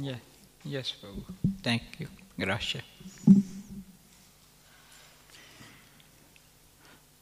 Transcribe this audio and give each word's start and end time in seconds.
Yeah. 0.00 0.16
Yes, 0.64 0.92
Prabhu. 0.92 1.24
Thank 1.62 1.82
you. 2.00 2.08
Grazie. 2.38 2.82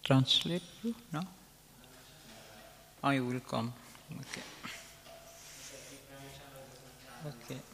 Translate, 0.02 0.62
no? 1.12 1.20
I 3.04 3.20
will 3.20 3.40
come. 3.40 3.72
Okay. 4.10 4.42
Okay. 7.26 7.71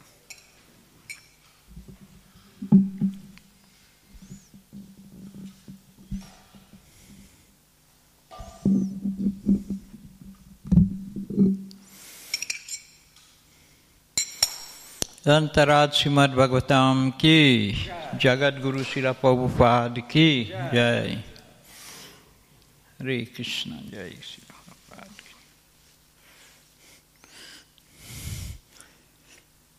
अंतराज 15.28 15.92
श्रीमद 15.92 16.30
भगवतम 16.38 17.10
की 17.20 17.40
जगत 18.22 18.58
गुरु 18.62 18.82
शिला 18.84 19.12
प्रभुपाद 19.22 19.98
की 20.10 20.28
जय 20.74 21.22
हरे 23.00 23.18
कृष्ण 23.36 23.70
जय 23.92 24.10
श्री 24.22 24.44
प्रभुपाद 24.50 25.08
की 25.20 25.32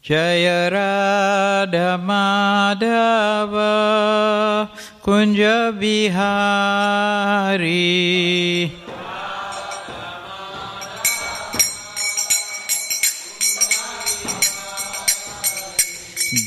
जय 0.05 0.69
राधा 0.73 1.97
माधव 2.09 3.53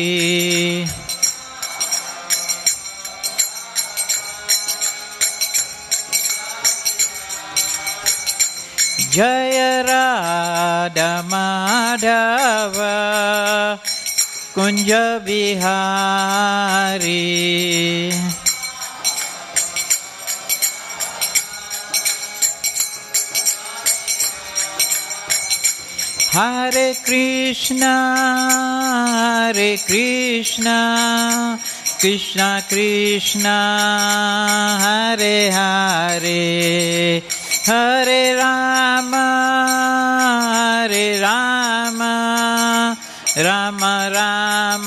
जय 9.15 9.82
राधा 9.88 11.10
माधव 11.31 12.75
कुंज 14.54 14.91
बिहारी 15.26 17.10
हरे 26.34 26.93
कृष्णा 27.06 27.94
हरे 29.44 29.76
कृष्णा 29.87 30.78
कृष्णा 32.03 32.48
कृष्णा 32.71 33.56
हरे 34.82 35.37
हरे 35.54 36.41
हरे 37.69 38.22
राम 38.34 39.15
हरे 40.50 41.06
राम 41.19 42.03
राम 43.47 43.81
राम 44.15 44.87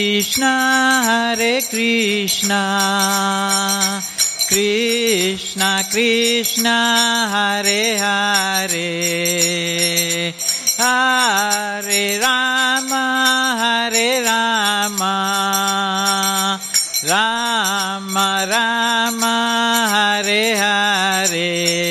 Hare 0.00 0.22
Krishna, 0.22 1.04
Hare 1.04 1.60
Krishna, 1.60 2.62
Krishna 4.48 5.84
Krishna, 5.90 7.28
Hare 7.30 7.98
Hare, 7.98 8.78
Hare 10.78 12.18
Rama, 12.18 13.56
Hare 13.60 14.24
Rama, 14.24 15.14
Rama 17.06 18.46
Rama, 18.48 19.36
Hare 19.90 20.56
Hare. 20.56 21.90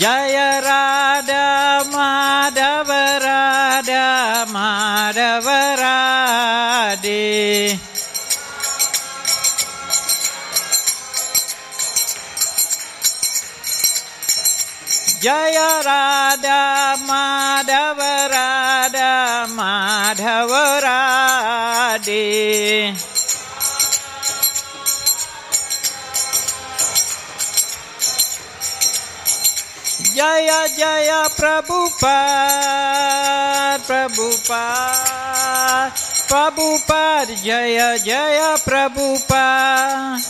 ಜಯ 0.00 0.36
ರಾಧ 0.60 1.32
ಮಾಧವ 1.94 2.90
ರಾಧ 3.18 3.92
ಮಾಧವ 4.52 5.48
ರಾಧೆ 5.80 7.22
ಜಯ 15.22 15.58
ರಾಧ 15.82 16.48
ಮಾಧವ 17.04 18.00
ರಾಧ 18.28 18.98
ಮಾಧವ 19.54 20.52
ರಾಧೆ 20.80 22.24
जय 30.88 31.10
प्रभुपाद 31.36 32.60
प्रभुपाद 33.86 35.10
प्रभुपाद 36.28 37.32
जय 37.42 37.80
जय 38.04 38.38
प्रभुपाद 38.64 40.22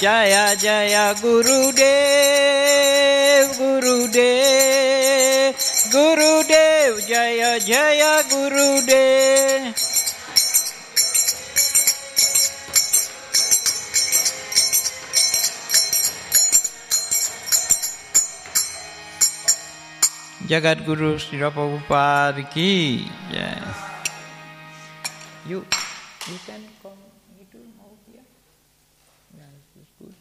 जय 0.00 0.36
जय 0.62 0.96
गुरुदेव 1.20 2.66
गुरुदेव 3.58 5.52
गुरुदेव 5.94 6.98
जय 7.08 7.58
जय 7.66 8.02
गुरुदेव 8.32 9.77
Jagat 20.48 20.80
Guru 20.86 21.20
Prabhupada 21.20 22.40
ki 22.48 23.04
jai. 23.28 23.60
You, 25.44 25.60
you 26.24 26.38
can 26.48 26.64
come 26.80 26.96
little 27.36 27.68
more 27.76 27.92
here. 28.08 28.24
Yeah, 29.36 29.44
this 29.52 29.84
is 29.84 29.88
good. 30.00 30.16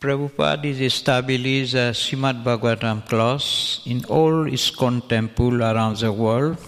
Prabhupada 0.00 0.64
is 0.64 0.80
established 0.80 1.74
a 1.74 1.94
Srimad 1.94 2.42
Bhagavatam 2.42 3.06
class 3.08 3.80
in 3.86 4.04
all 4.06 4.50
ISKCON 4.50 5.08
temple 5.08 5.62
around 5.62 5.98
the 5.98 6.10
world. 6.10 6.58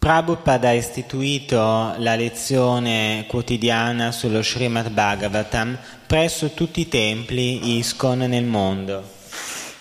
Prabhupada 0.00 0.68
ha 0.68 0.72
istituito 0.72 1.58
la 1.98 2.14
lezione 2.16 3.26
quotidiana 3.28 4.12
sullo 4.12 4.42
Srimad 4.42 4.88
Bhagavatam 4.88 5.76
presso 6.06 6.52
tutti 6.54 6.80
i 6.80 6.88
templi 6.88 7.76
ISKCON 7.76 8.20
nel 8.20 8.44
mondo. 8.44 9.06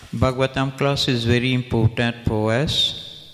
Bhagavatam 0.10 0.76
class 0.76 1.08
is 1.08 1.24
very 1.24 1.54
important 1.54 2.18
for 2.26 2.54
us. 2.54 3.32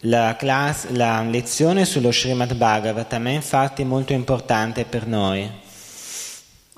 La, 0.00 0.34
class- 0.38 0.88
la 0.92 1.20
lezione 1.20 1.84
sullo 1.84 2.10
Srimad 2.10 2.54
Bhagavatam 2.54 3.26
è 3.26 3.32
infatti 3.32 3.84
molto 3.84 4.14
importante 4.14 4.86
per 4.86 5.06
noi. 5.06 5.46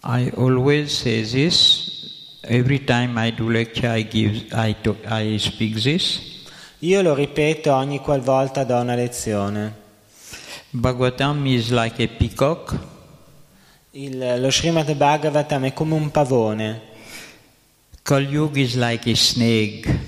I 0.03 0.33
always 0.37 0.91
say 0.91 1.23
this. 1.23 2.41
Every 2.41 2.83
time 2.83 3.17
I 3.17 3.33
do 3.33 3.49
lecture, 3.49 3.97
I 3.97 4.03
give, 4.03 4.47
I, 4.51 4.75
talk, 4.83 4.97
I 5.09 5.39
speak 5.39 5.81
this. 5.81 6.30
Io 6.81 7.03
lo 7.03 7.15
ripeto 7.15 7.75
ogni 7.75 7.99
qualvolta 8.01 8.65
do 8.65 8.77
una 8.77 8.95
lezione. 8.95 9.75
Bhagavatam 10.71 11.45
is 11.47 11.71
like 11.71 12.03
a 12.03 12.09
peacock 12.09 12.79
Il- 13.93 14.37
lo 14.41 14.51
Srimad 14.51 14.95
Bhagavatam 14.95 15.65
è 15.65 15.73
come 15.73 15.95
un 15.95 16.11
pavone 16.13 16.81
Kali 18.03 18.27
Yuga 18.27 18.61
is 18.61 18.77
like 18.77 19.11
a 19.11 19.15
snake. 19.17 19.99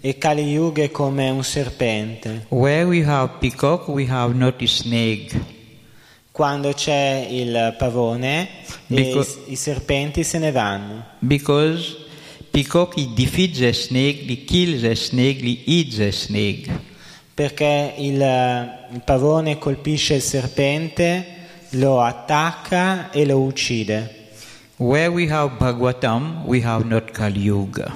e 0.00 0.16
Kali 0.18 0.42
Yuga 0.52 0.84
è 0.84 0.90
come 0.92 1.28
un 1.30 1.42
serpente. 1.42 2.46
Where 2.48 2.84
we 2.84 3.04
have 3.04 3.32
peacock, 3.40 3.88
we 3.88 4.06
have 4.08 4.34
not 4.34 4.60
a 4.62 4.66
snake. 4.66 5.40
Quando 6.30 6.72
c'è 6.72 7.26
il 7.28 7.74
pavone, 7.78 8.48
Because- 8.86 9.38
i, 9.46 9.52
i 9.52 9.56
serpenti 9.56 10.22
se 10.22 10.38
ne 10.38 10.52
vanno. 10.52 11.04
Because 11.18 12.03
peacock 12.54 12.94
he 12.94 13.12
defeats 13.12 13.60
a 13.62 13.72
snake, 13.72 14.18
he 14.28 14.44
kills 14.44 14.84
a 14.84 14.94
snake, 14.94 15.40
he 15.40 15.60
eats 15.66 15.98
a 15.98 16.12
snake. 16.12 16.70
Perché 17.34 17.94
il, 17.98 18.14
il 18.14 19.02
pavone 19.04 19.58
colpisce 19.58 20.14
il 20.14 20.22
serpente, 20.22 21.26
lo 21.70 22.00
attacca 22.00 23.10
e 23.10 23.26
lo 23.26 23.40
uccide. 23.40 24.28
Where 24.76 25.08
we 25.08 25.28
have 25.28 25.56
Bhagavatam, 25.58 26.44
we 26.44 26.62
have 26.62 26.84
not 26.84 27.10
Kali 27.10 27.40
Yuga. 27.40 27.92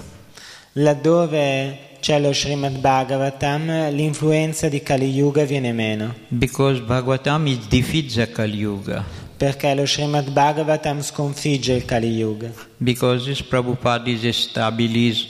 Laddove 0.73 1.79
c'è 2.01 2.19
lo 2.19 2.33
Srimad 2.33 2.81
Bhagavatam, 2.81 3.91
l'influenza 3.91 4.69
di 4.69 4.83
Kali 4.83 5.09
Yuga 5.09 5.45
viene 5.45 5.73
meno. 5.73 6.15
Because 6.27 6.81
Bhagavatam 6.81 7.47
it 7.47 7.69
defeats 7.69 8.15
the 8.15 8.29
Kali 8.29 8.57
Yuga. 8.57 9.05
Perché 9.39 9.73
lo 9.75 9.87
Srimad 9.87 10.31
Bhagavatam 10.33 11.01
sconfigge 11.01 11.73
il 11.75 11.85
Kali 11.85 12.09
Yuga. 12.09 12.53
Because 12.79 13.41
Prabhupada 13.45 14.11
is 14.11 14.25
established 14.25 15.29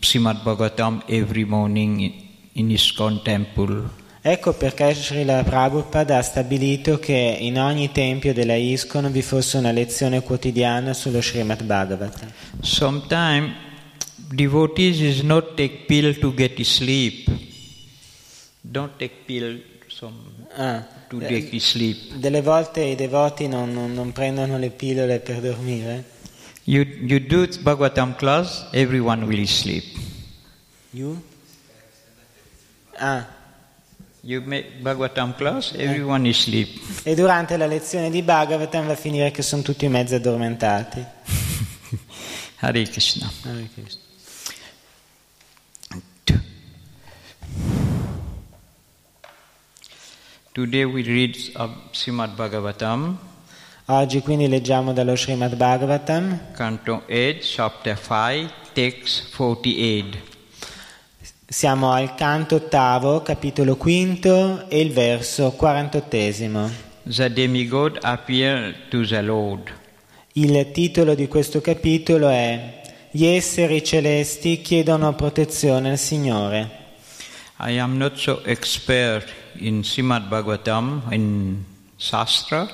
Srimad 0.00 0.42
Bhagavatam 0.42 1.02
every 1.06 1.44
morning 1.44 2.00
in- 2.00 2.12
in 2.54 2.70
ISKCON 2.72 3.22
temple. 3.22 4.02
Ecco 4.22 4.54
perché 4.54 4.92
Srila 4.94 5.44
Prabhupada 5.44 6.16
ha 6.18 6.22
stabilito 6.22 6.98
che 6.98 7.36
in 7.40 7.58
ogni 7.60 7.92
tempio 7.92 8.32
della 8.32 8.56
ISKCON 8.56 9.12
vi 9.12 9.22
fosse 9.22 9.56
una 9.58 9.70
lezione 9.70 10.20
quotidiana 10.22 10.92
sullo 10.92 11.20
Srimad 11.22 11.62
Bhagavatam. 11.62 12.32
Sometimes 12.60 13.52
devotees 14.32 14.98
is 14.98 15.20
not 15.20 15.54
take 15.54 15.84
pill 15.86 16.18
to 16.18 16.34
get 16.34 16.60
sleep. 16.62 17.28
Don't 18.62 18.96
take 18.96 19.14
pill 19.26 19.60
some, 19.86 20.14
Ah, 20.56 20.86
to 21.08 21.20
eh, 21.20 21.26
get 21.50 21.60
sleep. 21.60 22.14
delle 22.14 22.42
volte 22.42 22.80
i 22.82 22.94
devoti 22.94 23.46
non, 23.48 23.72
non- 23.72 23.92
non 23.92 24.12
prendono 24.12 24.58
le 24.58 24.70
pillole 24.70 25.20
per 25.20 25.40
dormire. 25.40 26.04
You, 26.64 26.82
you 26.82 27.18
do 27.20 27.46
Bhagavatam 27.60 28.16
class, 28.16 28.66
everyone 28.72 29.24
will 29.24 29.44
sleep. 29.46 29.84
You? 30.90 31.22
Ah, 32.96 33.26
You 34.22 34.40
make 34.46 34.80
Bhagavatam 34.80 35.34
class, 35.36 35.72
everyone 35.76 36.26
is 36.26 36.38
sleep. 36.44 36.80
e 37.02 37.14
durante 37.14 37.58
la 37.58 37.66
lezione 37.66 38.08
di 38.10 38.22
Bhagavatam 38.22 38.86
va 38.86 38.92
a 38.92 38.96
finire 38.96 39.30
che 39.30 39.42
sono 39.42 39.60
tutti 39.60 39.86
mezzo 39.88 40.14
addormentati. 40.14 41.04
Hare 42.60 42.82
Krishna. 42.88 43.30
Hare 43.42 43.68
Krishna. 43.74 44.00
Today 50.54 50.84
we 50.84 51.02
read 51.02 51.34
Srimad 51.90 52.36
Bhagavatam, 52.36 53.18
Oggi 53.86 54.20
quindi 54.20 54.46
leggiamo 54.46 54.92
dallo 54.92 55.16
Srimad 55.16 55.56
Bhagavatam, 55.56 56.52
Canto 56.52 57.02
8, 57.08 57.38
Chapter 57.40 57.98
5, 57.98 58.50
Text 58.72 59.34
48. 59.34 60.16
siamo 61.44 61.90
al 61.90 62.14
canto 62.14 62.54
ottavo, 62.54 63.20
capitolo 63.22 63.74
quinto 63.74 64.68
e 64.68 64.78
il 64.78 64.92
verso 64.92 65.50
quarantottesimo. 65.50 66.70
The 67.02 67.32
demigod 67.32 67.98
appeared 68.02 68.90
to 68.90 69.04
the 69.04 69.22
Lord. 69.22 69.72
Il 70.34 70.70
titolo 70.70 71.16
di 71.16 71.26
questo 71.26 71.60
capitolo 71.60 72.28
è 72.28 72.80
Gli 73.10 73.26
esseri 73.26 73.82
celesti 73.82 74.60
chiedono 74.60 75.16
protezione 75.16 75.90
al 75.90 75.98
Signore. 75.98 76.82
I 77.58 77.76
am 77.76 77.96
not 77.96 78.14
so 78.14 78.44
expert 78.44 79.42
in 79.58 79.84
Srimad 79.84 80.28
Bhagavatam, 80.28 81.02
in 81.10 81.62
Shastra, 81.96 82.68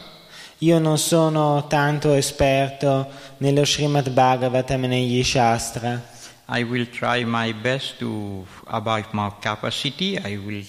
Io 0.63 0.79
non 0.79 0.99
sono 0.99 1.67
tanto 1.69 2.13
esperto 2.13 3.09
nello 3.39 3.65
Srimad 3.65 4.11
Bhagavatam 4.11 4.85
e 4.85 4.87
negli 4.89 5.25
Shastra. 5.25 6.03
I 6.49 6.63
will 6.63 6.87
try 6.91 7.25
my 7.25 7.55
best 7.55 7.97
to, 7.99 8.45
about 8.67 9.07
my 9.13 9.31
capacity, 9.41 10.19
I 10.23 10.37
will 10.37 10.67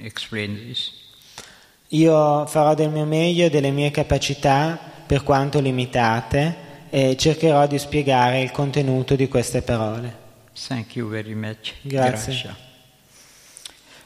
explain 0.00 0.56
this. 0.56 0.92
Io 1.88 2.44
farò 2.44 2.74
del 2.74 2.90
mio 2.90 3.06
meglio 3.06 3.46
e 3.46 3.50
delle 3.50 3.70
mie 3.70 3.90
capacità, 3.90 4.78
per 5.06 5.22
quanto 5.22 5.60
limitate, 5.60 6.64
e 6.90 7.16
cercherò 7.16 7.66
di 7.66 7.78
spiegare 7.78 8.42
il 8.42 8.50
contenuto 8.50 9.16
di 9.16 9.28
queste 9.28 9.62
parole. 9.62 10.14
Thank 10.66 10.96
you 10.96 11.08
very 11.08 11.34
much. 11.34 11.72
Grazie. 11.80 12.32
Gracia. 12.32 12.65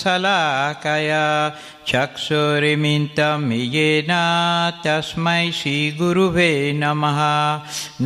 चक्षुरिमिन्तं 1.90 3.46
येन 3.76 4.12
तस्मै 4.84 5.46
श्रीगुरुवे 5.60 6.52
नमः 6.82 7.18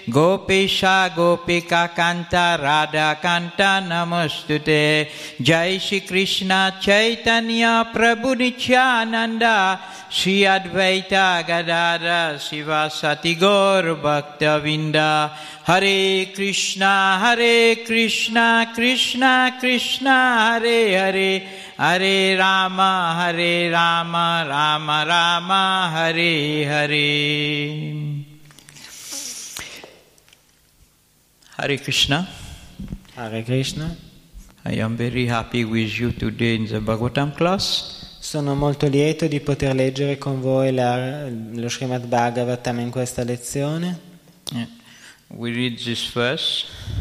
ગોપીશા 0.08 1.04
ગોપિકા 1.10 1.86
કાંતા 1.90 2.50
રાધા 2.58 3.14
કાંતા 3.16 3.76
નમસ્તુતે 3.82 4.82
જય 5.40 5.62
શ્રી 5.78 6.02
કૃષ્ણ 6.02 6.80
ચૈતન્ય 6.80 7.72
પ્રભુ 7.92 8.34
નિત્યાનંદા 8.34 9.78
શ્રી 10.12 10.44
અદ્વૈતા 10.48 11.42
ગદાધર 11.44 12.38
શિવા 12.40 12.88
સતી 12.90 13.36
ગૌર 13.36 13.84
ભક્તવિંદા 13.98 15.30
હરે 15.64 16.26
કૃષ્ણ 16.34 16.84
હરે 17.22 17.56
Krishna 17.86 18.31
Krishna 18.32 18.72
Krishna 18.74 19.56
Krishna 19.60 20.58
Hare 20.58 20.96
Hare 20.96 21.42
Hare 21.76 22.36
Rama 22.38 23.14
Hare 23.18 23.70
Rama 23.70 24.44
Rama 24.48 25.04
Rama 25.06 25.90
Hare 25.92 26.64
Hare 26.64 28.24
Hare 31.58 31.76
Krishna 31.78 32.26
Hare 33.16 33.42
Krishna. 33.44 33.94
I 34.64 34.78
am 34.80 34.96
very 34.96 35.26
happy 35.26 35.64
with 35.64 35.98
you 35.98 36.12
today 36.12 36.54
in 36.54 36.66
the 36.66 36.80
Bhagavatam 36.80 37.34
class. 37.34 38.16
Sono 38.18 38.54
molto 38.54 38.86
lieto 38.88 39.26
di 39.26 39.40
poter 39.40 39.74
leggere 39.74 40.16
con 40.16 40.40
voi 40.40 40.72
la- 40.72 41.28
lo 41.28 41.68
Srimad 41.68 42.06
Bhagavatam 42.06 42.78
in 42.78 42.90
questa 42.90 43.24
lezione. 43.24 43.98
Yeah. 44.52 44.66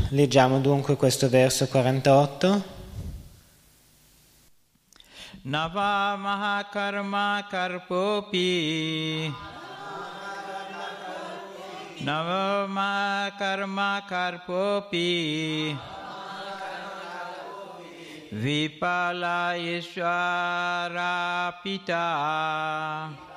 Leggiamo 0.09 0.59
dunque 0.59 0.95
questo 0.95 1.27
verso 1.27 1.67
48. 1.67 2.63
Nava 5.43 6.15
Mahakarma 6.15 7.45
Karpopi. 7.50 9.33
Nava 11.97 12.67
Mahakarma 12.67 14.03
Karpopi. 14.07 15.77
Vipala 18.29 19.55
Ishvara 19.55 21.51
Pita 21.61 23.30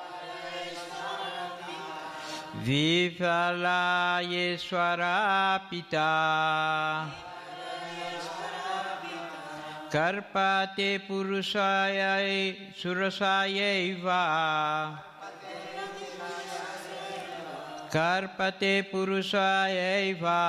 Vipala 2.63 4.23
Ishvara 4.23 5.61
Pita 5.69 7.11
Karpate 9.91 11.01
Purushaya 11.07 12.55
Surasayaiva 12.79 14.99
Karpate 17.91 18.87
Purushayaiva 18.91 20.41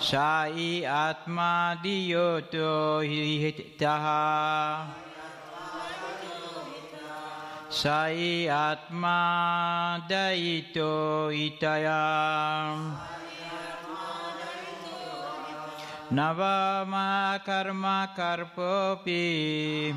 Sai 0.00 0.84
Atma 0.84 1.78
Diyoto 1.82 3.00
Hitaha 3.00 4.86
Sai 7.72 8.52
Atma 8.52 9.96
Daito 10.04 11.32
Itayam 11.32 12.92
Navama 16.12 17.40
karma 17.40 18.12
karpopi. 18.12 19.96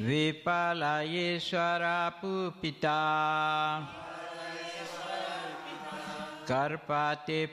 Vipalayeswara 0.00 2.08
pupita 2.16 3.84
Karpate 6.48 7.52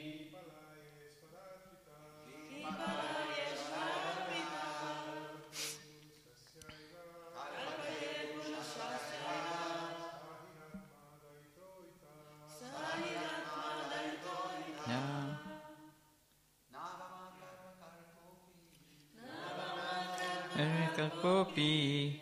Kalpopi 21.01 22.13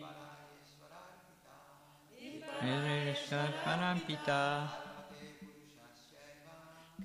Nirvishkar 2.64 3.52
Parampita 3.64 4.70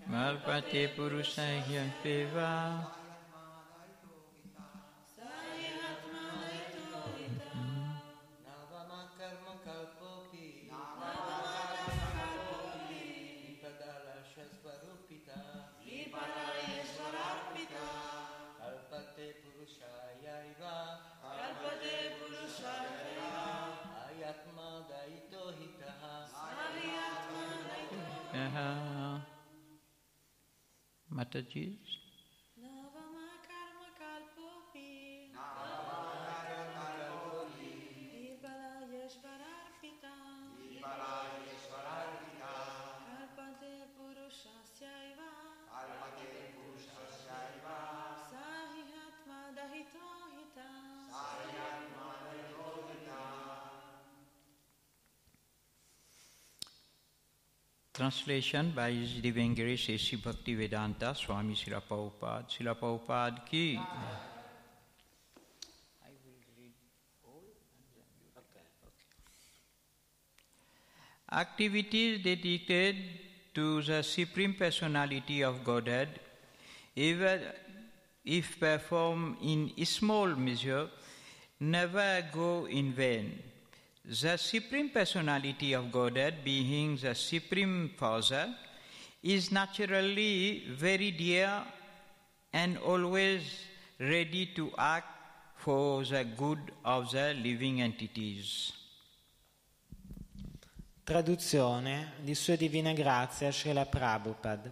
Malpate 0.09 0.83
Purusha 0.95 1.43
Hyampeva 1.67 2.53
Nirvishkar 2.55 2.79
Parampita 2.79 3.04
strategies 31.35 31.94
Translation 58.05 58.71
by 58.77 58.91
His 58.91 59.15
Divine 59.15 59.55
Grace 59.55 59.89
A.C. 59.89 60.17
Bhakti 60.17 60.55
Vedanta 60.55 61.15
Swami 61.15 61.55
Srila 61.55 61.81
Prabhupada. 61.89 62.45
Srila 62.47 62.77
Prabhupada 62.77 63.47
ki. 63.47 63.81
Okay. 63.81 63.87
Activities 71.33 72.23
dedicated 72.23 72.97
to 73.55 73.81
the 73.81 74.03
Supreme 74.03 74.53
Personality 74.53 75.43
of 75.43 75.65
Godhead, 75.65 76.21
even 76.95 77.41
if 78.23 78.61
performed 78.61 79.39
in 79.41 79.73
small 79.87 80.27
measure, 80.27 80.91
never 81.59 82.23
go 82.31 82.67
in 82.67 82.93
vain. 82.93 83.54
The 84.07 84.37
Supreme 84.37 84.91
Personality 84.91 85.73
of 85.73 85.91
Godhead, 85.91 86.45
being 86.45 86.99
the 86.99 87.15
Supreme 87.15 87.91
Father, 87.97 88.55
is 89.23 89.51
naturally 89.51 90.63
very 90.77 91.11
dear 91.11 91.65
and 92.53 92.77
always 92.77 93.41
ready 93.99 94.53
to 94.57 94.71
act 94.77 95.09
for 95.57 96.05
the 96.05 96.23
good 96.37 96.71
of 96.85 97.11
the 97.13 97.33
living 97.33 97.81
entities. 97.81 98.75
Traduzione 101.03 102.13
di 102.21 102.35
Sua 102.35 102.57
Divina 102.57 102.93
Grazia 102.93 103.51
Srila 103.51 103.87
Prabhupada. 103.87 104.71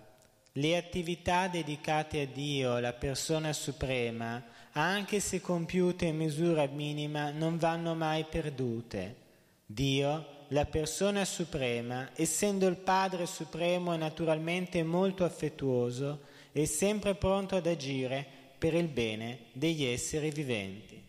Le 0.53 0.77
attività 0.77 1.49
dedicate 1.49 2.21
a 2.21 2.27
Dio, 2.27 2.79
la 2.79 2.93
persona 2.93 3.55
suprema, 3.55 4.45
anche 4.73 5.21
se 5.21 5.41
compiute 5.41 6.05
in 6.05 6.19
misura 6.19 6.67
minima, 6.67 7.31
non 7.31 7.57
vanno 7.57 7.95
mai 7.95 8.25
perdute. 8.25 9.21
Dio, 9.73 10.45
la 10.49 10.67
persona 10.67 11.25
suprema, 11.25 12.11
essendo 12.15 12.67
il 12.67 12.77
Padre 12.77 13.25
supremo, 13.25 13.95
è 13.95 13.97
naturalmente 13.97 14.83
molto 14.83 15.25
affettuoso 15.25 16.25
e 16.53 16.67
sempre 16.67 17.15
pronto 17.15 17.57
ad 17.57 17.67
agire 17.67 18.27
per 18.59 18.75
il 18.75 18.89
bene 18.89 19.47
degli 19.53 19.85
esseri 19.85 20.31
viventi. 20.31 21.01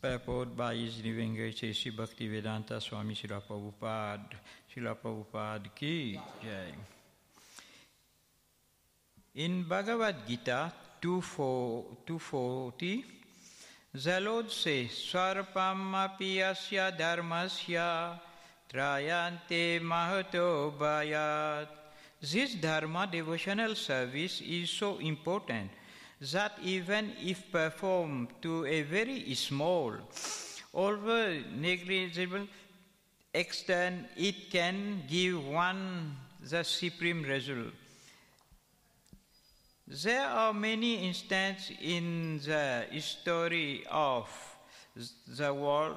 Purport 0.00 0.52
by 0.52 0.82
His 0.82 1.02
Divine 1.02 1.34
Grace 1.34 1.68
A.C. 1.68 1.90
Bhaktivedanta 1.90 2.80
Swami 2.80 3.14
Srila 3.14 3.40
Prabhupada, 3.40 4.40
Srila 4.66 4.94
Prabhupada 4.94 5.68
ki 5.74 6.18
jai. 6.40 6.74
In 9.32 9.66
Bhagavad 9.66 10.24
Gita 10.24 10.74
240, 10.98 13.19
This 13.92 14.04
dharma 22.54 23.08
devotional 23.10 23.74
service 23.74 24.40
is 24.42 24.70
so 24.70 24.98
important 24.98 25.70
that 26.20 26.52
even 26.62 27.12
if 27.20 27.50
performed 27.50 28.28
to 28.42 28.64
a 28.64 28.82
very 28.82 29.34
small 29.34 29.94
or 30.72 30.96
negligible 31.56 32.46
extent, 33.34 34.06
it 34.16 34.52
can 34.52 35.02
give 35.08 35.44
one 35.44 36.16
the 36.48 36.62
supreme 36.62 37.24
result. 37.24 37.79
There 39.92 40.24
are 40.24 40.54
many 40.54 41.08
instances 41.08 41.76
in 41.82 42.38
the 42.46 42.86
history 42.92 43.84
of 43.90 44.30
the 45.26 45.52
world 45.52 45.96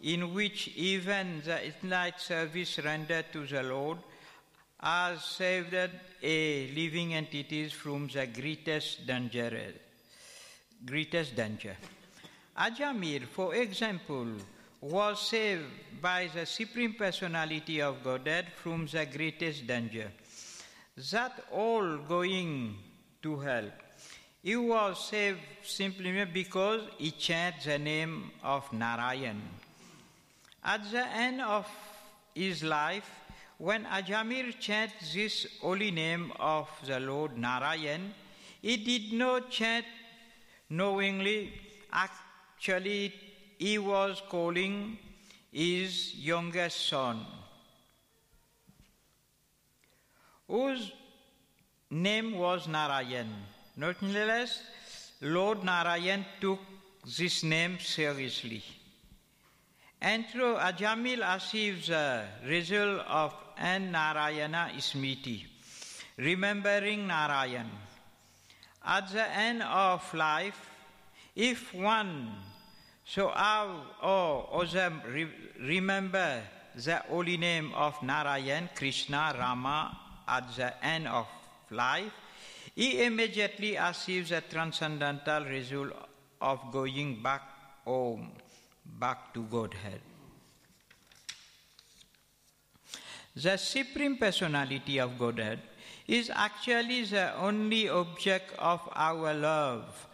in 0.00 0.32
which 0.32 0.68
even 0.76 1.42
the 1.44 1.58
night 1.82 2.20
service 2.20 2.78
rendered 2.78 3.32
to 3.32 3.44
the 3.44 3.64
Lord 3.64 3.98
has 4.78 5.24
saved 5.24 5.74
a 5.74 6.70
living 6.72 7.14
entities 7.14 7.72
from 7.72 8.06
the 8.06 8.28
greatest 8.28 9.08
danger. 9.08 9.74
Greatest 10.86 11.34
danger. 11.34 11.76
Ajamir, 12.56 13.26
for 13.26 13.56
example, 13.56 14.36
was 14.80 15.20
saved 15.20 15.64
by 16.00 16.28
the 16.32 16.46
Supreme 16.46 16.94
Personality 16.94 17.82
of 17.82 18.04
Godhead 18.04 18.52
from 18.54 18.86
the 18.86 19.04
greatest 19.04 19.66
danger. 19.66 20.12
That 21.10 21.44
all 21.50 21.96
going 21.96 22.91
to 23.22 23.38
help. 23.38 23.72
He 24.42 24.56
was 24.56 25.08
saved 25.08 25.38
simply 25.62 26.24
because 26.24 26.82
he 26.98 27.12
chanted 27.12 27.62
the 27.64 27.78
name 27.78 28.32
of 28.42 28.72
Narayan. 28.72 29.40
At 30.64 30.90
the 30.90 31.06
end 31.06 31.40
of 31.40 31.66
his 32.34 32.62
life, 32.62 33.08
when 33.58 33.84
Ajamir 33.84 34.58
chanted 34.58 34.96
this 35.14 35.46
holy 35.60 35.92
name 35.92 36.32
of 36.40 36.68
the 36.84 36.98
Lord 36.98 37.38
Narayan, 37.38 38.12
he 38.60 38.76
did 38.76 39.12
not 39.12 39.50
chant 39.50 39.86
knowingly. 40.68 41.52
Actually, 41.92 43.12
he 43.58 43.78
was 43.78 44.20
calling 44.28 44.98
his 45.52 46.14
youngest 46.16 46.88
son, 46.88 47.24
whose 50.48 50.90
name 51.92 52.38
was 52.38 52.66
Narayan. 52.66 53.28
Nonetheless, 53.76 54.62
Lord 55.20 55.62
Narayan 55.62 56.24
took 56.40 56.58
this 57.04 57.42
name 57.42 57.78
seriously. 57.78 58.62
And 60.00 60.26
through 60.26 60.56
Ajamil 60.56 61.20
achieves 61.22 61.88
the 61.88 61.96
uh, 61.96 62.48
result 62.48 63.06
of 63.06 63.34
N 63.58 63.92
Narayana 63.92 64.72
Smriti, 64.78 65.44
remembering 66.16 67.06
Narayan. 67.06 67.70
At 68.84 69.12
the 69.12 69.30
end 69.30 69.62
of 69.62 70.02
life, 70.14 70.58
if 71.36 71.72
one 71.74 72.32
so 73.04 73.28
how 73.28 73.82
or 74.02 74.62
other 74.62 74.92
re- 75.08 75.28
remember 75.60 76.42
the 76.74 76.96
holy 77.08 77.36
name 77.36 77.72
of 77.74 78.02
Narayan, 78.02 78.70
Krishna, 78.74 79.34
Rama 79.38 79.96
at 80.26 80.56
the 80.56 80.84
end 80.84 81.06
of 81.06 81.26
life, 81.72 82.12
he 82.74 83.04
immediately 83.04 83.76
achieves 83.76 84.30
a 84.30 84.40
transcendental 84.40 85.44
result 85.44 85.92
of 86.40 86.60
going 86.72 87.22
back 87.22 87.42
home, 87.84 88.32
back 88.98 89.34
to 89.34 89.42
Godhead. 89.42 90.00
The 93.34 93.56
Supreme 93.56 94.16
Personality 94.16 94.98
of 94.98 95.18
Godhead 95.18 95.60
is 96.06 96.30
actually 96.34 97.04
the 97.04 97.34
only 97.36 97.88
object 97.88 98.52
of 98.58 98.80
our 98.94 99.32
love. 99.32 100.06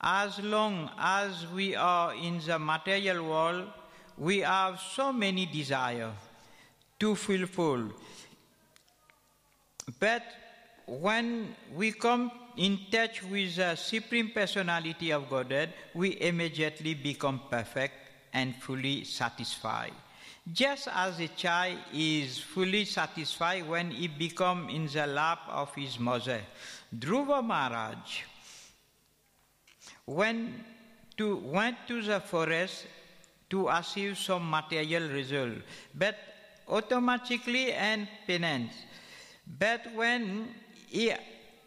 As 0.00 0.38
long 0.38 0.90
as 0.98 1.46
we 1.48 1.74
are 1.74 2.14
in 2.14 2.40
the 2.46 2.58
material 2.58 3.24
world, 3.24 3.68
we 4.16 4.38
have 4.40 4.80
so 4.80 5.12
many 5.12 5.46
desires 5.46 6.12
to 7.00 7.14
fulfill. 7.14 7.90
But 9.98 10.22
when 10.86 11.54
we 11.74 11.92
come 11.92 12.30
in 12.56 12.78
touch 12.90 13.22
with 13.22 13.56
the 13.56 13.74
Supreme 13.76 14.30
Personality 14.30 15.10
of 15.12 15.28
Godhead, 15.28 15.72
we 15.94 16.20
immediately 16.20 16.94
become 16.94 17.40
perfect 17.50 17.94
and 18.32 18.54
fully 18.56 19.04
satisfied. 19.04 19.92
Just 20.52 20.88
as 20.92 21.20
a 21.20 21.28
child 21.28 21.78
is 21.92 22.38
fully 22.38 22.84
satisfied 22.84 23.66
when 23.66 23.90
he 23.90 24.08
becomes 24.08 24.74
in 24.74 24.86
the 24.86 25.06
lap 25.06 25.40
of 25.48 25.74
his 25.74 25.98
mother, 25.98 26.40
Dhruva 26.94 27.42
Maharaj 27.42 28.22
when 30.04 30.64
to, 31.16 31.36
went 31.36 31.76
to 31.88 32.02
the 32.02 32.20
forest 32.20 32.86
to 33.50 33.68
achieve 33.68 34.18
some 34.18 34.50
material 34.50 35.08
result, 35.08 35.54
but 35.94 36.16
automatically 36.68 37.72
and 37.72 38.08
penance. 38.26 38.74
But 39.58 39.94
when 39.94 40.48
he 40.94 41.12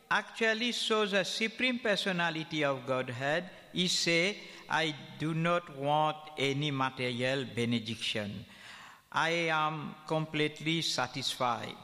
actually 0.09 0.71
shows 0.71 1.11
the 1.11 1.25
Supreme 1.25 1.79
Personality 1.79 2.63
of 2.63 2.87
Godhead, 2.87 3.49
he 3.73 3.89
said, 3.89 4.35
I 4.69 4.95
do 5.19 5.33
not 5.33 5.75
want 5.77 6.15
any 6.37 6.71
material 6.71 7.43
benediction. 7.53 8.45
I 9.11 9.31
am 9.51 9.95
completely 10.07 10.81
satisfied. 10.81 11.75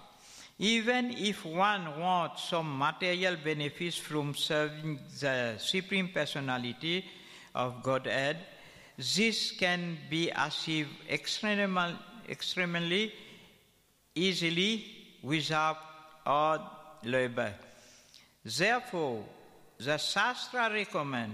Even 0.58 1.12
if 1.12 1.44
one 1.44 2.00
wants 2.00 2.46
some 2.46 2.78
material 2.78 3.36
benefits 3.44 3.98
from 3.98 4.36
serving 4.36 5.00
the 5.20 5.56
Supreme 5.58 6.08
Personality 6.14 7.04
of 7.54 7.84
Godhead, 7.84 8.38
this 8.98 9.52
can 9.52 9.98
be 10.10 10.30
achieved 10.30 10.92
extremely, 11.10 11.96
extremely 12.30 13.12
easily 14.16 14.86
without 15.22 15.78
hard 16.26 16.62
Therefore, 18.46 19.24
the 19.78 19.98
Shastra 19.98 20.70
recommend 20.72 21.34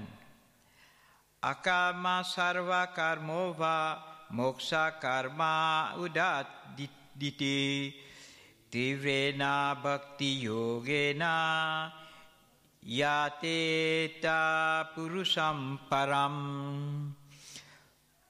akarma 1.44 2.24
sarva 2.24 2.88
karmova 2.94 3.98
moksha 4.34 5.00
karma 5.00 5.94
udat 5.98 6.48
diti. 7.18 7.96
Tivrena 8.72 9.82
bhakti 9.82 10.46
yogena 10.46 11.92
yateta 12.86 14.86
purusam 14.94 15.80
param. 15.90 17.16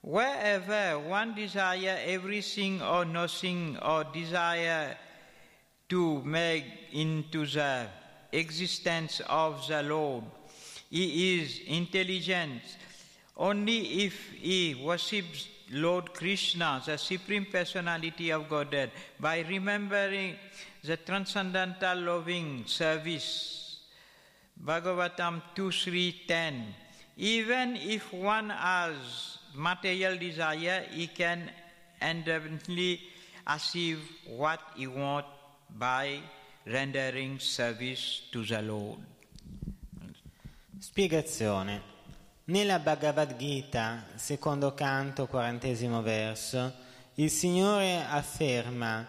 Wherever 0.01 0.99
one 0.99 1.35
desire 1.35 1.99
everything 2.05 2.81
or 2.81 3.03
nothing 3.03 3.77
or 3.81 4.05
desire 4.05 4.95
to 5.89 6.21
make 6.23 6.65
into 6.93 7.45
the 7.45 7.87
existence 8.31 9.21
of 9.27 9.67
the 9.67 9.83
Lord, 9.83 10.23
he 10.89 11.39
is 11.39 11.61
intelligent. 11.67 12.61
Only 13.35 14.05
if 14.05 14.31
he 14.33 14.75
worships 14.75 15.47
Lord 15.71 16.13
Krishna, 16.13 16.81
the 16.85 16.97
Supreme 16.97 17.45
Personality 17.45 18.31
of 18.31 18.49
Godhead, 18.49 18.91
by 19.19 19.41
remembering 19.41 20.35
the 20.83 20.97
transcendental 20.97 21.99
loving 22.01 22.63
service, 22.65 23.79
Bhagavatam 24.63 25.41
2 25.55 25.71
3 25.71 26.21
10. 26.27 26.75
Even 27.17 27.75
if 27.75 28.11
one 28.13 28.49
has 28.49 28.95
material 29.55 30.17
desire, 30.17 30.85
he 30.91 31.07
can 31.07 31.51
independently 32.01 33.01
achieve 33.45 33.99
what 34.25 34.59
he 34.75 34.87
wants 34.87 35.38
by 35.69 36.21
rendering 36.63 37.39
service 37.39 38.23
to 38.31 38.43
the 38.45 38.61
Lord. 38.61 39.05
Spiegazione. 40.77 41.97
Nella 42.45 42.79
Bhagavad 42.79 43.35
Gita, 43.37 44.05
secondo 44.15 44.73
canto, 44.73 45.27
quarantesimo 45.27 46.01
verso, 46.01 46.73
il 47.15 47.29
Signore 47.29 48.03
afferma 48.03 49.05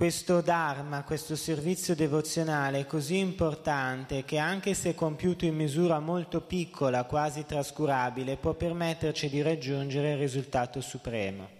questo 0.00 0.40
Dharma, 0.40 1.02
questo 1.02 1.36
servizio 1.36 1.94
devozionale 1.94 2.80
è 2.80 2.86
così 2.86 3.18
importante 3.18 4.24
che 4.24 4.38
anche 4.38 4.72
se 4.72 4.94
compiuto 4.94 5.44
in 5.44 5.54
misura 5.54 5.98
molto 6.00 6.40
piccola, 6.40 7.04
quasi 7.04 7.44
trascurabile, 7.44 8.38
può 8.38 8.54
permetterci 8.54 9.28
di 9.28 9.42
raggiungere 9.42 10.12
il 10.12 10.18
risultato 10.18 10.80
supremo. 10.80 11.59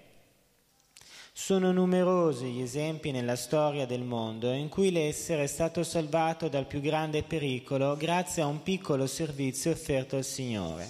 Sono 1.42 1.72
numerosi 1.72 2.50
gli 2.50 2.61
esempi 2.61 3.12
nella 3.12 3.35
storia 3.35 3.87
del 3.87 4.03
mondo 4.03 4.53
in 4.53 4.68
cui 4.68 4.92
l'essere 4.92 5.44
è 5.44 5.46
stato 5.46 5.83
salvato 5.83 6.48
dal 6.48 6.66
più 6.66 6.83
grande 6.83 7.22
pericolo 7.22 7.96
grazie 7.96 8.42
a 8.42 8.46
un 8.46 8.62
piccolo 8.62 9.07
servizio 9.07 9.70
offerto 9.70 10.16
al 10.16 10.24
Signore. 10.24 10.88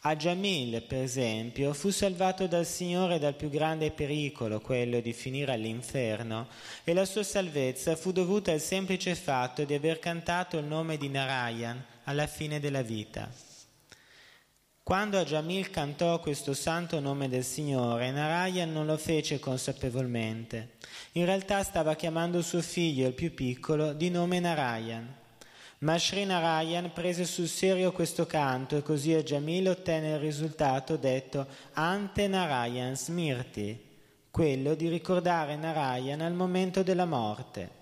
Ajamil, 0.00 0.80
per 0.84 1.02
esempio, 1.02 1.74
fu 1.74 1.90
salvato 1.90 2.46
dal 2.46 2.64
Signore 2.64 3.18
dal 3.18 3.34
più 3.34 3.50
grande 3.50 3.90
pericolo, 3.90 4.62
quello 4.62 4.98
di 5.00 5.12
finire 5.12 5.52
all'inferno, 5.52 6.48
e 6.82 6.94
la 6.94 7.04
sua 7.04 7.22
salvezza 7.22 7.94
fu 7.96 8.12
dovuta 8.12 8.50
al 8.50 8.60
semplice 8.60 9.14
fatto 9.14 9.64
di 9.64 9.74
aver 9.74 9.98
cantato 9.98 10.56
il 10.56 10.64
nome 10.64 10.96
di 10.96 11.10
Narayan 11.10 11.84
alla 12.04 12.26
fine 12.26 12.60
della 12.60 12.82
vita. 12.82 13.51
Quando 14.84 15.16
Ajamil 15.16 15.70
cantò 15.70 16.18
questo 16.18 16.54
santo 16.54 16.98
nome 16.98 17.28
del 17.28 17.44
Signore, 17.44 18.10
Narayan 18.10 18.72
non 18.72 18.84
lo 18.84 18.96
fece 18.96 19.38
consapevolmente. 19.38 20.72
In 21.12 21.24
realtà 21.24 21.62
stava 21.62 21.94
chiamando 21.94 22.42
suo 22.42 22.60
figlio, 22.60 23.06
il 23.06 23.14
più 23.14 23.32
piccolo, 23.32 23.92
di 23.92 24.10
nome 24.10 24.40
Narayan. 24.40 25.20
Ma 25.78 25.98
Sri 26.00 26.24
Narayan 26.24 26.92
prese 26.92 27.24
sul 27.26 27.46
serio 27.46 27.92
questo 27.92 28.26
canto 28.26 28.76
e 28.76 28.82
così 28.82 29.12
Ajamil 29.14 29.68
ottenne 29.68 30.14
il 30.14 30.18
risultato 30.18 30.96
detto 30.96 31.46
Ante 31.74 32.26
Narayan 32.26 32.96
Smirti, 32.96 33.80
quello 34.32 34.74
di 34.74 34.88
ricordare 34.88 35.54
Narayan 35.54 36.22
al 36.22 36.34
momento 36.34 36.82
della 36.82 37.06
morte. 37.06 37.81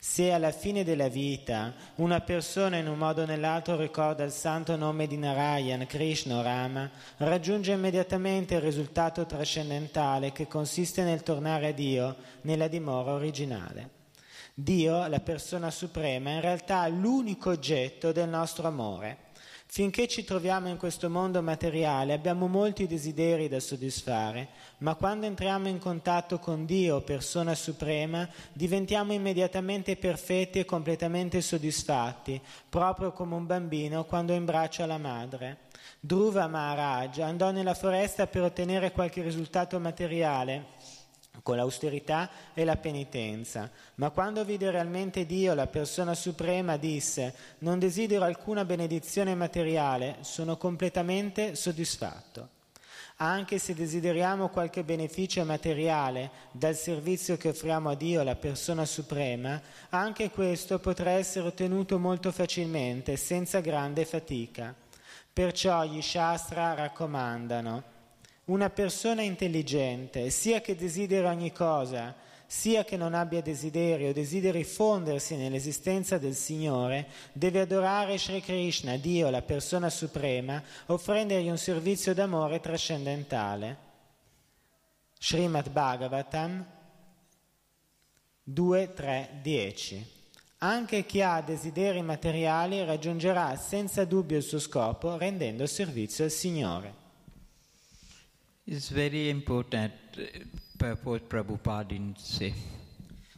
Se 0.00 0.30
alla 0.30 0.52
fine 0.52 0.84
della 0.84 1.08
vita 1.08 1.74
una 1.96 2.20
persona 2.20 2.76
in 2.76 2.86
un 2.86 2.98
modo 2.98 3.22
o 3.22 3.26
nell'altro 3.26 3.76
ricorda 3.76 4.22
il 4.22 4.30
santo 4.30 4.76
nome 4.76 5.08
di 5.08 5.16
Narayan, 5.16 5.86
Krishna 5.86 6.38
o 6.38 6.42
Rama, 6.42 6.88
raggiunge 7.16 7.72
immediatamente 7.72 8.54
il 8.54 8.60
risultato 8.60 9.26
trascendentale 9.26 10.30
che 10.30 10.46
consiste 10.46 11.02
nel 11.02 11.24
tornare 11.24 11.66
a 11.66 11.72
Dio 11.72 12.14
nella 12.42 12.68
dimora 12.68 13.10
originale. 13.14 13.90
Dio, 14.54 15.04
la 15.08 15.18
persona 15.18 15.68
suprema, 15.72 16.30
è 16.30 16.34
in 16.34 16.40
realtà 16.42 16.86
l'unico 16.86 17.50
oggetto 17.50 18.12
del 18.12 18.28
nostro 18.28 18.68
amore. 18.68 19.26
Finché 19.70 20.08
ci 20.08 20.24
troviamo 20.24 20.68
in 20.68 20.78
questo 20.78 21.10
mondo 21.10 21.42
materiale 21.42 22.14
abbiamo 22.14 22.46
molti 22.46 22.86
desideri 22.86 23.48
da 23.48 23.60
soddisfare, 23.60 24.48
ma 24.78 24.94
quando 24.94 25.26
entriamo 25.26 25.68
in 25.68 25.78
contatto 25.78 26.38
con 26.38 26.64
Dio, 26.64 27.02
persona 27.02 27.54
suprema, 27.54 28.26
diventiamo 28.50 29.12
immediatamente 29.12 29.96
perfetti 29.96 30.58
e 30.58 30.64
completamente 30.64 31.42
soddisfatti, 31.42 32.40
proprio 32.66 33.12
come 33.12 33.34
un 33.34 33.44
bambino 33.44 34.06
quando 34.06 34.32
imbraccia 34.32 34.86
la 34.86 34.98
madre. 34.98 35.58
Dhruva 36.00 36.46
Maharaj 36.46 37.18
andò 37.18 37.50
nella 37.50 37.74
foresta 37.74 38.26
per 38.26 38.44
ottenere 38.44 38.90
qualche 38.90 39.20
risultato 39.20 39.78
materiale 39.78 40.76
con 41.42 41.56
l'austerità 41.56 42.30
e 42.54 42.64
la 42.64 42.76
penitenza. 42.76 43.70
Ma 43.96 44.10
quando 44.10 44.44
vide 44.44 44.70
realmente 44.70 45.26
Dio, 45.26 45.54
la 45.54 45.66
persona 45.66 46.14
suprema, 46.14 46.76
disse, 46.76 47.34
non 47.58 47.78
desidero 47.78 48.24
alcuna 48.24 48.64
benedizione 48.64 49.34
materiale, 49.34 50.16
sono 50.20 50.56
completamente 50.56 51.54
soddisfatto. 51.54 52.56
Anche 53.20 53.58
se 53.58 53.74
desideriamo 53.74 54.48
qualche 54.48 54.84
beneficio 54.84 55.44
materiale 55.44 56.30
dal 56.52 56.76
servizio 56.76 57.36
che 57.36 57.48
offriamo 57.48 57.90
a 57.90 57.96
Dio, 57.96 58.22
la 58.22 58.36
persona 58.36 58.84
suprema, 58.84 59.60
anche 59.88 60.30
questo 60.30 60.78
potrà 60.78 61.10
essere 61.10 61.48
ottenuto 61.48 61.98
molto 61.98 62.30
facilmente, 62.30 63.16
senza 63.16 63.58
grande 63.58 64.04
fatica. 64.04 64.72
Perciò 65.32 65.84
gli 65.84 66.00
Shastra 66.00 66.74
raccomandano 66.74 67.96
una 68.48 68.70
persona 68.70 69.22
intelligente, 69.22 70.30
sia 70.30 70.60
che 70.60 70.74
desideri 70.74 71.26
ogni 71.26 71.52
cosa, 71.52 72.14
sia 72.46 72.82
che 72.82 72.96
non 72.96 73.12
abbia 73.12 73.42
desideri 73.42 74.08
o 74.08 74.12
desideri 74.12 74.64
fondersi 74.64 75.36
nell'esistenza 75.36 76.16
del 76.16 76.34
Signore, 76.34 77.08
deve 77.32 77.60
adorare 77.60 78.18
Sri 78.18 78.40
Krishna, 78.40 78.96
Dio, 78.96 79.28
la 79.28 79.42
persona 79.42 79.90
suprema, 79.90 80.62
offrendogli 80.86 81.48
un 81.48 81.58
servizio 81.58 82.14
d'amore 82.14 82.60
trascendentale. 82.60 83.86
Srimad 85.18 85.68
Bhagavatam 85.68 86.64
2, 88.44 88.92
3, 88.94 89.28
10. 89.42 90.16
Anche 90.60 91.04
chi 91.04 91.20
ha 91.20 91.42
desideri 91.42 92.00
materiali 92.00 92.82
raggiungerà 92.82 93.54
senza 93.56 94.06
dubbio 94.06 94.38
il 94.38 94.42
suo 94.42 94.58
scopo 94.58 95.18
rendendo 95.18 95.66
servizio 95.66 96.24
al 96.24 96.30
Signore. 96.30 96.97
It's 98.70 98.90
very 98.90 99.30
important 99.30 99.92
uh, 100.18 100.44
purport 100.76 101.26
Prabhupada 101.26 101.88
didn't 101.88 102.18
say. 102.18 102.52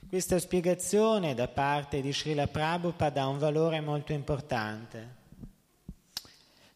Questa 0.08 0.40
spiegazione 0.40 1.34
da 1.34 1.46
parte 1.46 2.00
di 2.00 2.12
Srila 2.12 2.48
Prabhupada 2.48 3.22
ha 3.22 3.28
un 3.28 3.38
valore 3.38 3.80
molto 3.80 4.12
importante. 4.12 5.18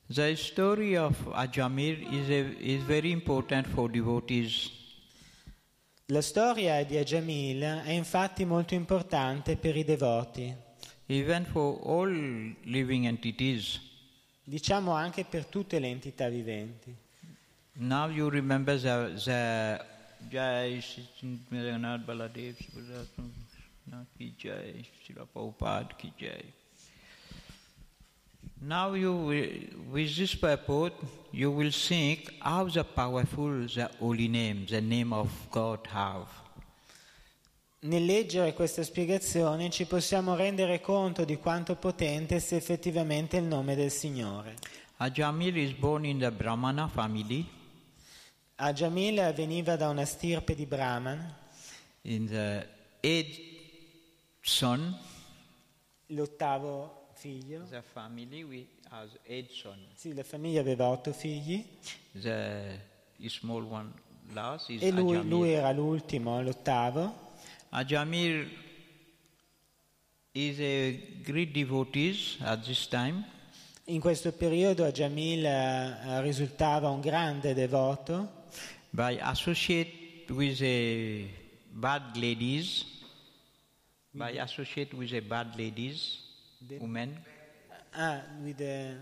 The 0.07 0.37
story 0.37 0.97
of 0.97 1.17
Ajamir 1.33 1.99
is, 2.13 2.29
a, 2.29 2.55
is 2.61 2.85
very 2.85 3.11
important 3.11 3.67
for 3.67 3.91
devotees. 3.91 4.71
La 6.07 6.23
storia 6.23 6.85
di 6.85 6.97
Ajamil 6.97 7.61
è 7.85 7.91
infatti 7.91 8.45
molto 8.45 8.75
importante 8.75 9.57
per 9.57 9.77
i 9.77 9.83
devoti, 9.83 10.55
even 11.07 11.45
for 11.45 11.81
all 11.85 12.55
living 12.63 13.07
entities. 13.07 13.81
diciamo 14.45 14.93
anche 14.93 15.25
per 15.25 15.47
tutte 15.47 15.81
le 15.81 15.89
entità 15.89 16.29
viventi. 16.29 17.03
Now 17.77 18.07
you 18.07 18.31
remember 18.31 18.77
the, 18.79 19.11
the 19.25 19.81
Jai 20.31 20.81
Shri 20.81 21.05
Raghunath 21.53 22.05
Baladev 22.07 22.55
ki 24.17 24.35
Jai 24.39 24.85
Srila 25.05 25.27
Prabhupada 25.35 25.97
ki 25.99 26.13
Jai. 26.19 26.45
Now 28.63 28.95
you 28.95 29.13
will- 29.13 29.91
with 29.93 30.17
this 30.17 30.35
purport 30.37 30.93
you 31.33 31.51
will 31.51 31.71
think 31.73 32.33
how 32.41 32.65
the 32.69 32.85
powerful 32.85 33.67
the 33.67 33.91
holy 33.99 34.29
name, 34.29 34.67
the 34.67 34.81
name 34.81 35.13
of 35.13 35.29
God 35.51 35.81
have. 35.89 36.29
Nel 37.81 38.05
leggere 38.07 38.55
questa 38.55 38.83
spiegazione 38.83 39.69
ci 39.69 39.85
possiamo 39.85 40.35
rendere 40.37 40.81
conto 40.81 41.25
di 41.25 41.37
quanto 41.37 41.75
potente 41.77 42.41
sia 42.41 42.57
effettivamente 42.57 43.37
il 43.37 43.45
nome 43.45 43.75
del 43.75 43.91
Signore. 43.91 44.55
Ajamil 44.99 45.57
is 45.57 45.73
born 45.73 46.05
in 46.07 46.19
the 46.21 46.31
Brahmana 46.31 46.89
family 46.89 47.45
Ajamil 48.57 49.33
veniva 49.35 49.77
da 49.77 49.89
una 49.89 50.05
stirpe 50.05 50.55
di 50.55 50.65
Brahman, 50.67 51.35
in 52.03 52.27
the 52.29 52.67
eighth 53.01 53.41
son. 54.43 54.97
l'ottavo 56.07 57.09
figlio. 57.15 57.65
The 57.69 57.83
family 57.83 58.43
we 58.45 58.67
has 58.91 59.11
eight 59.27 59.51
son. 59.51 59.79
Sì, 59.95 60.15
la 60.15 60.23
famiglia 60.23 60.61
aveva 60.61 60.87
otto 60.89 61.13
figli 61.13 61.65
The 62.13 62.79
small 63.27 63.65
one 63.65 63.93
last 64.33 64.69
is 64.69 64.83
e 64.83 64.91
lui, 64.93 65.15
Ajamil. 65.17 65.29
lui 65.29 65.51
era 65.53 65.73
l'ultimo, 65.73 66.41
l'ottavo. 66.41 67.33
Ajamir 67.71 68.49
is 70.33 70.59
a 70.61 70.97
great 71.23 71.51
devotee 71.51 72.17
at 72.41 72.63
this 72.63 72.87
time. 72.87 73.25
In 73.87 74.01
questo 74.01 74.33
periodo 74.33 74.85
Ajamil 74.85 75.45
eh, 75.45 76.21
risultava 76.23 76.89
un 76.89 77.01
grande 77.01 77.53
devoto 77.53 78.43
By 78.95 79.19
associate 79.21 80.31
with 80.31 80.63
a 80.63 81.29
bad 81.73 82.17
ladies, 82.17 82.85
by 84.13 84.39
associate 84.39 84.95
with 84.95 85.13
a 85.13 85.21
bad 85.21 85.57
ladies, 85.57 86.21
women, 86.79 87.21
Ah, 87.97 88.23
with 88.41 88.57
the- 88.57 88.97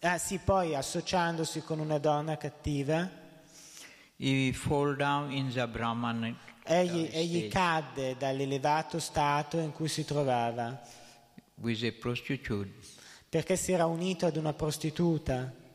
ah, 0.00 0.18
sì, 0.18 0.38
poi 0.38 0.74
associandosi 0.74 1.60
con 1.62 1.78
una 1.78 1.98
donna 1.98 2.36
cattiva, 2.36 3.08
he 4.16 4.52
fall 4.52 4.96
down 4.96 5.30
in 5.30 5.52
the 5.52 5.68
Brahman 5.68 6.36
egli, 6.64 7.04
uh, 7.04 7.16
egli 7.16 7.48
cadde 7.48 8.16
dall'elevato 8.16 8.98
stato 8.98 9.58
in 9.58 9.70
cui 9.72 9.86
si 9.88 10.04
trovava, 10.04 10.80
with 11.54 11.84
a 11.84 11.92
prostitute. 11.92 12.72
perché 13.28 13.54
si 13.56 13.70
era 13.70 13.86
unito 13.86 14.26
ad 14.26 14.36
una 14.36 14.52
prostituta. 14.54 15.66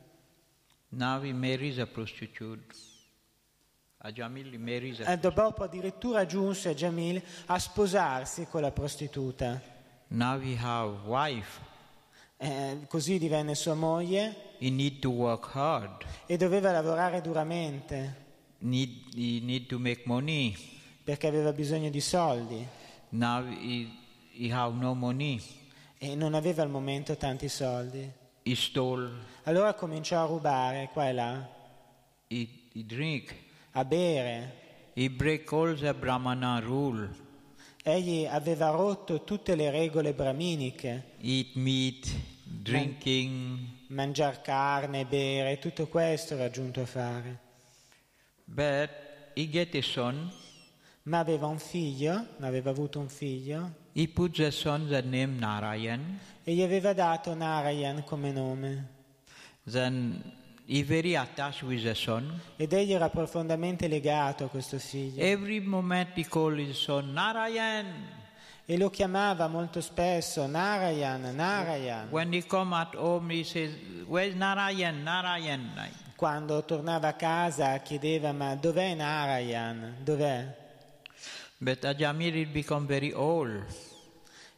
Now 0.96 1.22
he 1.24 1.32
marries 1.34 1.78
a 1.80 1.86
prostitute. 1.88 2.76
Ajamil 4.06 4.58
marries 4.60 5.00
a 5.00 5.12
E 5.14 5.18
dopo 5.18 5.64
addirittura 5.64 6.26
giunse 6.26 6.74
Jamil 6.76 7.22
a 7.48 7.58
sposarsi 7.58 8.46
con 8.48 8.62
la 8.62 8.72
prostituta. 8.72 9.62
Now 10.10 10.40
he 10.40 10.56
have 10.58 11.08
wife. 11.08 11.60
Eh, 12.38 12.86
così 12.90 13.18
divenne 13.18 13.56
sua 13.56 13.74
moglie 13.74 14.56
He 14.60 14.70
need 14.70 15.00
to 15.00 15.10
work 15.10 15.50
hard. 15.56 16.04
e 16.26 16.36
doveva 16.36 16.72
lavorare 16.72 17.22
duramente 17.22 18.22
Need 18.60 19.16
he 19.16 19.40
need 19.42 19.68
to 19.68 19.80
make 19.80 20.02
money. 20.06 20.54
perché 21.04 21.28
aveva 21.28 21.54
bisogno 21.54 21.90
di 21.90 22.02
soldi 22.02 22.66
Now 23.10 23.46
he, 23.46 23.88
he 24.32 24.52
have 24.52 24.76
no 24.78 24.94
money. 24.94 25.42
e 25.98 26.16
non 26.16 26.34
aveva 26.34 26.62
al 26.64 26.70
momento 26.70 27.16
tanti 27.16 27.48
soldi. 27.48 28.12
He 28.44 28.56
stole. 28.56 29.10
Allora 29.44 29.74
cominciò 29.74 30.22
a 30.24 30.26
rubare 30.26 30.90
qua 30.92 31.08
e 31.10 31.14
là, 31.14 31.50
He, 32.28 32.48
he 32.74 32.86
drink. 32.86 33.34
a 33.72 33.86
bere. 33.86 34.62
He 34.94 35.10
break 35.10 35.52
all 35.52 35.76
the 35.78 35.94
Brahmana 35.94 36.60
rule. 36.60 37.10
Egli 37.84 38.26
aveva 38.26 38.70
rotto 38.70 39.24
tutte 39.24 39.56
le 39.56 39.70
regole 39.72 40.14
braminiche, 40.14 41.16
Eat 41.20 41.56
meat, 41.56 42.08
drinking. 42.44 43.60
mangiare 43.88 44.40
carne, 44.42 45.06
bere, 45.06 45.60
tutto 45.60 45.88
questo 45.88 46.36
era 46.36 46.50
giunto 46.50 46.82
a 46.82 46.86
fare. 46.86 47.40
But 48.46 48.90
he 49.36 49.50
get 49.50 49.74
a 49.76 49.82
son. 49.82 50.32
Ma 51.04 51.20
aveva 51.20 51.48
un 51.48 51.60
figlio, 51.60 52.28
aveva 52.40 52.70
avuto 52.70 53.00
un 53.00 53.10
figlio, 53.10 53.74
Put 54.14 54.36
the 54.38 54.52
son 54.52 54.88
the 54.90 55.02
name 55.02 55.38
Narayan. 55.40 56.20
e 56.44 56.54
gli 56.54 56.62
aveva 56.62 56.94
dato 56.94 57.34
Narayan 57.34 58.04
come 58.04 58.32
nome. 58.32 58.88
Then 59.66 60.22
he 60.66 60.82
very 60.84 61.16
attached 61.16 61.64
with 61.64 61.84
the 61.84 61.94
son. 61.94 62.40
Ed 62.58 62.74
egli 62.74 62.94
era 62.94 63.10
profondamente 63.10 63.88
legato 63.88 64.46
a 64.46 64.48
questo 64.50 64.78
figlio 64.80 65.22
Every 65.24 65.60
moment 65.60 66.10
he 66.16 66.26
call 66.28 66.58
his 66.58 66.78
son 66.78 67.14
Narayan. 67.14 68.22
e 68.66 68.78
lo 68.78 68.90
chiamava 68.90 69.48
molto 69.48 69.82
spesso 69.82 70.48
Narayan, 70.48 71.36
Narayan. 71.36 72.08
When 72.10 72.34
he 72.34 72.42
come 72.46 72.74
at 72.76 72.96
home, 72.96 73.34
he 73.34 73.44
says, 73.44 73.74
"Where's 74.08 74.36
Narayan? 74.36 75.04
Narayan?" 75.04 75.70
quando 76.16 76.64
tornava 76.64 77.10
a 77.10 77.14
casa 77.14 77.78
chiedeva 77.80 78.32
ma 78.32 78.56
dov'è 78.56 78.96
Narayan? 78.96 79.98
Dov'è? 80.04 80.62
But 81.53 81.53
Ajamil 81.53 81.53
had 81.53 81.53
become 81.53 81.53
very 81.53 81.53
old. 81.53 81.53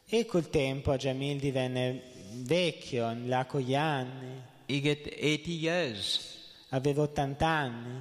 E 0.08 0.24
col 0.26 0.48
tempo 0.50 0.96
Jamil 0.96 1.38
divenne 1.40 2.02
vecchio, 2.42 3.16
là 3.24 3.44
con 3.46 3.60
gli 3.60 3.74
anni, 3.74 4.42
He 4.66 4.80
get 4.80 5.06
80 5.06 5.50
years. 5.50 6.64
aveva 6.70 7.02
80 7.02 7.46
anni, 7.46 8.00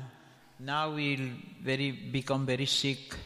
Now 0.58 0.96
he'll 0.98 1.32
very 1.60 1.92
become 1.92 2.46
very 2.46 2.66
sick. 2.66 3.18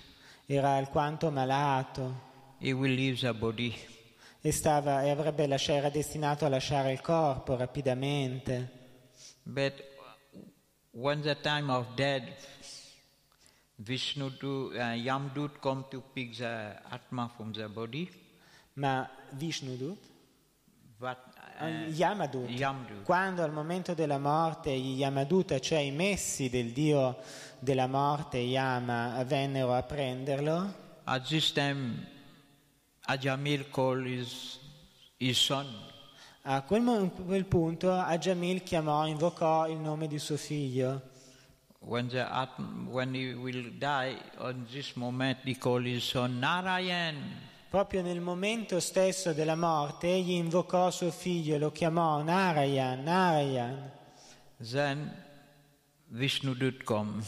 era 0.46 0.76
alquanto 0.76 1.30
malato 1.30 2.28
He 2.60 2.72
will 2.74 2.94
leave 2.94 3.20
the 3.20 3.34
body. 3.34 3.74
e, 4.42 4.52
stava, 4.52 5.04
e 5.04 5.10
avrebbe 5.10 5.46
lascia- 5.48 5.74
era 5.76 5.90
destinato 5.90 6.46
a 6.46 6.50
lasciare 6.50 6.92
il 6.92 7.02
corpo 7.02 7.56
rapidamente. 7.56 8.78
But 9.44 9.84
when 10.92 11.22
the 11.22 11.36
time 11.40 11.72
of 11.72 11.86
death, 11.96 12.46
Vishnu 13.82 14.30
to 14.38 14.72
uh, 14.76 14.94
Yamdut 14.94 15.60
come 15.62 15.86
to 15.90 16.02
pick 16.14 16.36
the 16.38 16.76
Atma 16.92 17.30
from 17.36 17.54
the 17.54 17.68
body. 17.70 18.10
Ma 18.74 19.08
Vishnudut, 19.38 19.98
But, 21.00 21.18
uh, 21.62 21.64
uh, 21.64 21.68
Yamadut, 21.90 22.50
Yamdut. 22.50 23.04
quando 23.04 23.42
al 23.42 23.54
momento 23.54 23.94
della 23.94 24.18
morte 24.20 24.78
gli 24.78 24.98
Yamaduta, 24.98 25.60
cioè 25.60 25.80
i 25.80 25.92
messi 25.92 26.50
del 26.50 26.72
dio 26.74 27.18
della 27.60 27.88
morte 27.88 28.38
Yama, 28.38 29.24
vennero 29.24 29.74
a 29.74 29.82
prenderlo, 29.84 30.74
At 31.06 31.28
this 31.28 31.52
time, 31.54 32.06
Ajamil 33.08 33.70
called 33.72 34.06
his, 34.06 34.60
his 35.18 35.38
son. 35.38 35.68
a 36.44 36.62
quel, 36.64 37.12
quel 37.26 37.46
punto 37.46 37.92
Ajamil 37.94 38.62
chiamò, 38.64 39.08
invocò 39.08 39.68
il 39.70 39.78
nome 39.78 40.08
di 40.08 40.20
suo 40.20 40.36
figlio. 40.38 41.09
When, 41.82 42.10
the 42.10 42.22
Atma, 42.30 42.68
when 42.90 43.14
he 43.14 43.34
will 43.34 43.64
die, 43.80 44.16
on 44.38 44.68
this 44.72 44.96
moment 44.96 45.38
he 45.46 45.56
called 45.56 45.86
his 45.86 46.04
son 46.04 46.40
Narayan. 46.40 47.16
Proprio 47.70 48.02
nel 48.02 48.20
momento 48.20 48.80
stesso 48.80 49.32
della 49.32 49.56
morte 49.56 50.08
egli 50.12 50.32
invocò 50.32 50.90
suo 50.92 51.12
figlio 51.12 51.56
e 51.56 51.60
lo 51.60 51.72
chiamò 51.72 52.22
Narayan, 52.22 53.04
Narayan. 53.04 53.92
Then 54.58 55.10
Vishnudut 56.08 56.84
come. 56.84 57.24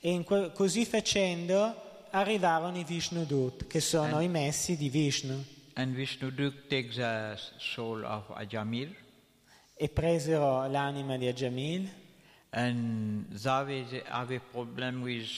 E 0.00 0.22
que- 0.24 0.52
così 0.52 0.84
facendo 0.84 1.74
arrivarono 2.10 2.76
i 2.78 2.84
Vishnudut, 2.84 3.66
che 3.66 3.80
sono 3.80 4.20
i 4.20 4.28
messi 4.28 4.76
di 4.76 4.88
Vishnu, 4.90 5.42
And 5.74 5.94
Vishnudut 5.94 6.68
takes 6.68 6.96
the 6.96 7.38
soul 7.58 8.02
of 8.04 8.30
Ajamil. 8.34 8.94
e 9.74 9.88
presero 9.88 10.66
l'anima 10.68 11.16
di 11.16 11.26
Ajamil. 11.28 11.88
And 12.56 13.26
Zavi 13.34 14.02
have 14.08 14.34
a 14.34 14.40
problem 14.40 15.02
with 15.02 15.28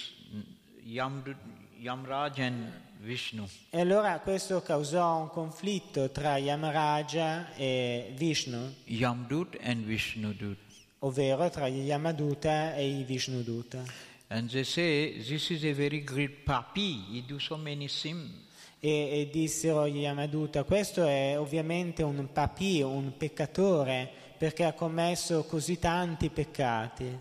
Yamdut, 0.86 1.34
Yamraj 1.82 2.38
and 2.38 2.72
Vishnu. 3.00 3.44
E 3.70 3.80
allora 3.80 4.20
questo 4.20 4.62
causò 4.62 5.22
un 5.22 5.28
conflitto 5.28 6.10
tra 6.10 6.36
Yamaraja 6.36 7.54
e 7.56 8.12
Vishnu, 8.16 8.72
Yamdut 8.84 9.58
and 9.60 9.84
Vishnudut. 9.84 10.58
ovvero 11.00 11.50
tra 11.50 11.68
gli 11.68 11.86
Yamaduta 11.86 12.76
e 12.76 12.86
i 13.00 13.02
Vishnuduta. 13.02 13.82
And 14.28 14.48
they 14.50 14.62
say, 14.62 15.20
this 15.20 15.50
is 15.50 15.64
a 15.64 15.72
very 15.72 16.04
great 16.04 16.44
papi. 16.44 17.04
He 17.10 17.24
do 17.26 17.40
so 17.40 17.56
many 17.56 17.88
sins. 17.88 18.30
E, 18.78 18.90
e 18.90 19.28
dissero 19.32 19.88
gli 19.88 20.02
Yamaduta, 20.02 20.62
questo 20.62 21.04
è 21.04 21.36
ovviamente 21.36 22.04
un 22.04 22.30
papi, 22.30 22.80
un 22.80 23.16
peccatore, 23.16 24.27
perché 24.38 24.64
ha 24.64 24.72
commesso 24.72 25.44
così 25.44 25.78
tanti 25.78 26.30
peccati. 26.30 27.20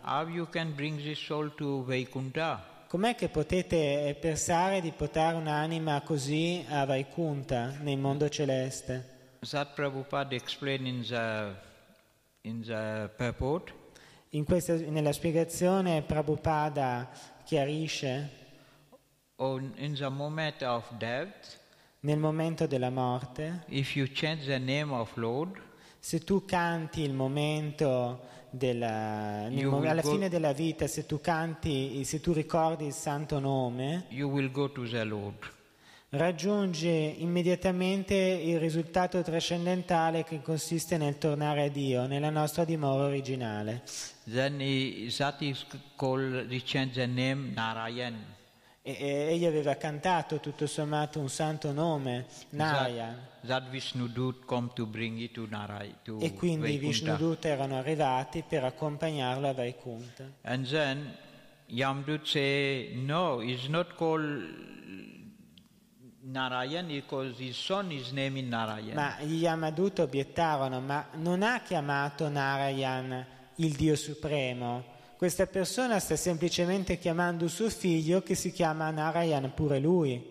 Com'è 2.87 3.15
che 3.15 3.27
potete 3.27 4.15
pensare 4.19 4.79
di 4.81 4.91
portare 4.91 5.35
un'anima 5.35 6.01
così 6.01 6.63
a 6.69 6.85
Vaikunta, 6.85 7.75
nel 7.81 7.97
mondo 7.97 8.29
celeste? 8.29 9.15
That 9.49 9.73
Prabhupada 9.73 10.35
explained 10.35 10.87
in 10.87 11.03
the, 11.03 11.53
in 12.41 12.61
the 12.63 13.09
purport. 13.17 13.73
In 14.29 14.45
questa- 14.45 14.75
nella 14.75 15.11
spiegazione 15.11 16.01
Prabhupada 16.03 17.09
chiarisce, 17.43 18.45
On, 19.39 19.73
in 19.77 19.93
the 19.95 20.09
moment 20.09 20.61
of 20.63 20.91
death, 20.97 21.59
nel 22.01 22.17
momento 22.17 22.65
della 22.65 22.89
morte, 22.89 23.63
if 23.67 23.95
you 23.95 24.07
change 24.11 24.45
the 24.45 24.57
name 24.57 24.91
of 24.91 25.15
Lord, 25.15 25.61
se 26.07 26.23
tu 26.23 26.45
canti 26.45 27.01
il 27.01 27.11
momento 27.11 28.21
della, 28.49 29.49
mo- 29.49 29.81
alla 29.81 29.99
go- 29.99 30.09
fine 30.11 30.29
della 30.29 30.53
vita, 30.53 30.87
se 30.87 31.05
tu 31.05 31.19
canti, 31.19 32.01
se 32.05 32.21
tu 32.21 32.31
ricordi 32.31 32.85
il 32.85 32.93
santo 32.93 33.39
nome, 33.39 34.05
the 34.07 35.35
raggiungi 36.11 37.21
immediatamente 37.21 38.15
il 38.15 38.57
risultato 38.57 39.21
trascendentale 39.21 40.23
che 40.23 40.41
consiste 40.41 40.95
nel 40.95 41.17
tornare 41.17 41.63
a 41.65 41.69
Dio, 41.69 42.07
nella 42.07 42.29
nostra 42.29 42.63
dimora 42.63 43.03
originale. 43.03 43.83
Then 44.31 44.61
he, 44.61 45.13
that 45.17 45.41
is 45.41 45.65
called, 45.97 46.49
he 46.49 46.61
changed 46.63 46.95
the 46.95 47.05
name 47.05 47.51
Narayan. 47.53 48.15
E, 48.87 48.95
e 48.97 49.33
egli 49.33 49.45
aveva 49.45 49.75
cantato 49.75 50.39
tutto 50.39 50.65
sommato 50.65 51.19
un 51.19 51.27
santo 51.27 51.73
nome, 51.73 52.25
Narayan, 52.51 53.15
That, 53.41 53.47
that 53.47 53.69
Vishnu 53.69 54.07
Dut 54.07 54.45
come 54.45 54.69
to 54.75 54.85
bring 54.85 55.19
it 55.19 55.33
to 55.33 55.45
Narayan, 55.49 55.95
to 56.03 56.19
e 56.21 56.33
quindi 56.33 56.71
i 56.71 56.77
Vaikunta. 56.77 56.87
Vishnuduta 56.87 57.47
erano 57.49 57.77
arrivati 57.79 58.45
per 58.47 58.63
accompagnarlo 58.63 59.49
a 59.49 59.53
Vaikunta. 59.53 60.31
And 60.43 60.65
then 60.69 61.13
Yamdut 61.65 62.25
say, 62.27 62.95
no, 62.95 63.41
it's 63.41 63.67
not 63.67 63.93
called 63.95 64.41
Narayan 66.21 66.87
because 66.87 67.37
his 67.43 67.57
son 67.57 67.91
is 67.91 68.11
named 68.11 68.37
in 68.37 68.47
Narayan. 68.47 68.95
Ma 68.95 69.17
gli 69.19 69.41
Yamaduta 69.41 70.03
obiettarono, 70.03 70.79
ma 70.79 71.09
non 71.15 71.43
ha 71.43 71.59
chiamato 71.59 72.29
Narayan 72.29 73.25
il 73.55 73.75
Dio 73.75 73.97
Supremo. 73.97 74.95
Questa 75.17 75.47
persona 75.47 75.97
sta 75.97 76.15
semplicemente 76.15 76.99
chiamando 76.99 77.47
suo 77.47 77.71
figlio 77.71 78.21
che 78.21 78.35
si 78.35 78.51
chiama 78.51 78.91
Narayan 78.91 79.51
pure 79.55 79.79
lui. 79.79 80.23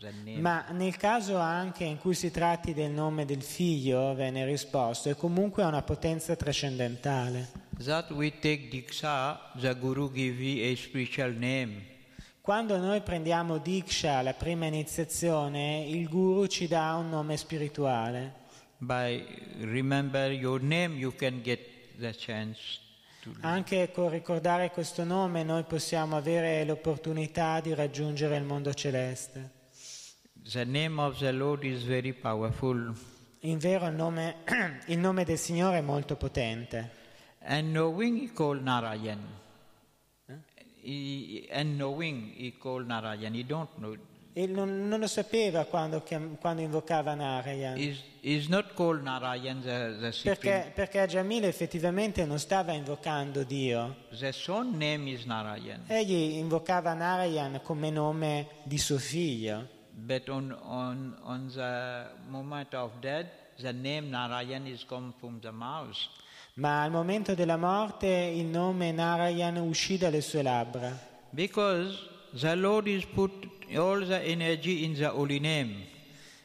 Name. 0.00 0.40
Ma 0.40 0.66
nel 0.70 0.96
caso 0.96 1.36
anche 1.38 1.82
in 1.82 1.98
cui 1.98 2.14
si 2.14 2.30
tratti 2.30 2.72
del 2.72 2.92
nome 2.92 3.24
del 3.24 3.42
figlio, 3.42 4.14
venne 4.14 4.44
risposto, 4.44 5.10
è 5.10 5.16
comunque 5.16 5.64
una 5.64 5.82
potenza 5.82 6.36
trascendentale. 6.36 7.50
that 7.84 8.10
we 8.12 8.30
take 8.30 8.68
Diksha, 8.70 9.40
the 9.58 9.74
Guru 9.74 10.10
give 10.12 10.40
you 10.40 10.72
a 10.72 10.76
spiritual 10.76 11.32
name. 11.32 11.88
Quando 12.40 12.78
noi 12.78 13.00
prendiamo 13.00 13.58
Diksha, 13.58 14.22
la 14.22 14.34
prima 14.34 14.66
iniziazione, 14.66 15.84
il 15.86 16.08
guru 16.08 16.46
ci 16.46 16.68
dà 16.68 16.94
un 16.94 17.08
nome 17.08 17.36
spirituale. 17.36 18.39
By 18.82 19.22
remember 19.60 20.32
your 20.32 20.58
name, 20.58 20.96
you 20.96 21.12
can 21.12 21.42
get 21.42 21.98
the 21.98 22.14
chance. 22.14 22.80
Anche 23.42 23.90
con 23.92 24.08
ricordare 24.08 24.70
questo 24.70 25.04
nome 25.04 25.42
noi 25.42 25.64
possiamo 25.64 26.16
avere 26.16 26.64
l'opportunità 26.64 27.60
di 27.60 27.74
raggiungere 27.74 28.36
il 28.36 28.44
mondo 28.44 28.72
celeste. 28.72 29.50
The 30.50 30.64
name 30.64 30.98
of 30.98 31.18
the 31.18 31.30
Lord 31.30 31.64
is 31.64 31.82
very 31.82 32.14
powerful. 32.14 32.94
In 33.40 33.58
vero 33.58 33.86
il 33.86 33.94
nome, 33.94 34.36
il 34.86 34.98
nome 34.98 35.24
del 35.24 35.36
Signore 35.36 35.78
è 35.78 35.82
molto 35.82 36.16
potente. 36.16 36.90
And 37.40 37.72
knowing 37.72 38.18
he 38.18 38.32
called 38.32 38.62
Narayan. 38.62 39.20
He, 40.82 41.46
and 41.50 41.76
knowing 41.76 42.32
he 42.34 42.56
called 42.56 42.86
Narayan, 42.86 43.34
he 43.34 43.44
don't 43.44 43.68
know. 43.76 43.94
E 44.32 44.46
non, 44.46 44.86
non 44.86 45.00
lo 45.00 45.08
sapeva 45.08 45.64
quando, 45.64 46.04
quando 46.38 46.62
invocava 46.62 47.14
Narayan. 47.14 47.76
Is 47.76 48.02
is 48.22 48.48
Narayan 48.48 49.60
the, 49.62 49.96
the. 49.98 50.16
Perché, 50.22 50.72
perché 50.74 51.06
Jamil 51.06 51.44
effettivamente 51.44 52.24
non 52.24 52.38
stava 52.38 52.72
invocando 52.72 53.42
Dio. 53.42 53.96
Egli 55.86 56.38
invocava 56.38 56.92
Narayan 56.94 57.60
come 57.62 57.90
nome 57.90 58.46
di 58.62 58.78
suo 58.78 58.98
figlio. 58.98 59.78
But 59.92 60.28
on, 60.28 60.56
on, 60.62 61.16
on 61.22 61.50
the 61.52 62.06
moment 62.28 62.72
of 62.74 62.92
death, 63.00 63.26
the 63.56 63.72
name 63.72 64.10
Narayan 64.10 64.66
is 64.66 64.84
come 64.84 65.12
from 65.18 65.40
the 65.40 65.50
mouth. 65.50 65.96
Ma 66.54 66.82
al 66.82 66.90
momento 66.90 67.34
della 67.34 67.56
morte 67.56 68.06
il 68.06 68.46
nome 68.46 68.92
Narayan 68.92 69.56
uscì 69.56 69.96
dalle 69.96 70.20
sue 70.20 70.42
labbra. 70.42 70.96
Because 71.30 72.08
the 72.32 72.54
Lord 72.54 72.86
is 72.86 73.04
put 73.06 73.59
all 73.76 74.04
the 74.06 74.20
energy 74.22 74.84
in 74.84 74.94
the 74.94 75.06
holy 75.06 75.38
name. 75.38 75.88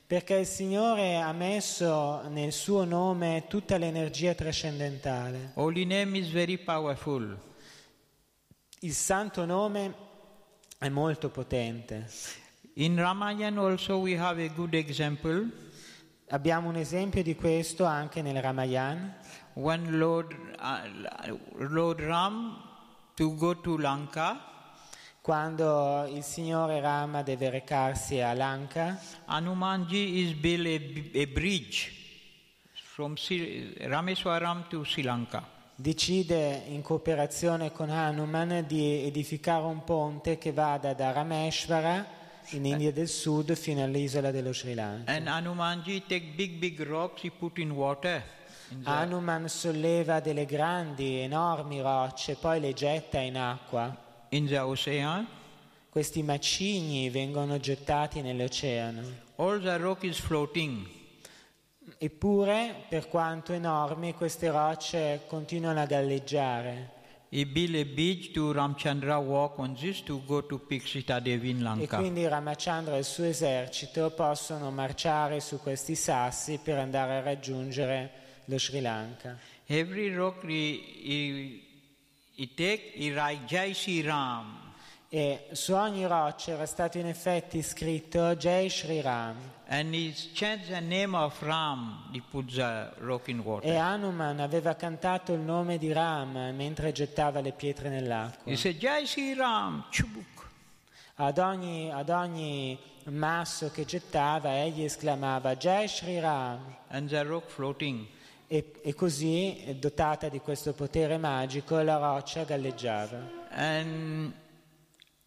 Perché 0.07 0.35
il 0.35 0.45
Signore 0.45 1.17
ha 1.17 1.31
messo 1.33 2.27
nel 2.29 2.51
suo 2.51 2.83
nome 2.83 3.45
tutta 3.47 3.77
l'energia 3.77 4.35
trascendentale. 4.35 5.51
Holy 5.55 5.83
name 5.83 6.17
is 6.17 6.29
very 6.29 6.57
powerful. 6.57 7.37
Il 8.81 8.93
santo 8.93 9.45
nome 9.45 9.93
è 10.77 10.89
molto 10.89 11.29
potente. 11.29 12.07
In 12.75 12.95
Ramayana 12.97 13.61
also 13.61 13.97
we 13.97 14.15
have 14.15 14.43
a 14.43 14.49
good 14.49 14.73
example. 14.75 15.49
Abbiamo 16.29 16.69
un 16.69 16.75
esempio 16.75 17.23
di 17.23 17.35
questo 17.35 17.85
anche 17.85 18.21
nel 18.21 18.41
Ramayana, 18.41 19.17
When 19.53 19.97
Lord, 19.97 20.35
uh, 20.59 21.37
Lord 21.57 22.01
Ram 22.01 22.61
to 23.15 23.35
go 23.35 23.59
to 23.61 23.77
Lanka, 23.77 24.54
quando 25.25 26.05
il 26.13 26.21
Signore 26.21 26.79
Rama 26.79 27.23
deve 27.23 27.49
recarsi 27.49 28.19
a 28.19 28.35
Lanka, 28.35 29.01
Hanumanji 29.25 30.19
is 30.19 30.33
built 30.33 30.67
a, 30.67 31.19
a 31.19 31.25
bridge 31.25 31.91
from 32.73 33.15
Sri, 33.15 33.73
Rameswaram 33.79 34.67
to 34.67 34.83
Sri 34.83 35.01
Lanka. 35.01 35.43
decide 35.73 36.61
in 36.67 36.83
cooperazione 36.83 37.71
con 37.71 37.89
Hanuman 37.89 38.65
di 38.67 39.03
edificare 39.03 39.63
un 39.63 39.83
ponte 39.83 40.37
che 40.37 40.51
vada 40.51 40.93
da 40.93 41.11
Rameshvara 41.11 42.05
in 42.49 42.67
India 42.67 42.91
del 42.91 43.09
Sud 43.09 43.55
fino 43.55 43.83
all'isola 43.83 44.29
dello 44.29 44.53
Sri 44.53 44.75
Lanka. 44.75 45.11
And 45.11 45.25
Hanumanji 45.25 46.03
take 46.05 46.35
big, 46.35 46.59
big 46.59 46.79
rocks, 46.81 47.23
he 47.23 47.31
put 47.31 47.57
in 47.57 47.71
water. 47.71 48.23
In 48.69 48.83
the, 48.83 48.89
Hanuman 48.89 49.47
solleva 49.47 50.19
delle 50.19 50.45
grandi, 50.45 51.15
enormi 51.15 51.81
rocce, 51.81 52.35
poi 52.35 52.59
le 52.59 52.73
getta 52.73 53.17
in 53.17 53.37
acqua. 53.37 54.04
In 54.29 54.47
the 54.47 54.57
ocean. 54.57 55.27
Questi 55.89 56.23
macigni 56.23 57.09
vengono 57.09 57.59
gettati 57.59 58.21
nell'oceano. 58.21 59.01
All 59.37 59.61
the 59.61 59.77
rock 59.77 60.03
is 60.03 60.19
floating. 60.19 60.85
Eppure, 61.97 62.85
per 62.89 63.07
quanto 63.07 63.53
enormi, 63.53 64.13
queste 64.13 64.49
rocce 64.49 65.21
continuano 65.27 65.81
a 65.81 65.85
galleggiare. 65.85 66.93
E 67.29 67.47
quindi 71.87 72.27
Ramachandra 72.27 72.95
e 72.95 72.99
il 72.99 73.03
suo 73.03 73.25
esercito 73.25 74.11
possono 74.11 74.71
marciare 74.71 75.39
su 75.41 75.59
questi 75.59 75.95
sassi 75.95 76.59
per 76.63 76.77
andare 76.77 77.17
a 77.17 77.21
raggiungere 77.21 78.11
lo 78.45 78.57
Sri 78.57 78.79
Lanka. 78.79 79.37
Every 79.65 80.13
rock 80.13 80.43
he, 80.45 80.79
he, 81.03 81.64
he 82.35 83.13
write 83.13 83.45
Jai 83.45 83.73
Sri 83.73 84.01
Ram. 84.01 84.63
E 85.07 85.47
su 85.53 85.73
ogni 85.73 86.05
roccia 86.05 86.51
era 86.51 86.65
stato 86.65 86.97
in 86.97 87.05
effetti 87.05 87.61
scritto 87.61 88.35
Jai 88.35 88.69
Shri 88.69 89.01
Ram. 89.01 89.37
And 89.67 89.93
he 89.93 90.13
chants 90.33 90.67
the 90.67 90.81
name 90.81 91.15
of 91.15 91.41
Ram, 91.41 92.09
he 92.11 92.21
puts 92.21 92.55
the 92.55 92.91
rock 92.99 93.29
in 93.29 93.41
E. 93.61 93.75
Hanuman 93.75 94.39
aveva 94.39 94.75
cantato 94.75 95.31
il 95.33 95.39
nome 95.39 95.77
di 95.77 95.91
Ram 95.93 96.53
mentre 96.53 96.91
gettava 96.91 97.39
le 97.39 97.53
pietre 97.53 97.89
nell'acqua. 97.89 98.51
He 98.51 98.57
said, 98.57 98.77
Jai 98.77 99.05
Sri 99.07 99.33
Ram, 99.33 99.85
chubuk. 99.89 100.49
Ad 101.15 101.37
ogni, 101.37 101.91
ad 101.91 102.09
ogni 102.09 102.77
masso 103.05 103.71
che 103.71 103.85
gettava 103.85 104.61
egli 104.61 104.83
esclamava 104.83 105.55
Jai 105.55 105.87
Shri 105.87 106.19
Ram. 106.19 106.75
And 106.89 107.07
the 107.07 107.23
rock 107.23 107.49
floating. 107.49 108.05
E, 108.47 108.73
e 108.83 108.93
così, 108.93 109.75
dotata 109.79 110.29
di 110.29 110.39
questo 110.39 110.73
potere 110.73 111.17
magico, 111.17 111.81
la 111.81 111.97
roccia 111.97 112.43
galleggiava. 112.43 113.43
And 113.49 114.33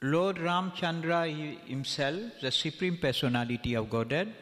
Lord 0.01 0.39
Ramchandra 0.39 1.25
himself, 1.27 2.39
the 2.41 2.51
supreme 2.51 2.97
personality 2.99 3.75
of 3.75 3.89
Godhead, 3.89 4.33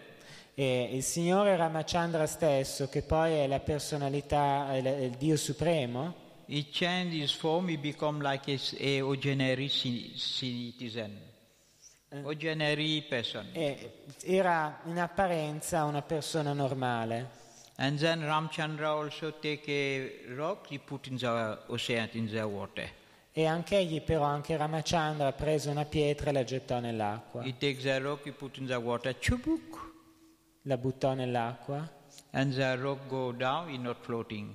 E 0.59 0.89
il 0.91 1.03
Signore 1.03 1.55
Ramachandra 1.55 2.27
stesso, 2.27 2.89
che 2.89 3.03
poi 3.03 3.33
è 3.33 3.47
la 3.47 3.61
personalità, 3.61 4.72
è 4.72 4.77
il 4.77 5.11
Dio 5.18 5.37
Supremo, 5.37 6.14
he 6.47 6.68
changed 6.70 7.12
his 7.12 7.33
form, 7.33 7.68
he 7.68 7.77
become 7.77 8.22
like 8.22 8.51
a, 8.51 8.59
a 8.81 9.03
ordinary 9.05 9.68
ci- 9.68 10.14
citizen, 10.16 11.18
ordinary 12.22 13.03
person. 13.03 13.51
era 14.22 14.81
in 14.87 14.99
apparenza 14.99 15.85
una 15.85 16.01
persona 16.01 16.55
normale. 16.55 17.45
And 17.79 17.99
then 17.99 18.22
Ramchandra 18.22 18.89
also 18.89 19.33
take 19.39 19.68
a 19.68 20.35
rock, 20.35 20.66
he 20.68 20.79
put 20.79 21.09
in 21.09 21.18
the 21.18 21.59
ocean, 21.68 22.09
in 22.12 22.27
the 22.27 22.43
water. 22.43 22.89
E 23.33 23.45
anche 23.45 23.77
egli 23.77 24.01
però, 24.01 24.22
anche 24.22 24.57
Ramachandra, 24.57 25.31
prese 25.33 25.68
una 25.68 25.85
pietra 25.85 26.31
e 26.31 26.33
la 26.33 26.43
gettò 26.43 26.81
nell'acqua. 26.81 27.43
He 27.43 27.55
takes 27.59 27.83
the 27.83 27.99
rock, 28.01 28.24
he 28.24 28.33
put 28.33 28.57
in 28.57 28.66
the 28.66 28.77
water, 28.77 29.14
chubuk, 29.18 29.93
La 30.62 30.79
buttò 30.79 31.12
nell'acqua, 31.12 31.87
and 32.31 32.55
the 32.55 32.77
rock 32.79 33.07
go 33.09 33.31
down, 33.33 33.68
he 33.68 33.77
not 33.77 33.99
floating. 34.03 34.55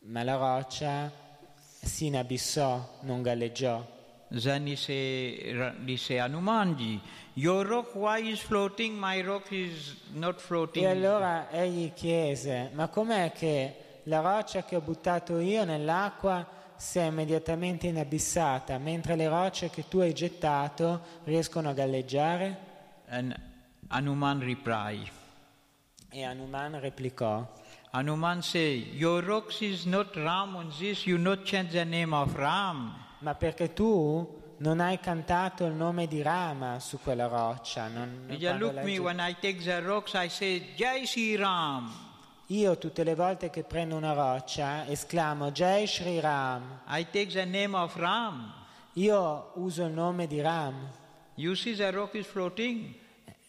ma 0.00 0.22
la 0.22 0.36
roccia 0.36 1.10
si 1.82 2.06
inabissò, 2.06 2.98
non 3.04 3.22
galleggiò. 3.22 3.98
Then 4.32 4.66
he 4.66 4.76
say, 4.76 5.74
he 5.84 5.96
say, 5.96 6.18
Hanumanji, 6.18 7.00
your 7.34 7.66
rock 7.66 7.94
why 7.94 8.18
is 8.20 8.38
floating? 8.38 8.96
My 8.96 9.20
rock 9.22 9.50
is 9.50 9.96
not 10.14 10.40
floating. 10.40 10.84
E 10.84 10.88
allora 10.88 11.50
egli 11.50 11.92
chiese, 11.92 12.70
ma 12.74 12.86
com'è 12.86 13.32
che 13.32 14.00
la 14.04 14.20
roccia 14.20 14.62
che 14.62 14.76
ho 14.76 14.80
buttato 14.80 15.38
io 15.38 15.64
nell'acqua 15.64 16.46
si 16.76 17.00
è 17.00 17.06
immediatamente 17.06 17.88
inabissata, 17.88 18.78
mentre 18.78 19.16
le 19.16 19.26
rocce 19.26 19.68
che 19.68 19.88
tu 19.88 19.98
hai 19.98 20.12
gettato 20.12 21.00
riescono 21.24 21.68
a 21.68 21.72
galleggiare? 21.72 22.58
And 23.08 23.34
Hanuman 23.88 24.38
reply. 24.38 25.10
E 26.08 26.22
Hanuman 26.22 26.78
replicò, 26.78 27.46
Hanuman 27.90 28.42
say, 28.42 28.92
your 28.94 29.24
rocks 29.24 29.60
is 29.60 29.84
not 29.84 30.14
Ram 30.14 30.54
on 30.54 30.72
this, 30.78 31.04
you 31.04 31.18
not 31.18 31.42
change 31.42 31.72
the 31.72 31.84
name 31.84 32.14
of 32.14 32.36
Ram. 32.36 33.08
Ma 33.20 33.34
perché 33.34 33.72
tu 33.72 34.38
non 34.58 34.80
hai 34.80 35.00
cantato 35.00 35.64
il 35.64 35.72
nome 35.72 36.06
di 36.06 36.20
Rama 36.22 36.78
su 36.80 36.98
quella 37.02 37.26
roccia? 37.26 37.88
Non, 37.88 38.26
quando 38.26 38.72
look 38.72 38.82
me, 38.82 38.98
when 38.98 39.18
I 39.18 39.36
take 39.40 39.62
the 39.62 39.80
rocks, 39.80 40.12
I 40.14 40.28
say, 40.28 40.74
Jai 40.74 41.06
Sri 41.06 41.36
Ram. 41.36 42.08
Io 42.46 42.76
tutte 42.78 43.04
le 43.04 43.14
volte 43.14 43.48
che 43.48 43.62
prendo 43.62 43.96
una 43.96 44.12
roccia 44.12 44.86
esclamo 44.86 45.50
Jai 45.52 45.86
Shri 45.86 46.18
Ram. 46.20 46.80
I 46.88 47.06
take 47.10 47.32
the 47.32 47.44
name 47.44 47.76
of 47.76 47.94
Ram. 47.96 48.52
Io 48.94 49.52
uso 49.54 49.84
il 49.84 49.92
nome 49.92 50.26
di 50.26 50.40
Ram. 50.40 50.88
You 51.36 51.54
see 51.54 51.74
the 51.76 51.90
rock 51.90 52.14
is 52.14 52.26
floating. 52.26 52.92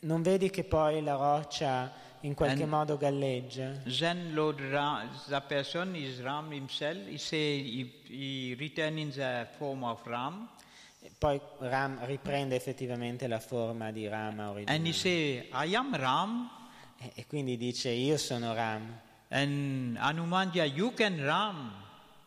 Non 0.02 0.22
vedi 0.22 0.50
che 0.50 0.64
poi 0.64 1.02
la 1.02 1.16
roccia 1.16 1.92
in 2.22 2.34
qualche 2.34 2.64
And- 2.64 2.72
modo 2.72 2.98
galleggia? 2.98 3.82
Then 3.86 4.34
Lord 4.34 4.60
Ram, 4.62 5.10
the 5.28 5.42
person 5.42 5.96
is 5.96 6.20
Ram 6.22 6.52
himself. 6.52 7.06
He 7.08 7.18
say 7.18 7.62
he, 7.62 7.92
he 8.08 8.56
return 8.58 8.98
in 8.98 9.12
the 9.12 9.48
form 9.58 9.84
of 9.84 10.00
Ram, 10.06 10.48
E 11.04 11.10
Poi 11.18 11.42
Ram 11.60 11.98
riprende 12.06 12.56
effettivamente 12.56 13.28
la 13.28 13.40
forma 13.40 13.92
di 13.92 14.08
Rama 14.08 14.52
and 14.52 14.86
he 14.86 14.92
originale. 14.92 14.94
say, 14.94 15.50
I 15.52 15.76
am 15.76 15.96
Ram. 15.96 16.50
E- 17.00 17.12
E 17.16 17.26
quindi 17.26 17.58
dice 17.58 17.90
io 17.90 18.18
sono 18.18 18.54
Ram. 18.54 19.00
And 19.30 19.98
Hanumanja, 19.98 20.64
you 20.66 20.94
can 20.94 21.18
Ram, 21.24 21.72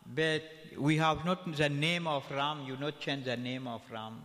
but 0.03 0.41
we 0.75 0.97
have 0.99 1.23
not 1.23 1.49
the 1.55 1.69
name 1.69 2.05
of 2.07 2.29
Ram. 2.31 2.65
You 2.65 2.75
not 2.77 2.99
change 2.99 3.23
the 3.23 3.37
name 3.37 3.65
of 3.67 3.81
Ram. 3.89 4.21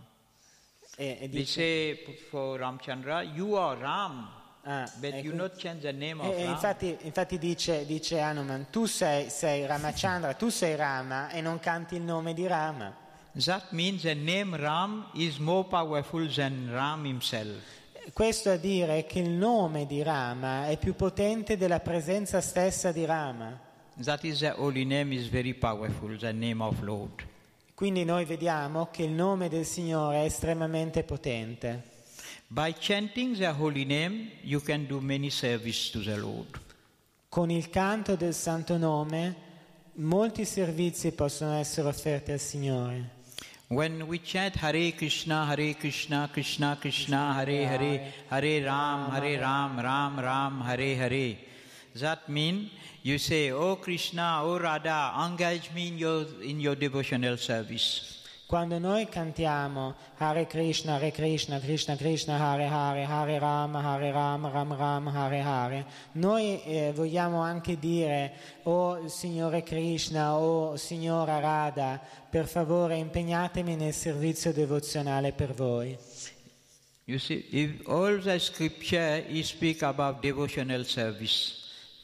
E, 0.97 1.05
e 1.05 1.17
They 1.19 1.27
dice, 1.29 1.51
say 1.51 1.95
for 2.29 2.57
Ramchandra, 2.59 3.21
you 3.23 3.55
are 3.55 3.77
Ram, 3.77 4.27
ah, 4.63 4.89
e 5.01 5.09
e- 5.09 6.33
e 6.35 6.45
infatti, 6.45 6.97
infatti 7.01 7.37
dice, 7.37 7.85
dice 7.85 8.19
Hanuman, 8.19 8.67
tu 8.69 8.85
sei, 8.85 9.29
sei 9.29 9.65
Ramachandra, 9.65 10.33
tu 10.35 10.49
sei 10.49 10.75
Rama 10.75 11.29
e 11.29 11.41
non 11.41 11.59
canti 11.59 11.95
il 11.95 12.01
nome 12.01 12.33
di 12.33 12.45
Rama. 12.47 12.95
That 13.33 13.71
means 13.71 14.01
the 14.01 14.13
name 14.13 14.57
Ram 14.57 15.09
is 15.13 15.37
more 15.37 15.65
powerful 15.67 16.29
than 16.31 16.69
Ram 16.69 17.05
himself. 17.05 17.63
Questo 18.13 18.49
a 18.49 18.57
dire 18.57 19.05
che 19.05 19.19
il 19.19 19.29
nome 19.29 19.85
di 19.85 20.03
Rama 20.03 20.67
è 20.67 20.77
più 20.77 20.95
potente 20.95 21.55
della 21.55 21.79
presenza 21.79 22.41
stessa 22.41 22.91
di 22.91 23.05
Rama. 23.05 23.57
That 24.03 24.23
is 24.23 24.39
the 24.39 24.53
holy 24.57 24.83
name 24.83 25.13
is 25.13 25.29
very 25.29 25.53
powerful, 25.53 26.17
the 26.17 26.31
name 26.31 26.61
of 26.63 26.81
Lord. 26.81 27.25
Quindi 27.73 28.03
noi 28.03 28.25
vediamo 28.25 28.89
che 28.91 29.03
il 29.03 29.11
nome 29.11 29.49
del 29.49 29.65
Signore 29.65 30.21
è 30.21 30.25
estremamente 30.25 31.03
potente. 31.03 31.90
By 32.53 32.73
chanting 32.73 33.37
the 33.37 33.53
holy 33.53 33.85
name, 33.85 34.29
you 34.43 34.59
can 34.59 34.85
do 34.85 34.99
many 34.99 35.29
service 35.29 35.89
to 35.91 35.99
the 35.99 36.17
Lord. 36.17 36.59
Con 37.29 37.49
il 37.49 37.69
canto 37.69 38.17
del 38.17 38.33
santo 38.33 38.75
nome 38.75 39.35
molti 39.93 40.43
servizi 40.43 41.13
possono 41.13 41.53
essere 41.53 41.87
offerti 41.87 42.33
al 42.33 42.41
Signore. 42.41 43.09
When 43.67 44.01
we 44.01 44.19
chant 44.19 44.57
Hare 44.61 44.91
Krishna, 44.91 45.45
Hare 45.45 45.75
Krishna, 45.75 46.27
Krishna 46.29 46.75
Krishna, 46.77 47.35
Hare 47.35 47.65
Hare, 47.65 48.13
Hare 48.27 48.61
Ram, 48.61 49.09
Hare 49.11 49.39
Ram, 49.39 49.79
Ram 49.79 50.19
Ram, 50.19 50.59
Hare 50.59 50.97
Hare. 50.97 51.37
That 52.01 52.27
means 52.27 52.69
you 53.01 53.17
say, 53.17 53.51
Oh 53.51 53.77
Krishna, 53.77 54.41
oh 54.43 54.59
Radha, 54.59 55.13
engage 55.25 55.71
me 55.73 55.87
in 55.87 55.97
your, 55.97 56.25
in 56.41 56.59
your 56.59 56.75
devotional 56.75 57.37
service. 57.37 58.20
Quando 58.51 58.79
noi 58.79 59.07
cantiamo 59.07 59.95
Hare 60.17 60.45
Krishna, 60.45 60.95
Hare 60.95 61.11
Krishna, 61.11 61.57
Krishna 61.57 61.95
Krishna, 61.95 62.37
Hare 62.37 62.67
Hare, 62.67 63.05
Hare 63.05 63.39
Ram, 63.39 63.75
Hare 63.75 64.11
Ram, 64.11 64.45
Ram 64.51 64.75
Ram, 64.75 65.07
Hare 65.07 65.39
Hare, 65.39 65.85
noi 66.15 66.61
eh, 66.65 66.91
vogliamo 66.93 67.39
anche 67.39 67.79
dire, 67.79 68.33
oh 68.63 69.07
Signore 69.07 69.63
Krishna, 69.63 70.35
oh 70.35 70.75
Signora 70.75 71.39
Radha, 71.39 71.97
per 72.29 72.45
favore 72.45 72.97
impegnatemi 72.97 73.77
nel 73.77 73.93
servizio 73.93 74.51
devozionale 74.51 75.31
per 75.31 75.53
voi. 75.53 75.97
You 77.05 77.19
see, 77.19 77.45
if 77.51 77.87
all 77.87 78.21
the 78.21 78.37
scripture 78.37 79.23
speak 79.43 79.81
about 79.81 80.19
devotional 80.19 80.83
service. 80.83 81.60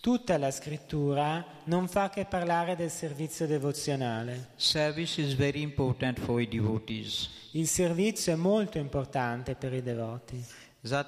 Tutta 0.08 0.38
la 0.38 0.51
scrittura 0.51 1.45
non 1.66 1.89
fa 1.89 2.10
che 2.10 2.24
parlare 2.24 2.78
del 2.78 2.89
servizio 2.89 3.45
devozionale. 3.45 4.51
Service 4.55 5.22
is 5.22 5.34
very 5.34 5.62
important 5.62 6.18
for 6.18 6.39
i 6.39 6.47
devotees. 6.47 7.30
Il 7.51 7.68
servizio 7.68 8.32
è 8.32 8.38
molto 8.38 8.78
importante 8.78 9.55
per 9.55 9.74
i 9.74 9.82
devoti. 9.82 10.41
That 10.88 11.08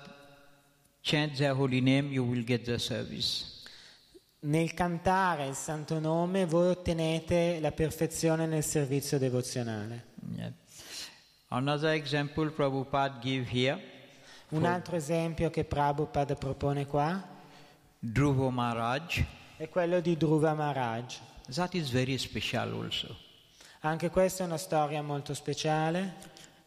chant 1.00 1.38
their 1.38 1.58
holy 1.58 1.80
name, 1.80 2.10
you 2.10 2.26
will 2.26 2.44
get 2.44 2.64
the 2.64 2.78
service. 2.78 3.46
Nel 4.40 4.74
cantare 4.74 5.48
il 5.48 5.56
santo 5.56 5.98
nome 6.02 6.46
voi 6.46 6.68
ottenete 6.68 7.60
la 7.62 7.72
perfezione 7.72 8.48
nel 8.48 8.66
servizio 8.66 9.18
devozionale. 9.18 10.08
Yeah. 10.36 10.52
Another 11.48 11.94
example 11.94 12.50
Prabhupada 12.50 13.20
give 13.22 13.48
here, 13.50 13.82
Un 14.50 14.66
altro 14.66 14.98
esempio 14.98 15.50
che 15.50 15.64
Prabhupada 15.64 16.36
propone 16.36 16.86
qua 16.86 17.38
Dhruva 18.02 18.50
Maharaj. 18.50 19.26
è 19.58 19.68
quello 19.68 20.00
di 20.00 20.16
Dhruva 20.16 20.54
Maharaj. 20.54 21.20
That 21.54 21.74
is 21.74 21.90
very 21.90 22.18
special 22.18 22.82
also. 22.82 23.14
Anche 23.82 24.10
questa 24.10 24.44
è 24.44 24.46
una 24.46 24.58
storia 24.58 25.02
molto 25.02 25.34
speciale. 25.34 26.16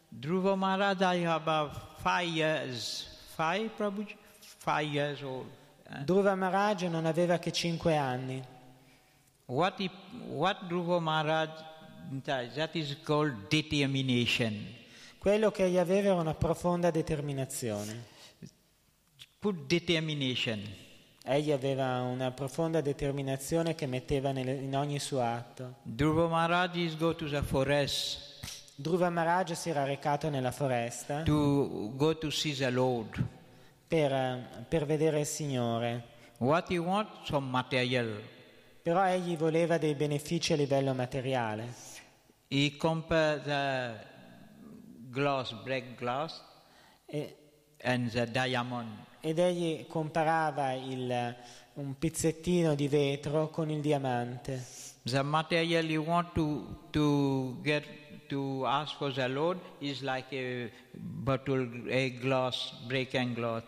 Dhruva 0.08 0.54
Maharaj, 0.54 1.00
I 1.00 1.24
about 1.24 2.00
five 2.02 2.28
years, 2.28 3.06
five 3.34 3.70
Prabhuji, 3.74 4.14
five 4.58 4.82
years 4.82 5.22
old. 5.22 5.46
Uh, 5.88 6.04
Dhruva 6.04 6.34
Maharaj 6.34 6.82
non 6.82 7.06
aveva 7.06 7.38
che 7.38 7.50
cinque 7.50 7.96
anni. 7.96 8.42
What, 9.46 9.80
he, 9.80 9.90
what 10.26 10.66
Dhruva 10.66 11.00
Maharaj, 11.00 11.48
that 12.24 12.74
is 12.74 12.98
called 13.02 13.48
determination. 13.48 14.66
Quello 15.16 15.50
che 15.50 15.64
egli 15.64 15.78
aveva 15.78 16.08
era 16.08 16.20
una 16.20 16.34
profonda 16.34 16.90
determinazione. 16.90 18.04
Put 19.38 19.66
determination. 19.66 20.90
Egli 21.24 21.52
aveva 21.52 22.00
una 22.00 22.32
profonda 22.32 22.80
determinazione 22.80 23.74
che 23.76 23.86
metteva 23.86 24.32
nelle- 24.32 24.54
in 24.54 24.74
ogni 24.76 24.98
suo 24.98 25.20
atto. 25.22 25.76
Dhruva 25.82 26.26
Maharaj 26.26 26.76
is 26.76 26.96
go 26.96 27.14
to 27.14 27.28
the 27.28 27.42
forest 27.42 28.30
Dhruva 28.74 29.08
Maharaj 29.10 29.52
si 29.52 29.70
era 29.70 29.84
recato 29.84 30.28
nella 30.30 30.50
foresta 30.50 31.22
to 31.22 31.92
go 31.94 32.16
to 32.18 32.30
see 32.30 32.54
the 32.54 32.70
Lord. 32.70 33.22
per, 33.86 34.64
per 34.68 34.84
vedere 34.86 35.20
il 35.20 35.26
Signore, 35.26 36.10
What 36.38 36.68
he 36.70 36.78
want? 36.78 37.08
Some 37.24 37.48
material. 37.50 38.20
però 38.82 39.04
egli 39.06 39.36
voleva 39.36 39.78
dei 39.78 39.94
benefici 39.94 40.52
a 40.54 40.56
livello 40.56 40.92
materiale. 40.94 41.72
He 42.48 42.76
compare 42.76 43.40
the 43.42 44.06
glass, 45.10 45.52
black 45.62 45.94
glass, 45.94 46.42
E- 47.06 47.36
and 47.82 48.10
the 48.10 48.28
diamond. 48.28 48.88
Ed 49.22 49.38
egli 49.38 49.86
comparava 49.86 50.72
il- 50.72 51.34
un 51.74 51.94
pezzettino 51.98 52.74
di 52.74 52.88
vetro 52.88 53.48
con 53.48 53.70
il 53.70 53.80
diamante. 53.80 54.62
The 55.04 55.22
material 55.22 55.88
you 55.88 56.04
want 56.04 56.32
to 56.34 56.88
to 56.90 57.56
get 57.62 57.84
to 58.28 58.64
ask 58.66 58.96
for 58.96 59.12
the 59.12 59.26
Lord 59.28 59.58
is 59.78 60.00
like 60.02 60.34
a 60.36 60.70
bottle, 60.92 61.68
a 61.90 62.10
glass, 62.18 62.72
break 62.86 63.14
and 63.14 63.34
glass. 63.34 63.62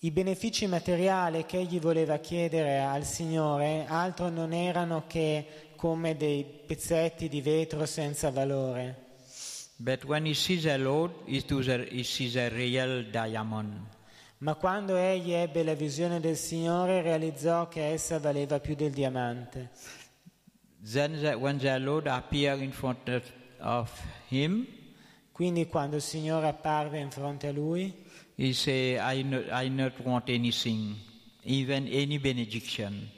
I 0.00 0.10
benefici 0.10 0.66
materiali 0.66 1.46
che 1.46 1.58
egli 1.58 1.80
voleva 1.80 2.18
chiedere 2.18 2.80
al 2.80 3.04
Signore 3.04 3.86
altro 3.88 4.28
non 4.28 4.52
erano 4.52 5.04
che 5.06 5.72
come 5.76 6.16
dei 6.16 6.44
pezzetti 6.44 7.28
di 7.28 7.40
vetro 7.40 7.86
senza 7.86 8.30
valore. 8.30 9.02
But 9.76 10.04
when 10.04 10.26
he 10.26 10.34
sees 10.34 10.62
the 10.62 10.76
Lord, 10.76 11.12
he, 11.26 11.42
to 11.42 11.60
the, 11.62 11.88
he 11.90 12.04
sees 12.04 12.36
a 12.36 12.48
real 12.48 13.04
diamond. 13.10 13.92
Ma 14.44 14.56
quando 14.56 14.96
egli 14.96 15.32
ebbe 15.32 15.62
la 15.62 15.72
visione 15.72 16.20
del 16.20 16.36
Signore 16.36 17.00
realizzò 17.00 17.66
che 17.66 17.86
essa 17.86 18.18
valeva 18.18 18.60
più 18.60 18.74
del 18.74 18.90
diamante. 18.90 19.70
Then, 20.92 21.18
the, 21.18 21.32
when 21.32 21.56
the 21.56 21.78
Lord 21.78 22.06
appeared 22.06 22.60
in 22.60 22.70
front 22.70 23.22
of, 23.60 23.90
him, 24.28 24.66
Quindi 25.32 25.66
quando 25.66 25.96
il 25.96 26.02
Signore 26.02 26.48
apparve 26.48 26.98
in 26.98 27.10
fronte 27.10 27.46
a 27.46 27.52
lui, 27.52 28.04
he 28.34 28.52
said, 28.52 29.00
I, 29.00 29.22
no, 29.22 29.42
I 29.50 29.70
not 29.70 29.98
want 30.04 30.28
anything, 30.28 30.94
even 31.44 31.86
any 31.86 32.18
benediction. 32.18 33.08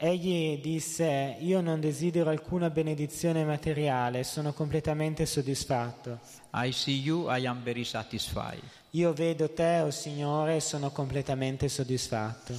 Egli 0.00 0.60
disse, 0.60 1.36
io 1.40 1.60
non 1.60 1.80
desidero 1.80 2.30
alcuna 2.30 2.70
benedizione 2.70 3.44
materiale, 3.44 4.22
sono 4.22 4.52
completamente 4.52 5.26
soddisfatto. 5.26 6.20
I 6.54 6.70
see 6.70 7.00
you, 7.00 7.28
I 7.28 7.44
am 7.46 7.60
very 7.64 7.82
satisfied. 7.82 8.62
Io 8.90 9.12
vedo 9.12 9.50
te, 9.50 9.80
o 9.80 9.86
oh 9.86 9.90
Signore, 9.90 10.56
e 10.56 10.60
sono 10.60 10.92
completamente 10.92 11.68
soddisfatto. 11.68 12.54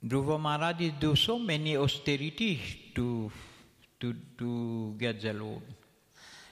Dhruva 0.00 0.36
Maharaj 0.36 0.98
do 0.98 1.14
so 1.14 1.38
many 1.38 1.76
austerities 1.76 2.90
to, 2.92 3.30
to, 3.98 4.12
to 4.34 4.94
get 4.96 5.20
the 5.20 5.32
Lord. 5.32 5.62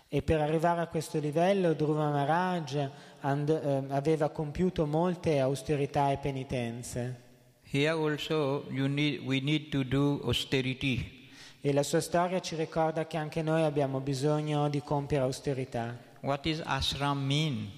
E 0.08 0.22
per 0.22 0.40
arrivare 0.40 0.82
a 0.82 0.86
questo 0.86 1.18
livello 1.18 1.72
Dhruva 1.72 2.10
Maharaj 2.10 2.90
and- 3.22 3.48
eh, 3.50 3.92
aveva 3.92 4.28
compiuto 4.28 4.86
molte 4.86 5.40
austerità 5.40 6.12
e 6.12 6.18
penitenze. 6.18 7.29
Here 7.72 7.92
also 7.92 8.64
you 8.70 8.88
need, 8.88 9.20
we 9.24 9.40
need 9.40 9.70
to 9.70 9.84
do 9.84 10.20
austerity. 10.24 11.18
E 11.62 11.72
la 11.72 11.82
sua 11.82 12.00
storia 12.00 12.40
ci 12.40 12.56
ricorda 12.56 13.06
che 13.06 13.16
anche 13.16 13.42
noi 13.42 13.62
abbiamo 13.62 14.00
bisogno 14.00 14.68
di 14.68 14.80
compiere 14.82 15.24
austerità. 15.24 15.96
What 16.22 16.46
is 16.46 16.60
ashram 16.64 17.18
mean? 17.24 17.70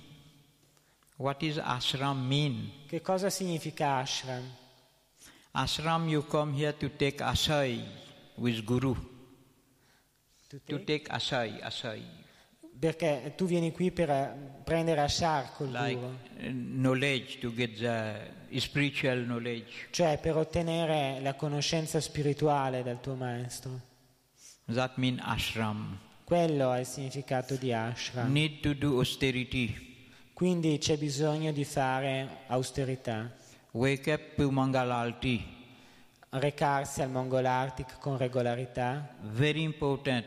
What 1.17 1.43
is 1.43 1.59
ashram 1.59 2.27
mean? 2.27 2.71
Che 2.89 3.01
cosa 3.03 3.29
significa 3.29 3.97
ashram? 3.99 4.43
Ashram 5.53 6.09
you 6.09 6.25
come 6.27 6.55
here 6.55 6.73
to 6.77 6.89
take 6.97 7.23
asai 7.23 7.85
with 8.37 8.65
Guru. 8.65 8.95
To 10.49 10.59
To 10.67 10.77
take- 10.79 10.85
take 11.05 11.11
asai, 11.11 11.61
asai. 11.63 12.03
Perché 12.83 13.35
tu 13.37 13.45
vieni 13.47 13.71
qui 13.71 13.93
per 13.93 14.11
eh, 14.11 14.35
prendere 14.65 15.03
ashar 15.03 15.53
col 15.55 15.71
Like 15.71 15.95
guru, 15.95 16.07
uh, 16.41 16.51
knowledge, 16.51 17.39
to 17.39 17.53
get 17.55 17.79
the 17.79 18.59
spiritual 18.59 19.23
knowledge. 19.23 19.87
cioè 19.91 20.19
per 20.19 20.37
ottenere 20.37 21.21
la 21.21 21.35
conoscenza 21.35 22.01
spirituale 22.01 22.83
dal 22.83 23.01
tuo 23.01 23.15
maestro. 23.15 23.81
That 24.65 24.97
mean 24.97 25.21
ashram. 25.23 25.97
Quello 26.25 26.73
è 26.73 26.81
il 26.81 26.87
significato 26.87 27.55
di 27.55 27.73
ashram. 27.73 28.33
Need 28.33 28.59
to 28.63 28.75
do 28.75 28.97
austerity. 28.99 29.91
Quindi 30.33 30.79
c'è 30.79 30.97
bisogno 30.97 31.53
di 31.53 31.65
fare 31.65 32.39
austerità, 32.49 33.31
Wake 33.71 34.13
up 34.13 34.35
to 34.35 34.51
Mangalalti. 34.51 35.41
recarsi 36.31 37.01
al 37.01 37.11
Mongolarctic 37.11 38.01
con 38.01 38.17
regolarità. 38.19 39.15
Very 39.21 39.63
important. 39.63 40.25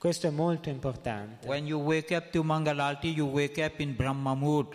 Questo 0.00 0.28
è 0.28 0.30
molto 0.30 0.70
importante. 0.70 1.46
When 1.46 1.66
you 1.66 1.78
wake 1.78 2.16
up 2.16 2.30
to 2.30 2.42
Mangalalti, 2.42 3.08
you 3.08 3.26
wake 3.26 3.62
up 3.62 3.80
in 3.80 3.94
Brahma 3.94 4.34
mood. 4.34 4.74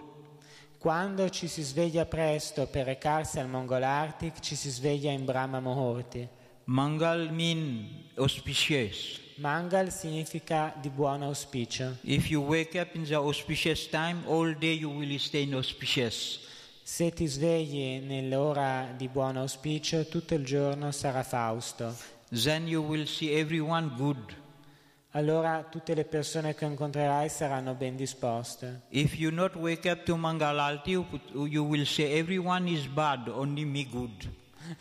Quando 0.77 1.27
ci 1.31 1.47
si 1.47 1.63
sveglia 1.63 2.05
presto 2.05 2.67
per 2.67 2.85
recarsi 2.85 3.39
al 3.39 3.49
Mongolarctic, 3.49 4.39
ci 4.39 4.55
si 4.55 4.69
sveglia 4.69 5.09
in 5.09 5.25
Brahma 5.25 5.59
Muhurti. 5.59 6.29
Mangal 6.65 7.31
mean 7.31 8.03
auspicious. 8.17 9.19
Mangal 9.37 9.91
significa 9.91 10.71
di 10.79 10.89
buon 10.89 11.23
auspicio. 11.23 11.97
If 12.03 12.29
you 12.29 12.43
wake 12.43 12.79
up 12.79 12.93
in 12.93 13.03
the 13.03 13.15
auspicious 13.15 13.89
time, 13.89 14.21
all 14.27 14.55
day 14.55 14.77
you 14.77 14.91
will 14.91 15.17
stay 15.17 15.41
in 15.41 15.55
auspicious. 15.55 16.39
Se 16.83 17.11
ti 17.11 17.25
svegli 17.25 17.97
nell'ora 17.97 18.93
di 18.95 19.07
buon 19.07 19.37
auspicio, 19.37 20.05
tutto 20.05 20.35
il 20.35 20.45
giorno 20.45 20.91
sarà 20.91 21.23
Fausto. 21.23 21.95
Then 22.29 22.67
you 22.67 22.83
will 22.83 23.07
see 23.07 23.35
everyone 23.35 23.91
good. 23.97 24.43
Allora 25.15 25.63
tutte 25.63 25.93
le 25.93 26.03
persone 26.03 26.53
che 26.55 26.65
incontrerai 26.65 27.29
saranno 27.29 27.73
ben 27.73 27.95
disposte. 27.95 28.81
You 28.89 29.31
Mangalalti, 30.17 30.91
you, 30.91 31.83
say 31.85 32.21
bad. 32.89 33.31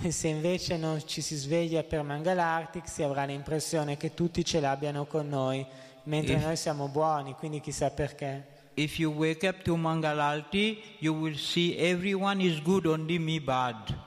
E 0.02 0.10
se 0.10 0.28
invece 0.28 0.76
non 0.76 1.06
ci 1.06 1.20
si 1.20 1.36
sveglia 1.36 1.84
per 1.84 2.02
Mangalarctic, 2.02 2.88
si 2.88 3.04
avrà 3.04 3.24
l'impressione 3.24 3.96
che 3.96 4.12
tutti 4.12 4.44
ce 4.44 4.58
l'abbiano 4.58 5.04
con 5.04 5.28
noi, 5.28 5.64
mentre 6.04 6.34
If- 6.34 6.42
noi 6.42 6.56
siamo 6.56 6.88
buoni, 6.88 7.34
quindi 7.34 7.60
chissà 7.60 7.90
perché. 7.90 8.44
If 8.74 8.98
you 8.98 9.12
wake 9.12 9.46
up 9.46 9.62
to 9.62 9.76
Mangalalti, 9.76 10.82
you 10.98 11.14
will 11.14 11.36
see 11.36 11.76
everyone 11.76 12.42
is 12.42 12.60
good, 12.60 12.86
only 12.86 13.18
me 13.18 13.40
bad. 13.40 14.03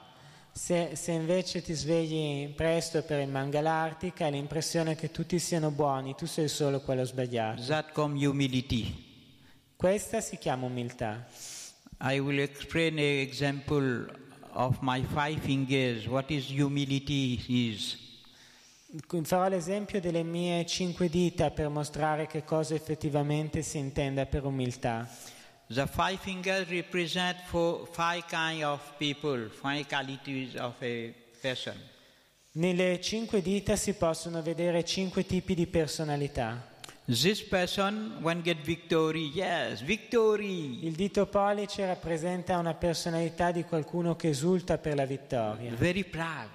Se, 0.58 0.96
se 0.96 1.12
invece 1.12 1.62
ti 1.62 1.72
svegli 1.72 2.48
presto 2.48 3.02
per 3.04 3.20
il 3.20 3.28
Mangalarctic, 3.28 4.22
hai 4.22 4.32
l'impressione 4.32 4.96
che 4.96 5.12
tutti 5.12 5.38
siano 5.38 5.70
buoni, 5.70 6.16
tu 6.16 6.26
sei 6.26 6.48
solo 6.48 6.80
quello 6.80 7.04
sbagliato. 7.04 7.62
That 7.62 7.92
come 7.92 8.26
humility. 8.26 8.92
Questa 9.76 10.20
si 10.20 10.36
chiama 10.36 10.66
umiltà. 10.66 11.24
I 12.00 12.18
will 12.18 12.40
explain 12.40 12.98
an 12.98 13.20
example 13.20 14.06
of 14.50 14.78
my 14.80 15.00
five 15.04 15.38
fingers. 15.38 16.06
What 16.06 16.28
is 16.30 16.50
humility 16.50 17.40
is. 17.46 17.96
Farò 19.22 19.48
l'esempio 19.48 20.00
delle 20.00 20.24
mie 20.24 20.66
cinque 20.66 21.08
dita 21.08 21.50
per 21.52 21.68
mostrare 21.68 22.26
che 22.26 22.42
cosa 22.42 22.74
effettivamente 22.74 23.62
si 23.62 23.78
intenda 23.78 24.26
per 24.26 24.44
umiltà. 24.44 25.08
The 25.70 25.86
five 25.86 26.18
fingers 26.20 26.70
represent 26.70 27.36
four, 27.46 27.86
five 27.92 28.26
kind 28.26 28.64
of 28.64 28.80
people, 28.98 29.50
five 29.50 29.86
qualities 29.86 30.54
of 30.54 30.74
a 30.80 31.12
person. 31.42 31.74
Nelle 32.52 33.00
cinque 33.00 33.42
dita 33.42 33.76
si 33.76 33.92
possono 33.92 34.40
vedere 34.42 34.82
cinque 34.82 35.26
tipi 35.26 35.54
di 35.54 35.66
personalità. 35.66 36.76
This 37.04 37.42
person, 37.42 38.18
when 38.20 38.40
get 38.42 38.62
victory, 38.62 39.30
yes, 39.34 39.82
victory. 39.82 40.84
Il 40.86 40.94
dito 40.94 41.26
pollice 41.26 41.86
rappresenta 41.86 42.56
una 42.58 42.74
personalità 42.74 43.50
di 43.50 43.64
qualcuno 43.64 44.16
che 44.16 44.28
esulta 44.30 44.78
per 44.78 44.94
la 44.94 45.04
vittoria, 45.06 45.74
Very 45.74 46.04
proud. 46.04 46.48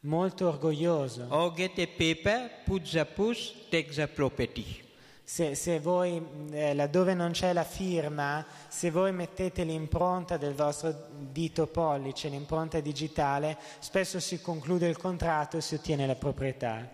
molto 0.00 0.48
orgoglioso. 0.48 1.26
Or 1.30 1.52
get 1.54 1.78
a 1.78 1.86
paper, 1.86 2.50
put 2.64 2.90
the 2.90 3.04
push, 3.06 3.52
take 3.70 3.92
the 3.94 4.06
property. 4.06 4.83
Se, 5.26 5.54
se 5.54 5.80
voi, 5.80 6.22
eh, 6.50 6.74
laddove 6.74 7.14
non 7.14 7.32
c'è 7.32 7.54
la 7.54 7.64
firma, 7.64 8.44
se 8.68 8.90
voi 8.90 9.10
mettete 9.10 9.64
l'impronta 9.64 10.36
del 10.36 10.52
vostro 10.54 11.06
dito 11.32 11.66
pollice, 11.66 12.28
l'impronta 12.28 12.78
digitale, 12.80 13.56
spesso 13.78 14.20
si 14.20 14.42
conclude 14.42 14.86
il 14.86 14.98
contratto 14.98 15.56
e 15.56 15.62
si 15.62 15.74
ottiene 15.76 16.06
la 16.06 16.14
proprietà. 16.14 16.86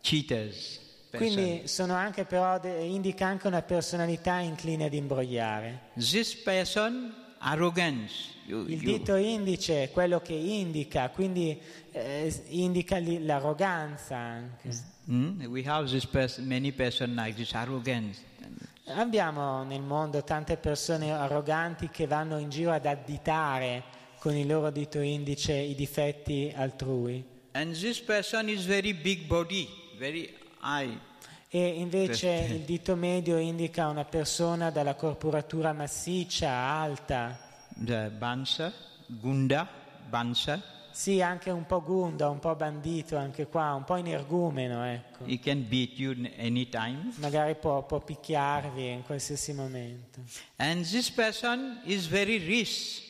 Cheaters. 0.00 0.80
Quindi 1.12 1.68
sono 1.68 1.94
anche 1.94 2.24
però, 2.24 2.60
indica 2.64 3.26
anche 3.26 3.46
una 3.46 3.62
personalità 3.62 4.38
incline 4.40 4.86
ad 4.86 4.92
imbrogliare. 4.92 5.90
This 5.94 6.34
person, 6.34 7.14
arrogance. 7.38 8.34
You, 8.46 8.64
Il 8.66 8.82
you- 8.82 8.98
dito 8.98 9.14
indice 9.14 9.84
è 9.84 9.90
quello 9.90 10.20
che 10.20 10.34
indica, 10.34 11.08
quindi 11.10 11.58
eh, 11.92 12.42
indica 12.48 12.98
l'arroganza 13.00 14.16
anche. 14.16 14.68
Hmm? 14.68 14.94
We 15.08 15.62
have 15.64 15.88
this 15.88 16.04
person, 16.04 16.46
many 16.48 16.72
person 16.72 17.14
like 17.14 17.36
this 17.36 17.54
arrogance. 17.54 18.20
Abbiamo 18.88 19.62
nel 19.64 19.82
mondo 19.82 20.22
tante 20.22 20.56
persone 20.56 21.12
arroganti 21.12 21.88
che 21.90 22.06
vanno 22.06 22.38
in 22.38 22.48
giro 22.50 22.72
ad 22.72 22.86
additare 22.86 23.82
con 24.18 24.34
il 24.36 24.46
loro 24.46 24.70
dito 24.70 25.00
indice 25.00 25.52
i 25.54 25.74
difetti 25.74 26.52
altrui 26.54 27.24
And 27.52 27.74
this 27.74 28.00
person 28.00 28.48
is 28.48 28.64
very 28.64 28.92
big 28.92 29.26
body, 29.26 29.68
very 29.98 30.32
high. 30.60 30.96
e 31.48 31.66
invece 31.66 32.48
il 32.50 32.60
dito 32.60 32.96
medio 32.96 33.38
indica 33.38 33.88
una 33.88 34.04
persona 34.04 34.70
dalla 34.70 34.94
corporatura 34.94 35.72
massiccia, 35.72 36.50
alta, 36.50 37.38
The 37.74 38.10
Bansa, 38.10 38.72
Gunda, 39.06 39.68
Bansa. 40.08 40.62
Sì 40.96 41.20
anche 41.20 41.50
un 41.50 41.66
po' 41.66 41.82
gunda, 41.82 42.30
un 42.30 42.38
po' 42.38 42.56
bandito 42.56 43.18
anche 43.18 43.48
qua, 43.48 43.74
un 43.74 43.84
po' 43.84 43.96
energumeno 43.96 44.82
ecco. 44.82 45.24
He 45.26 45.38
can 45.38 45.68
beat 45.68 45.98
you 45.98 46.14
anytime. 46.38 47.12
Magari 47.16 47.54
può, 47.54 47.84
può 47.84 48.00
picchiarvi 48.00 48.88
in 48.88 49.02
qualsiasi 49.02 49.52
momento. 49.52 50.22
And 50.56 50.86
this 50.88 51.10
person 51.10 51.82
is 51.84 52.06
very 52.06 52.38
rich. 52.38 53.02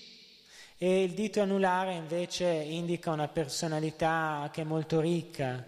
E 0.76 1.04
il 1.04 1.12
dito 1.12 1.40
anulare 1.40 1.94
invece 1.94 2.46
indica 2.46 3.12
una 3.12 3.28
personalità 3.28 4.50
che 4.52 4.62
è 4.62 4.64
molto 4.64 4.98
ricca. 4.98 5.64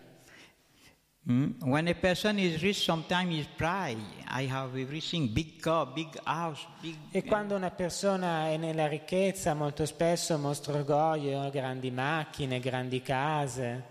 Hmm? 1.28 1.50
When 1.60 1.86
a 1.88 1.94
person 1.94 2.38
is 2.38 2.62
rich, 2.62 2.82
sometimes 2.82 3.34
is 3.34 3.46
pride. 3.54 3.98
I 4.30 4.46
have 4.46 4.74
everything, 4.80 5.28
big 5.28 5.60
car, 5.60 5.84
big 5.84 6.08
house, 6.24 6.66
big. 6.80 6.96
E 7.10 7.22
quando 7.22 7.54
una 7.54 7.70
persona 7.70 8.48
è 8.48 8.56
nella 8.56 8.86
ricchezza, 8.88 9.52
molto 9.52 9.84
spesso 9.84 10.38
mostra 10.38 10.72
orgoglio, 10.72 11.50
grandi 11.50 11.90
macchine, 11.90 12.60
grandi 12.60 13.02
case. 13.02 13.84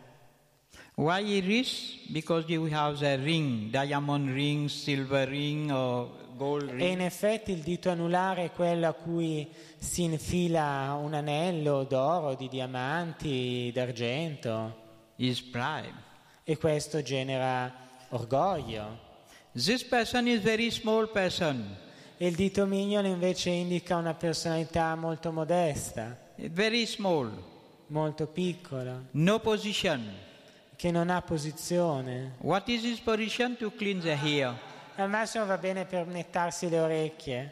Why 0.96 1.24
he 1.24 1.40
rich? 1.42 2.10
Because 2.12 2.48
you 2.52 2.68
have 2.74 3.06
a 3.06 3.16
ring, 3.18 3.70
diamond 3.70 4.32
ring, 4.34 4.68
silver 4.68 5.28
ring, 5.28 5.70
or 5.70 6.10
gold 6.36 6.68
E 6.70 6.74
ring. 6.74 6.92
in 6.94 7.02
effetti 7.02 7.52
il 7.52 7.60
dito 7.60 7.92
anulare 7.92 8.46
è 8.46 8.52
quello 8.52 8.88
a 8.88 8.94
cui 8.94 9.48
si 9.78 10.06
infila 10.06 10.98
un 11.00 11.14
anello 11.14 11.84
d'oro, 11.84 12.34
di 12.34 12.50
diamanti, 12.50 13.70
d'argento. 13.72 14.86
Is 15.18 15.40
pride. 15.40 16.06
E 16.50 16.58
questo 16.58 17.02
genera 17.02 17.70
orgoglio. 18.10 18.98
This 19.52 19.84
person 19.84 20.28
is 20.28 20.40
very 20.40 20.72
small 20.72 21.10
person, 21.12 21.76
E 22.18 22.26
il 22.26 22.36
dito 22.36 22.66
mignolo 22.66 23.08
invece 23.08 23.50
indica 23.50 23.98
una 23.98 24.14
personalità 24.14 24.96
molto 24.96 25.32
modesta, 25.34 26.18
very 26.38 26.86
small, 26.86 27.30
molto 27.88 28.28
piccola, 28.28 28.98
no 29.12 29.40
position. 29.40 30.26
che 30.78 30.90
non 30.90 31.10
ha 31.10 31.22
posizione. 31.22 32.36
What 32.40 32.70
is 32.70 32.84
his 32.84 33.00
position 33.00 33.58
to 33.58 33.70
clean 33.76 34.00
the 34.00 34.16
hair? 34.16 34.56
Al 34.96 35.10
massimo 35.10 35.46
va 35.46 35.58
bene 35.58 35.86
per 35.86 36.08
nettarsi 36.08 36.70
le 36.70 36.80
orecchie. 36.80 37.52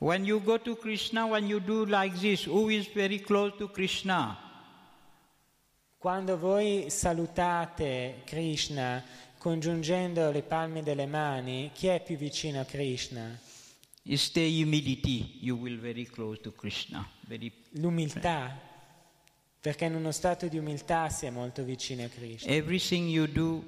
When 0.00 0.24
you 0.24 0.42
go 0.42 0.60
to 0.60 0.76
Krishna, 0.76 1.24
when 1.24 1.46
you 1.46 1.58
do 1.58 1.86
like 1.86 2.18
this, 2.18 2.44
who 2.44 2.68
is 2.68 2.86
very 2.92 3.20
close 3.20 3.54
to 3.56 3.70
Krishna? 3.70 4.36
Quando 6.06 6.38
voi 6.38 6.88
salutate 6.88 8.22
Krishna 8.24 9.02
congiungendo 9.38 10.30
le 10.30 10.42
palme 10.42 10.84
delle 10.84 11.06
mani, 11.06 11.72
chi 11.74 11.88
è 11.88 12.00
più 12.00 12.16
vicino 12.16 12.60
a 12.60 12.64
Krishna? 12.64 13.36
Humility, 14.04 15.38
you 15.40 15.58
will 15.58 15.80
very 15.80 16.04
close 16.04 16.40
to 16.42 16.52
Krishna. 16.52 17.04
Very 17.22 17.50
L'umiltà, 17.70 18.56
perché 19.60 19.86
in 19.86 19.96
uno 19.96 20.12
stato 20.12 20.46
di 20.46 20.58
umiltà 20.58 21.08
si 21.08 21.26
è 21.26 21.30
molto 21.30 21.64
vicini 21.64 22.04
a 22.04 22.08
Krishna. 22.08 22.52
everything 22.52 23.08
you 23.08 23.26
do 23.26 23.64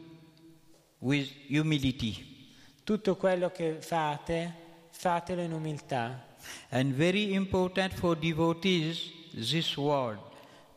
with 0.99 1.29
humility. 1.49 2.55
Tutto 2.85 3.17
quello 3.17 3.51
che 3.51 3.79
fate, 3.81 4.55
fatelo 4.91 5.43
in 5.43 5.51
umiltà. 5.51 6.37
And 6.69 6.95
very 6.95 7.35
important 7.35 7.95
for 7.95 8.17
devotees, 8.17 9.11
this 9.33 9.77
word, 9.77 10.21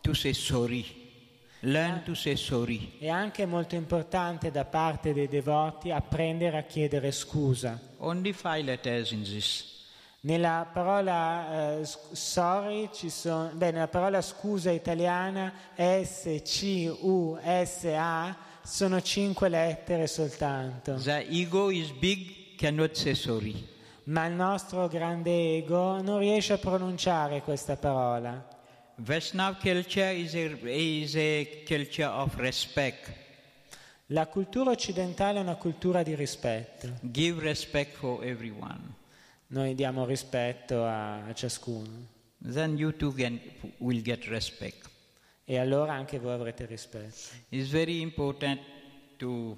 to 0.02 0.16
say 0.16 0.34
sorry. 0.34 1.01
Learn 1.64 2.02
to 2.04 2.16
say 2.16 2.36
sorry. 2.36 2.94
È 2.98 3.08
anche 3.08 3.46
molto 3.46 3.76
importante 3.76 4.50
da 4.50 4.66
parte 4.66 5.14
dei 5.14 5.28
devoti 5.28 5.92
apprendere 5.92 6.58
a 6.58 6.64
chiedere 6.64 7.12
scusa. 7.12 7.80
Only 7.98 8.34
five 8.34 8.64
letters 8.64 9.12
in 9.12 9.22
this. 9.22 9.70
Nella 10.22 10.68
parola 10.72 11.80
s- 11.84 12.12
sorry 12.14 12.90
ci 12.94 13.10
sono, 13.10 13.52
beh, 13.54 13.72
nella 13.72 13.88
parola 13.88 14.22
scusa 14.22 14.72
italiana 14.72 15.54
S, 15.76 16.42
C, 16.44 16.92
U, 17.02 17.38
S, 17.44 17.86
A 17.96 18.36
sono 18.64 19.02
cinque 19.02 19.50
lettere 19.50 20.08
soltanto. 20.08 20.96
The 20.96 21.28
ego 21.30 21.70
is 21.70 21.92
big, 21.92 22.56
cannot 22.56 22.94
say 22.96 23.14
sorry. 23.16 23.68
Ma 24.06 24.26
il 24.26 24.34
nostro 24.34 24.88
grande 24.88 25.58
ego 25.58 26.02
non 26.02 26.18
riesce 26.20 26.54
a 26.54 26.58
pronunciare 26.58 27.42
questa 27.42 27.76
parola. 27.76 28.48
Vaishnav 29.04 29.60
culture 29.60 30.12
is 30.12 30.36
a, 30.36 30.56
is 30.64 31.16
a 31.16 31.64
culture 31.66 32.06
of 32.06 32.36
respect. 32.36 33.12
La 34.08 34.28
cultura 34.28 34.70
occidentale 34.70 35.40
è 35.40 35.42
una 35.42 35.56
cultura 35.56 36.04
di 36.04 36.14
rispetto. 36.14 37.00
Give 37.02 37.42
respect 37.42 37.96
for 37.96 38.24
everyone. 38.24 38.80
Noi 39.48 39.74
diamo 39.74 40.06
rispetto 40.06 40.86
a, 40.86 41.26
a 41.26 41.34
ciascuno 41.34 41.90
Then 42.38 42.78
you 42.78 42.96
too 42.96 43.12
can, 43.14 43.40
will 43.78 44.02
get 44.02 44.26
respect. 44.26 44.90
e 45.46 45.58
allora 45.58 45.94
anche 45.94 46.20
voi 46.20 46.34
avrete 46.34 46.66
rispetto. 46.68 47.16
It's 47.50 47.70
very 47.70 48.02
important 48.02 48.60
to 49.18 49.58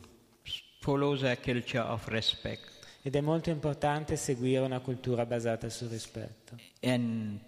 follow 0.80 1.18
the 1.18 1.38
culture 1.42 1.84
of 1.84 2.08
respect 2.08 2.72
Ed 3.02 3.16
è 3.16 3.22
molto 3.22 3.50
importante 3.50 4.16
seguire 4.16 4.64
una 4.64 4.80
cultura 4.80 5.26
basata 5.26 5.70
sul 5.70 5.90
rispetto 5.90 6.56
and 6.82 7.40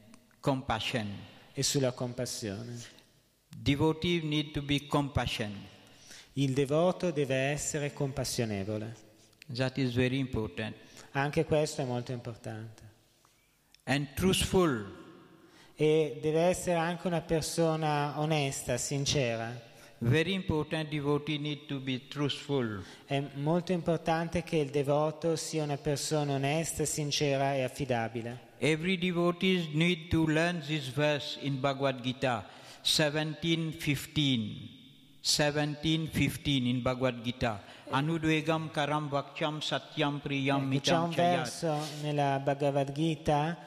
compassion. 0.41 1.33
E 1.57 1.63
sulla 1.63 1.93
compassione. 1.93 2.77
Devotees 3.47 4.23
need 4.23 4.51
to 4.51 4.61
be 4.61 4.85
compassion. 4.87 5.51
Il 6.33 6.51
devoto 6.51 7.11
deve 7.11 7.35
essere 7.35 7.93
compassionevole. 7.93 8.93
That 9.55 9.77
is 9.77 9.93
very 9.93 10.17
important. 10.19 10.75
Anche 11.11 11.45
questo 11.45 11.81
è 11.81 11.85
molto 11.85 12.11
importante. 12.11 12.83
And 13.83 14.13
truthful. 14.13 15.03
E 15.75 16.19
deve 16.21 16.41
essere 16.41 16.75
anche 16.75 17.07
una 17.07 17.21
persona 17.21 18.19
onesta, 18.19 18.75
sincera. 18.77 19.73
Very 19.99 20.33
important 20.33 20.89
devotee 20.89 21.37
need 21.37 21.67
to 21.67 21.79
be 21.79 22.07
truthful. 22.09 22.83
È 23.05 23.23
molto 23.35 23.71
importante 23.71 24.43
che 24.43 24.57
il 24.57 24.69
devoto 24.69 25.37
sia 25.37 25.63
una 25.63 25.77
persona 25.77 26.33
onesta, 26.33 26.83
sincera 26.83 27.55
e 27.55 27.63
affidabile. 27.63 28.44
Every 28.59 28.97
devotee 28.97 29.69
need 29.73 30.09
to 30.11 30.25
learn 30.25 30.61
this 30.65 30.87
verse 30.87 31.37
in 31.41 31.59
Bhagavad 31.59 32.01
Gita 32.01 32.45
17:15. 32.83 34.69
17:15 35.21 36.69
in 36.69 36.81
Bhagavad 36.81 37.23
Gita. 37.23 37.61
Anudvegam 37.91 38.71
karam 38.71 39.09
vakcham 39.09 39.59
satyam 39.59 40.19
priyam 40.21 40.71
Ecco, 40.71 40.81
c'è 40.81 40.97
un 40.97 41.09
verso 41.11 41.77
nella 42.01 42.39
Bhagavad 42.39 42.91
Gita 42.91 43.57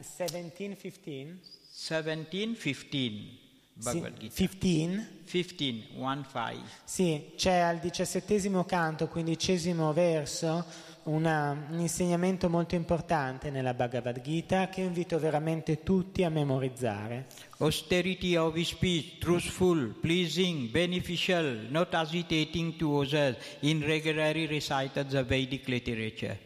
17-15 0.00 1.38
17:15. 1.72 3.42
Bhagavad 3.76 4.18
Gita. 4.18 4.34
15. 4.34 5.22
15, 5.24 5.88
1 5.96 6.26
5. 6.30 6.62
Sì, 6.84 7.32
c'è 7.36 7.58
al 7.58 7.78
diciassettesimo 7.78 8.64
canto, 8.64 9.08
quindicesimo 9.08 9.92
verso, 9.92 10.64
una- 11.04 11.66
un 11.70 11.78
insegnamento 11.78 12.48
molto 12.48 12.74
importante 12.74 13.50
nella 13.50 13.74
Bhagavad 13.74 14.20
Gita 14.20 14.68
che 14.68 14.80
invito 14.80 15.18
veramente 15.18 15.82
tutti 15.82 16.24
a 16.24 16.30
memorizzare. 16.30 17.26
Austerity 17.58 18.36
of 18.36 18.58
speech, 18.60 19.18
truthful, 19.18 19.94
pleasing, 20.00 20.70
beneficial, 20.70 21.66
not 21.68 21.92
agitating 21.94 22.76
to 22.76 23.00
others, 23.00 23.36
in 23.60 23.84
regularly 23.84 24.46
recited 24.46 25.08
the 25.08 25.22
Vedic 25.22 25.68
literature. 25.68 26.38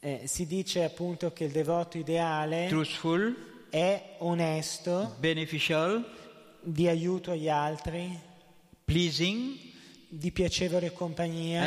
Eh, 0.00 0.22
si 0.24 0.46
dice 0.46 0.82
appunto 0.84 1.32
che 1.32 1.44
il 1.44 1.50
devoto 1.50 1.98
ideale 1.98 2.66
Truthful, 2.68 3.66
è 3.70 4.16
onesto, 4.18 5.14
beneficial, 5.18 6.04
di 6.62 6.88
aiuto 6.88 7.32
agli 7.32 7.48
altri, 7.48 8.18
pleasing, 8.84 9.56
di 10.12 10.32
piacevole 10.32 10.92
compagnia 10.92 11.64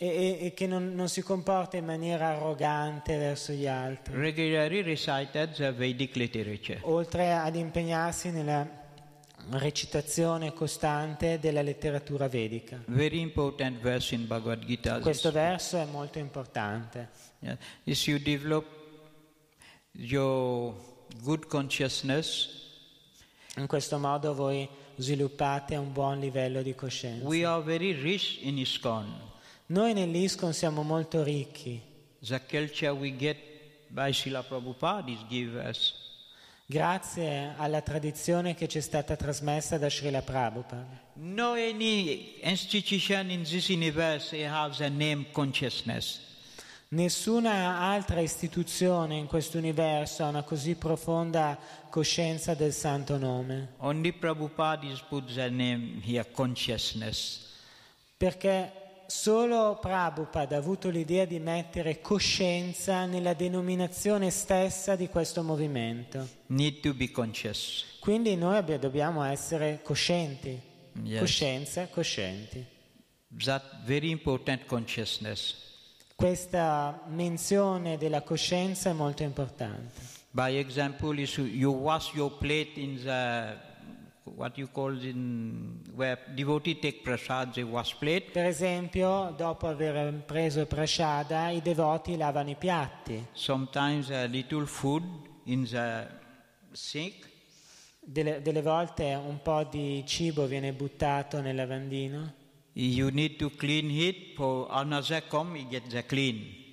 e, 0.00 0.06
e- 0.06 0.38
e 0.46 0.54
che 0.54 0.66
non, 0.66 0.94
non 0.94 1.08
si 1.08 1.20
comporta 1.22 1.76
in 1.76 1.84
maniera 1.84 2.28
arrogante 2.28 3.18
verso 3.18 3.52
gli 3.52 3.66
altri, 3.66 4.14
Regularly 4.14 4.80
recited 4.82 5.52
the 5.54 5.70
Vedic 5.72 6.14
literature. 6.16 6.78
oltre 6.84 7.32
ad 7.34 7.54
impegnarsi 7.56 8.30
nella 8.30 8.66
recitazione 9.50 10.52
costante 10.54 11.38
della 11.38 11.62
letteratura 11.62 12.26
vedica. 12.28 12.82
Very 12.86 13.20
important 13.20 13.78
verse 13.80 14.14
in 14.14 14.26
Bhagavad 14.26 14.64
Gita. 14.64 14.98
Questo 15.00 15.30
verso 15.30 15.76
è 15.78 15.84
molto 15.84 16.18
importante. 16.18 17.08
Yeah. 17.40 17.56
If 17.84 18.06
you 18.06 18.18
develop 18.18 18.66
your 19.92 20.74
good 21.22 21.46
consciousness, 21.46 22.56
In 23.56 23.66
questo 23.66 23.98
modo 23.98 24.34
voi 24.34 24.68
sviluppate 24.98 25.76
un 25.76 25.92
buon 25.92 26.18
livello 26.18 26.60
di 26.62 26.74
coscienza. 26.74 27.26
we 27.26 27.44
are 27.44 27.62
very 27.62 27.92
rich 27.92 28.38
in 28.42 28.58
ISKCON. 28.58 29.26
Noi 29.66 29.92
nell'ISCON 29.94 30.52
siamo 30.52 30.82
molto 30.82 31.22
ricchi, 31.22 31.80
The 32.20 32.40
culture 32.48 32.90
we 32.90 33.14
get 33.16 33.36
by 33.88 34.12
Srila 34.12 34.42
Prabhupada 34.42 35.10
is 35.10 35.18
give 35.28 35.56
us. 35.58 35.94
grazie 36.66 37.54
alla 37.56 37.80
tradizione 37.80 38.54
che 38.54 38.66
ci 38.68 38.78
è 38.78 38.80
stata 38.80 39.14
trasmessa 39.16 39.78
da 39.78 39.88
Srila 39.88 40.20
Prabhupada. 40.22 41.06
No 41.14 41.52
any 41.54 42.38
institution 42.42 43.30
in 43.30 43.42
this 43.44 43.68
universe 43.68 44.34
has 44.46 44.78
the 44.78 44.88
name 44.88 45.26
consciousness. 45.32 46.26
Nessuna 46.90 47.80
altra 47.80 48.20
istituzione 48.20 49.16
in 49.16 49.26
questo 49.26 49.58
universo 49.58 50.24
ha 50.24 50.28
una 50.28 50.42
così 50.42 50.74
profonda 50.74 51.58
coscienza 51.88 52.54
del 52.54 52.72
santo 52.72 53.16
nome, 53.18 53.74
Only 53.78 54.12
Prabhupada 54.12 54.86
is 54.86 55.00
put 55.00 55.32
the 55.34 55.48
name 55.50 56.00
here 56.04 56.24
consciousness. 56.30 57.46
perché 58.16 58.72
solo 59.06 59.78
Prabhupada 59.80 60.56
ha 60.56 60.58
avuto 60.58 60.90
l'idea 60.90 61.24
di 61.24 61.38
mettere 61.38 62.00
coscienza 62.00 63.06
nella 63.06 63.32
denominazione 63.34 64.30
stessa 64.30 64.96
di 64.96 65.08
questo 65.08 65.42
movimento. 65.42 66.28
Need 66.46 66.80
to 66.80 66.94
be 66.94 67.10
conscious. 67.10 67.84
Quindi 68.00 68.36
noi 68.36 68.62
dobbiamo 68.78 69.22
essere 69.24 69.80
coscienti, 69.82 70.60
Yes. 71.04 71.20
coscienza, 71.20 71.86
coscienti. 71.88 72.64
That 73.44 73.84
very 73.84 74.10
important 74.10 74.64
consciousness. 74.66 75.54
Questa 76.16 77.02
menzione 77.06 77.96
della 77.96 78.22
coscienza 78.22 78.90
è 78.90 78.92
molto 78.92 79.22
importante. 79.22 80.00
By 80.38 80.50
example, 80.50 81.18
is 81.18 81.36
you- 81.36 81.72
wash 81.72 82.14
your 82.14 82.30
plate 82.30 82.76
in 82.76 83.02
the 83.02 83.56
what 84.36 84.56
you 84.56 84.68
call 84.70 84.92
in 85.02 85.82
where 85.96 86.16
devotee 86.32 86.78
take 86.78 87.02
prasad, 87.02 87.54
they 87.54 87.64
wash 87.64 87.96
plate. 87.98 88.30
Per 88.30 88.44
esempio, 88.44 89.34
dopo 89.36 89.66
aver 89.66 90.12
preso 90.24 90.60
il 90.60 90.68
prashada, 90.68 91.48
i 91.48 91.60
devoti 91.60 92.16
lavano 92.16 92.50
i 92.50 92.54
piatti. 92.54 93.26
Sometimes 93.32 94.10
a 94.10 94.26
little 94.26 94.64
food 94.64 95.02
in 95.46 95.66
the 95.66 96.06
sink. 96.70 97.28
Delle, 97.98 98.40
delle 98.40 98.62
volte 98.62 99.14
un 99.14 99.42
po' 99.42 99.64
di 99.64 100.04
cibo 100.06 100.46
viene 100.46 100.72
buttato 100.72 101.40
nel 101.40 101.56
lavandino. 101.56 102.32
You 102.74 103.08
need 103.08 103.38
to 103.38 103.50
clean 103.56 103.90
it 103.90 104.36
for 104.36 104.68
another 104.70 105.20
come, 105.26 105.58
you 105.58 105.66
get 105.66 105.88
the 105.88 106.06
clean. 106.06 106.67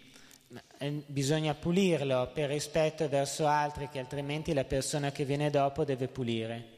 Eh, 0.77 1.03
Bisogna 1.07 1.53
pulirlo 1.53 2.29
per 2.33 2.49
rispetto 2.49 3.07
verso 3.09 3.47
altri, 3.47 3.89
che 3.89 3.99
altrimenti 3.99 4.53
la 4.53 4.63
persona 4.63 5.11
che 5.11 5.25
viene 5.25 5.49
dopo 5.49 5.83
deve 5.83 6.07
pulire. 6.07 6.73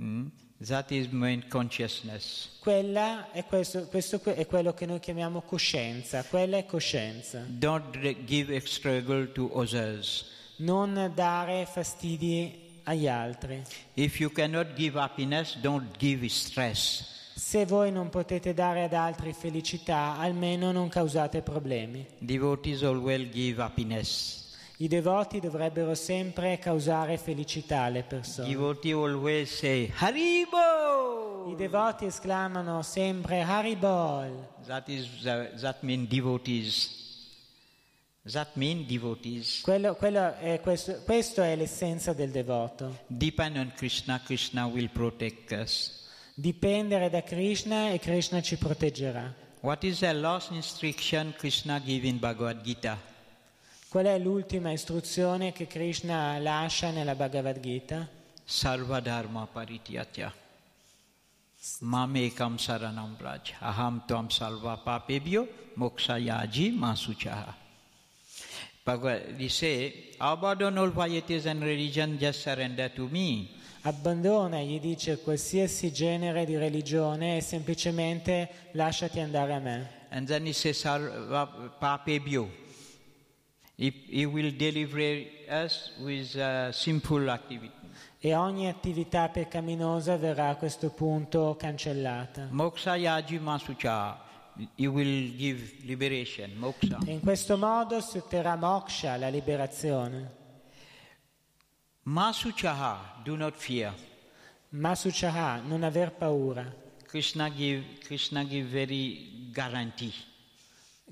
Mm? 0.00 0.26
That 0.66 0.90
is 0.92 1.08
main 1.08 1.46
consciousness. 1.48 2.58
Quella 2.60 3.30
è, 3.32 3.44
questo, 3.44 3.86
questo 3.86 4.20
que- 4.20 4.34
è 4.34 4.46
quello 4.46 4.72
che 4.72 4.86
noi 4.86 4.98
chiamiamo 5.00 5.42
coscienza. 5.42 6.24
Quella 6.24 6.56
è 6.56 6.64
coscienza. 6.64 7.44
Don't 7.46 8.24
give 8.24 8.58
struggle 8.66 9.30
to 9.32 9.50
others. 9.52 10.24
Non 10.56 11.12
dare 11.14 11.66
fastidi 11.66 12.80
agli 12.84 13.08
altri. 13.08 13.62
If 13.94 14.20
you 14.20 14.30
cannot 14.30 14.74
give 14.74 14.98
happiness, 14.98 15.56
don't 15.58 15.96
give 15.98 16.26
stress. 16.28 17.12
Se 17.36 17.66
voi 17.66 17.90
non 17.90 18.10
potete 18.10 18.54
dare 18.54 18.84
ad 18.84 18.92
altri 18.92 19.32
felicità, 19.32 20.16
almeno 20.16 20.70
non 20.70 20.88
causate 20.88 21.42
problemi. 21.42 22.06
Devotees 22.18 22.82
always 22.82 23.28
give 23.30 23.60
happiness. 23.60 24.42
I 24.78 24.88
devoti 24.88 25.40
dovrebbero 25.40 25.94
sempre 25.94 26.58
causare 26.58 27.16
felicità 27.16 27.82
alle 27.82 28.02
persone. 28.02 28.48
Devotee 28.48 28.92
always 28.92 29.52
say 29.52 29.90
Haribo. 29.96 31.48
I 31.50 31.54
devoti 31.56 32.06
esclamano 32.06 32.82
sempre 32.82 33.40
Haribol. 33.42 34.48
That 34.66 34.88
is 34.88 35.22
that 35.22 35.82
mean 35.82 36.06
devotees. 36.08 37.02
That 38.30 38.54
mean 38.54 38.86
devotees. 38.86 39.60
Quello, 39.60 39.94
quello 39.94 40.34
è 40.38 40.60
questo, 40.60 41.02
questo 41.04 41.42
è 41.42 41.54
l'essenza 41.54 42.12
del 42.12 42.30
devoto. 42.30 42.98
Depend 43.06 43.56
on 43.56 43.72
Krishna. 43.76 44.20
Krishna 44.24 44.66
will 44.66 44.90
protect 44.90 45.52
us. 45.52 46.02
Dipendere 46.36 47.10
da 47.10 47.22
Krishna 47.22 47.90
e 47.92 48.00
Krishna 48.00 48.42
ci 48.42 48.56
proteggerà. 48.56 49.32
What 49.60 49.84
is 49.84 50.00
the 50.00 50.12
last 50.12 50.50
instruction 50.50 51.32
Krishna 51.38 51.78
give 51.78 52.04
in 52.04 52.18
Bhagavad 52.18 52.60
Gita? 52.60 52.98
Qual 53.88 54.06
è 54.06 54.18
l'ultima 54.18 54.72
istruzione 54.72 55.52
che 55.52 55.68
Krishna 55.68 56.36
lascia 56.38 56.90
nella 56.90 57.14
Bhagavad 57.14 57.60
Gita? 57.60 58.08
Sarva 58.44 58.98
dharma 58.98 59.46
parityatya. 59.46 60.34
Mamekam 61.82 62.58
saranam 62.58 63.14
braj. 63.16 63.54
Aham 63.60 64.02
tvam 64.04 64.28
salva 64.28 64.76
papebhyo 64.76 65.46
mokshayaji 65.74 66.72
masuchaha. 66.72 67.54
Bhagavad, 68.84 69.38
he 69.38 69.48
say, 69.48 70.16
abandon 70.18 70.78
all 70.78 70.90
varieties 70.90 71.46
and 71.46 71.62
religion, 71.62 72.18
just 72.18 72.42
surrender 72.42 72.88
to 72.88 73.08
me. 73.08 73.50
Abbandona, 73.86 74.60
gli 74.60 74.80
dice, 74.80 75.18
qualsiasi 75.18 75.92
genere 75.92 76.46
di 76.46 76.56
religione 76.56 77.36
e 77.36 77.40
semplicemente 77.42 78.48
lasciati 78.72 79.20
andare 79.20 79.52
a 79.52 79.58
me. 79.58 79.90
And 80.08 80.26
then 80.26 80.46
he 80.46 80.54
says, 80.54 80.78
sarva 80.78 81.46
papebhyo. 81.78 82.48
He, 83.76 83.92
he 84.06 84.24
will 84.24 84.52
deliver 84.56 85.26
us 85.50 85.90
with 85.98 86.34
uh, 86.34 86.72
sinful 86.72 87.28
activity. 87.28 87.72
E 88.20 88.34
ogni 88.34 88.68
attività 88.68 89.28
peccaminosa 89.28 90.16
verrà 90.16 90.48
a 90.48 90.56
questo 90.56 90.88
punto 90.88 91.54
cancellata. 91.58 92.48
Moksha 92.50 92.96
yaji 92.96 93.38
masucha. 93.38 94.18
He 94.76 94.86
will 94.86 95.36
give 95.36 95.74
liberation, 95.82 96.52
moksha. 96.56 97.00
E 97.04 97.12
in 97.12 97.20
questo 97.20 97.58
modo 97.58 98.00
si 98.00 98.16
otterrà 98.16 98.56
moksha, 98.56 99.16
la 99.18 99.28
liberazione. 99.28 100.42
Masuchaha, 102.14 102.96
do 103.24 103.36
not 103.36 103.56
fear. 103.56 103.92
Masuchaha, 104.72 105.60
non 105.66 105.82
aver 105.82 106.12
paura. 106.12 106.72
Krishna 107.08 107.50
give, 107.50 107.82
Krishna 108.06 108.44
give 108.44 108.68
very 108.68 109.50
guarantee. 109.52 110.12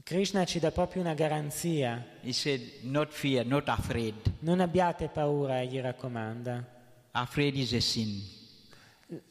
Krishna 0.04 0.44
ci 0.44 0.60
dà 0.60 0.70
proprio 0.70 1.02
una 1.02 1.14
garanzia. 1.14 2.04
He 2.22 2.32
said, 2.32 2.60
not 2.82 3.10
fear, 3.12 3.44
not 3.44 3.68
afraid. 3.68 4.14
Non 4.40 4.60
abbiate 4.60 5.08
paura, 5.08 5.64
gli 5.64 5.80
raccomanda. 5.80 6.64
Afraid 7.10 7.56
is 7.56 7.72
a 7.72 7.80
sin. 7.80 8.22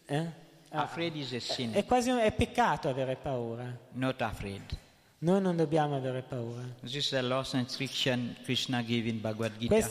Eh? 0.08 0.26
Afraid 0.72 1.16
is 1.16 1.32
a 1.32 1.40
sin. 1.40 1.72
È 1.74 1.86
quasi 1.86 2.10
un- 2.10 2.20
è 2.20 2.34
peccato 2.34 2.90
avere 2.90 3.16
paura. 3.16 3.74
Not 3.94 4.22
afraid. 4.22 4.78
Noi 5.24 5.40
non 5.40 5.56
dobbiamo 5.56 5.96
avere 5.96 6.24
paura. 6.24 6.64
Questa 6.80 7.18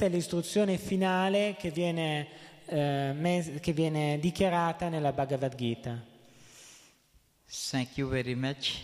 è 0.04 0.08
l'istruzione 0.08 0.76
finale 0.76 1.54
che 1.56 1.70
viene, 1.70 2.26
eh, 2.66 3.12
mes- 3.14 3.60
che 3.60 3.72
viene 3.72 4.18
dichiarata 4.18 4.88
nella 4.88 5.12
Bhagavad 5.12 5.54
Gita. 5.54 6.04
Thank 7.70 7.96
you 7.96 8.08
very 8.08 8.34
much, 8.34 8.78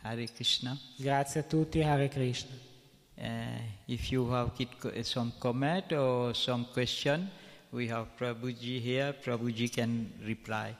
Hare 0.00 0.26
Krishna. 0.32 0.78
Grazie 0.96 1.40
a 1.40 1.42
tutti, 1.42 1.82
Hare 1.82 2.08
Krishna. 2.08 2.54
Uh, 3.16 3.22
if 3.84 4.10
you 4.10 4.30
have 4.32 4.52
kit- 4.56 5.00
some 5.02 5.32
comment 5.38 5.92
or 5.92 6.34
some 6.34 6.66
question, 6.72 7.30
We 7.70 7.90
have 7.90 8.06
Prabhuji 8.16 8.80
here. 8.80 9.12
Prabhuji 9.12 9.68
can 9.68 10.12
reply. 10.20 10.74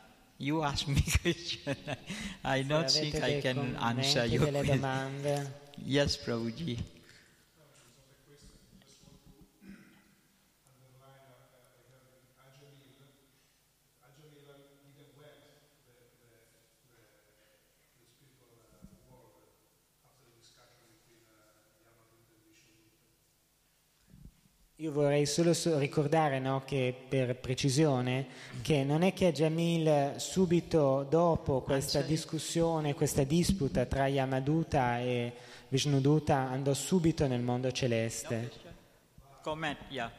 You 0.45 0.63
ask 0.63 0.87
me 0.87 1.01
question. 1.23 1.75
I 2.45 2.61
avete 2.61 2.91
think 2.91 3.15
I 3.25 3.41
can 3.41 3.77
answer 3.81 4.27
your 4.27 4.47
question. 4.47 4.79
domande. 4.79 5.47
Yes, 5.97 6.19
Prabhuji. 6.19 6.77
Io 24.79 24.91
vorrei 24.91 25.25
solo 25.25 25.55
so- 25.55 25.79
ricordare 25.79 26.41
no, 26.41 26.63
che 26.65 26.93
per 27.09 27.37
precisione 27.37 28.27
che 28.61 28.83
non 28.83 29.03
è 29.03 29.13
che 29.13 29.31
Jamil 29.31 30.15
subito 30.17 31.07
dopo 31.09 31.61
questa 31.61 31.99
Answer. 31.99 32.13
discussione, 32.13 32.95
questa 32.95 33.23
disputa 33.23 33.85
tra 33.85 34.09
Yamaduta 34.09 34.99
e 34.99 35.33
Vishnuduta 35.69 36.39
andò 36.51 36.75
subito 36.75 37.29
nel 37.29 37.41
mondo 37.41 37.71
celeste. 37.71 38.51
Comment, 39.43 39.79
yeah. 39.91 40.11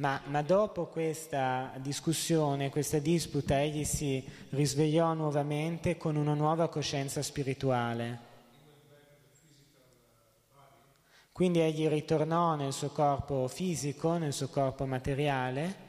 Ma, 0.00 0.18
ma 0.28 0.40
dopo 0.40 0.86
questa 0.86 1.72
discussione, 1.76 2.70
questa 2.70 2.98
disputa, 2.98 3.60
egli 3.60 3.84
si 3.84 4.26
risvegliò 4.48 5.12
nuovamente 5.12 5.98
con 5.98 6.16
una 6.16 6.32
nuova 6.32 6.70
coscienza 6.70 7.20
spirituale. 7.20 8.18
Quindi 11.32 11.60
egli 11.60 11.86
ritornò 11.86 12.54
nel 12.54 12.72
suo 12.72 12.88
corpo 12.88 13.46
fisico, 13.46 14.16
nel 14.16 14.32
suo 14.32 14.48
corpo 14.48 14.86
materiale, 14.86 15.88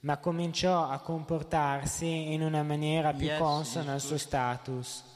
ma 0.00 0.16
cominciò 0.16 0.88
a 0.88 0.98
comportarsi 1.00 2.32
in 2.32 2.40
una 2.40 2.62
maniera 2.62 3.12
più 3.12 3.28
consona 3.36 3.92
al 3.92 4.00
suo 4.00 4.16
status. 4.16 5.07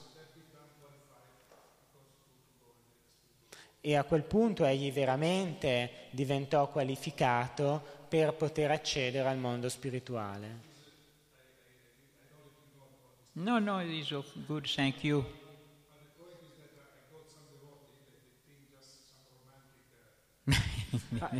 E 3.84 3.96
a 3.96 4.04
quel 4.04 4.22
punto 4.22 4.64
egli 4.64 4.92
veramente 4.92 5.90
diventò 6.10 6.68
qualificato 6.70 7.82
per 8.08 8.32
poter 8.34 8.70
accedere 8.70 9.28
al 9.28 9.38
mondo 9.38 9.68
spirituale. 9.68 10.70
No, 13.32 13.58
no, 13.58 13.80
it's 13.82 14.10
o- 14.12 14.24
good. 14.46 14.66
Thank 14.72 15.02
you. 15.02 15.24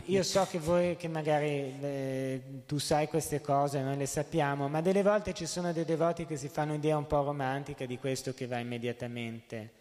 Io 0.07 0.22
so 0.22 0.47
che 0.47 0.59
voi, 0.59 0.97
che 0.97 1.09
magari 1.09 1.47
eh, 1.80 2.62
tu 2.66 2.78
sai 2.78 3.07
queste 3.09 3.40
cose, 3.40 3.82
noi 3.82 3.97
le 3.97 4.07
sappiamo, 4.07 4.68
ma 4.68 4.80
delle 4.80 5.03
volte 5.03 5.34
ci 5.34 5.47
sono 5.47 5.72
dei 5.72 5.84
devoti 5.84 6.24
che 6.24 6.36
si 6.36 6.49
fanno 6.49 6.72
un'idea 6.72 6.97
un 6.97 7.07
po' 7.07 7.22
romantica 7.22 7.84
di 7.84 7.99
questo 7.99 8.34
che 8.34 8.47
va 8.47 8.59
immediatamente, 8.59 9.80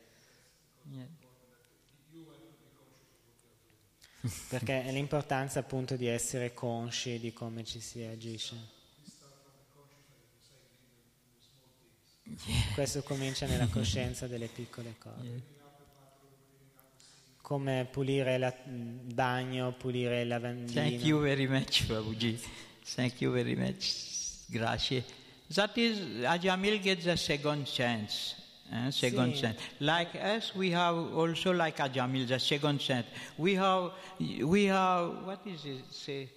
Yeah. 0.84 1.06
Perché 4.50 4.84
è 4.84 4.92
l'importanza 4.92 5.60
appunto 5.60 5.96
di 5.96 6.08
essere 6.08 6.54
consci 6.54 7.20
di 7.20 7.34
come 7.34 7.64
ci 7.64 7.80
si 7.80 8.04
agisce. 8.04 8.80
Questo 12.74 13.02
comincia 13.04 13.46
nella 13.46 13.68
coscienza 13.72 14.28
delle 14.28 14.48
piccole 14.48 14.96
cose. 14.98 15.60
Come 17.42 17.88
pulire 17.92 18.36
il 18.36 18.54
bagno, 19.14 19.74
pulire 19.74 20.22
il 20.22 20.28
lavandino. 20.28 20.80
Thank 20.80 21.04
you 21.04 21.20
very 21.20 21.48
much, 21.48 21.86
Prabhuji. 21.86 22.40
Thank 22.96 23.20
you 23.20 23.32
very 23.34 23.56
much. 23.56 24.46
Grazie. 24.48 25.04
That 25.54 25.76
is, 25.76 26.24
Ajamil 26.24 26.80
gets 26.80 27.08
a 27.08 27.18
second 27.18 27.66
chance. 27.66 28.36
Eh, 28.72 28.92
second 28.92 29.34
chance. 29.36 29.58
Like 29.80 30.16
us, 30.16 30.56
we 30.56 30.72
have 30.72 30.96
also 31.14 31.52
like 31.52 31.78
Ajamil, 31.78 32.28
the 32.28 32.40
second 32.40 32.80
chance. 32.80 33.06
We 33.38 33.56
have, 33.56 33.92
we 34.20 34.66
have, 34.66 35.26
what 35.26 35.42
is 35.46 35.66
it 35.66 35.84
say? 35.92 36.30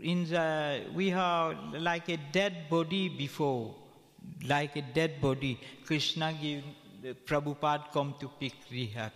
In 0.00 0.28
the, 0.28 0.84
we 0.94 1.10
have 1.10 1.56
like 1.74 2.08
a 2.08 2.18
dead 2.32 2.68
body 2.68 3.08
before, 3.08 3.74
like 4.46 4.76
a 4.76 4.82
dead 4.82 5.20
body. 5.20 5.60
Krishna 5.84 6.32
give, 6.40 6.64
the 7.02 7.14
Prabhupada 7.14 7.92
come 7.92 8.14
to 8.20 8.28
pick 8.40 8.54
rehab. 8.70 9.12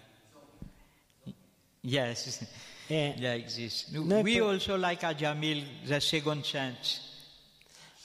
Yes. 1.82 2.44
E 2.88 3.14
like 3.20 3.48
this. 3.52 3.92
Noi 3.92 4.22
we 4.22 4.40
also 4.40 4.76
like 4.76 5.00
Ajamil, 5.00 5.64
the 5.86 6.00
second 6.00 6.42
chance. 6.44 7.15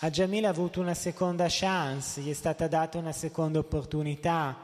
A 0.03 0.09
Jamil 0.09 0.45
ha 0.45 0.49
avuto 0.49 0.81
una 0.81 0.95
seconda 0.95 1.45
chance, 1.47 2.21
gli 2.21 2.31
è 2.31 2.33
stata 2.33 2.67
data 2.67 2.97
una 2.97 3.11
seconda 3.11 3.59
opportunità 3.59 4.57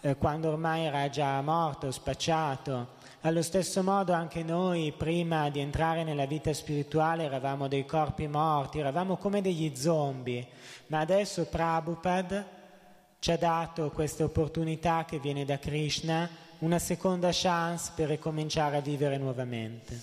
eh, 0.00 0.16
quando 0.16 0.48
ormai 0.48 0.86
era 0.86 1.10
già 1.10 1.42
morto, 1.42 1.90
spacciato. 1.90 2.96
Allo 3.20 3.42
stesso 3.42 3.82
modo 3.82 4.14
anche 4.14 4.42
noi 4.42 4.94
prima 4.96 5.50
di 5.50 5.60
entrare 5.60 6.04
nella 6.04 6.24
vita 6.24 6.54
spirituale 6.54 7.24
eravamo 7.24 7.68
dei 7.68 7.84
corpi 7.84 8.28
morti, 8.28 8.78
eravamo 8.78 9.18
come 9.18 9.42
degli 9.42 9.70
zombie, 9.76 10.46
ma 10.86 11.00
adesso 11.00 11.44
Prabhupada 11.44 12.48
ci 13.18 13.30
ha 13.30 13.36
dato 13.36 13.90
questa 13.90 14.24
opportunità 14.24 15.04
che 15.04 15.18
viene 15.18 15.44
da 15.44 15.58
Krishna, 15.58 16.30
una 16.60 16.78
seconda 16.78 17.28
chance 17.30 17.92
per 17.94 18.08
ricominciare 18.08 18.78
a 18.78 18.80
vivere 18.80 19.18
nuovamente. 19.18 20.00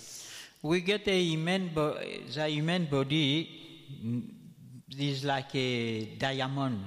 We 0.59 0.83
get 0.83 1.07
a 1.07 1.11
human, 1.11 1.71
bo- 1.73 1.97
the 2.31 2.45
human 2.47 2.87
body 2.87 3.87
mm, 4.03 4.34
like 5.23 5.57
a 5.57 6.15
diamond. 6.17 6.79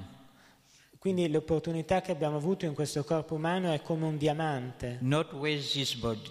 Quindi 0.99 1.28
l'opportunità 1.30 2.01
che 2.01 2.11
abbiamo 2.12 2.36
avuto 2.36 2.64
in 2.64 2.74
questo 2.74 3.05
corpo 3.05 3.34
umano 3.34 3.72
è 3.72 3.82
come 3.82 4.05
un 4.05 4.16
diamante. 4.18 4.99
Not 5.01 5.32
waste 5.32 5.72
this 5.78 5.94
body. 5.94 6.28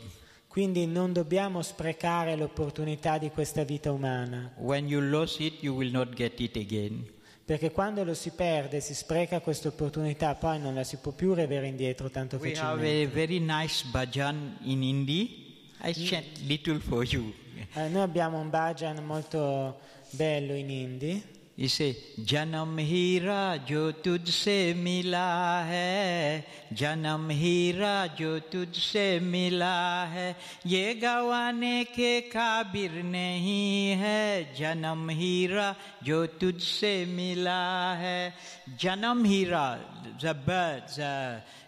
Quindi 0.47 0.85
non 0.87 1.13
dobbiamo 1.13 1.61
sprecare 1.61 2.35
l'opportunità 2.35 3.17
di 3.17 3.29
questa 3.29 3.63
vita 3.63 3.91
umana, 3.91 4.53
When 4.57 4.87
you 4.87 4.99
lose 5.01 5.41
it, 5.43 5.61
you 5.61 5.75
will 5.75 5.91
not 5.91 6.13
get 6.13 6.39
it 6.39 6.55
again. 6.57 7.05
perché 7.45 7.71
quando 7.71 8.03
lo 8.03 8.13
si 8.15 8.31
perde, 8.31 8.81
si 8.81 8.93
spreca 8.95 9.39
questa 9.39 9.67
opportunità, 9.69 10.33
poi 10.35 10.59
non 10.59 10.73
la 10.73 10.83
si 10.83 10.97
può 10.97 11.11
più 11.11 11.33
riavere 11.33 11.67
indietro 11.67 12.09
tanto 12.09 12.37
We 12.37 12.53
have 12.53 12.81
facilmente. 12.81 13.03
a 13.03 13.13
very 13.13 13.39
nice 13.39 13.85
bhajan 13.89 14.57
in 14.63 14.81
Hindi. 14.81 15.55
I 15.83 15.93
chant 15.93 16.39
little 16.45 16.79
for 16.79 17.05
you. 17.05 17.31
Eh, 17.73 17.87
noi 17.89 18.01
abbiamo 18.01 18.39
un 18.39 18.49
bhajan 18.49 19.05
molto 19.05 19.79
bello 20.09 20.53
in 20.55 20.69
Hindi, 20.69 21.23
इसे 21.59 22.13
जन्म 22.19 22.77
हीरा 22.79 23.57
जो 23.57 23.91
तुझसे 23.91 24.73
मिला 24.73 25.61
है 25.61 26.45
जन्म 26.73 27.29
हीरा 27.29 28.07
जो 28.07 28.39
तुझसे 28.39 29.19
मिला 29.19 30.05
है। 30.05 30.35
ये 30.65 30.93
गवाने 30.93 31.83
के 31.83 32.21
काबिर 32.21 32.91
नहीं 32.91 33.91
है 33.91 34.55
जन्म 34.55 35.09
हीरा 35.09 35.75
जो 36.03 36.25
तुझसे 36.25 37.05
मिला 37.05 37.93
है। 37.93 38.33
जन्म 38.79 39.25
हीरा 39.25 39.93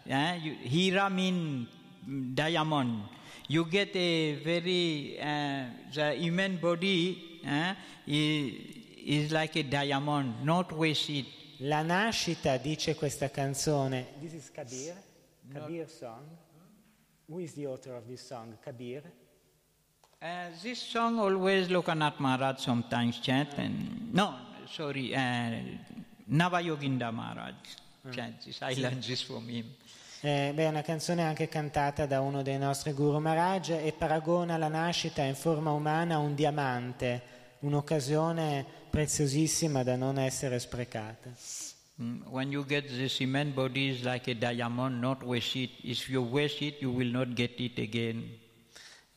you- 0.10 0.58
हीरा 0.66 1.10
mean 1.10 1.66
diamond 2.36 2.94
you 3.52 3.64
get 3.66 3.96
a 3.96 4.36
very 4.46 5.16
uh, 5.22 5.64
the 8.08 8.79
is, 9.06 9.32
like 9.32 9.56
a 9.56 9.64
diamond 9.64 10.44
not 10.44 10.72
waste 10.72 11.10
it 11.10 11.26
La 11.62 11.82
nascita, 11.82 12.56
dice 12.58 12.96
questa 12.96 13.30
canzone, 13.30 14.06
this 14.22 14.32
is 14.32 14.50
Kabir, 14.50 14.94
Kabir 15.52 15.90
song. 15.90 16.24
Who 17.26 17.40
is 17.40 17.54
the 17.54 17.66
author 17.66 17.96
of 17.96 18.08
this 18.08 18.26
song? 18.26 18.58
Kabir. 18.64 19.02
uh, 20.22 20.28
this 20.62 20.80
song 20.80 21.20
always 21.20 21.68
Lokanath 21.68 22.20
Maharaj 22.20 22.60
sometimes 22.60 23.20
chant 23.20 23.58
and 23.58 24.14
no 24.14 24.36
sorry 24.68 25.14
uh, 25.16 25.52
Navayoginda 26.32 27.14
Maharaj 27.14 27.56
chant 28.12 28.36
this 28.46 28.62
I 28.62 28.74
learned 28.76 29.04
this 29.04 29.22
from 29.22 29.48
him 29.48 29.66
Eh, 30.22 30.52
beh, 30.54 30.66
è 30.66 30.68
una 30.68 30.82
canzone 30.82 31.24
anche 31.24 31.48
cantata 31.48 32.06
da 32.06 32.20
uno 32.20 32.42
dei 32.42 32.58
nostri 32.58 32.92
Guru 32.92 33.20
Maharaj 33.20 33.70
e 33.70 33.94
paragona 33.98 34.58
la 34.58 34.68
nascita 34.68 35.22
in 35.22 35.34
forma 35.34 35.72
umana 35.72 36.16
a 36.16 36.18
un 36.18 36.36
diamante, 36.36 37.22
un'occasione 37.60 38.66
preziosissima 38.90 39.84
da 39.84 39.96
non 39.96 40.18
essere 40.18 40.60
sprecata. 40.60 41.32
Mm, 42.02 42.22
when 42.28 42.52
you 42.52 42.66
get 42.66 42.88
this 42.88 43.20
human 43.20 43.54
body 43.54 43.90
is 43.90 44.04
like 44.04 44.30
a 44.32 44.34
diamond 44.34 45.00
not 45.02 45.22
waste 45.22 45.60
it 45.60 45.72
if 45.84 46.08
you 46.10 46.22
waste 46.22 46.64
it 46.66 46.80
you 46.82 46.92
will 46.94 47.10
not 47.10 47.34
get 47.34 47.60
it 47.60 47.78
again 47.78 48.38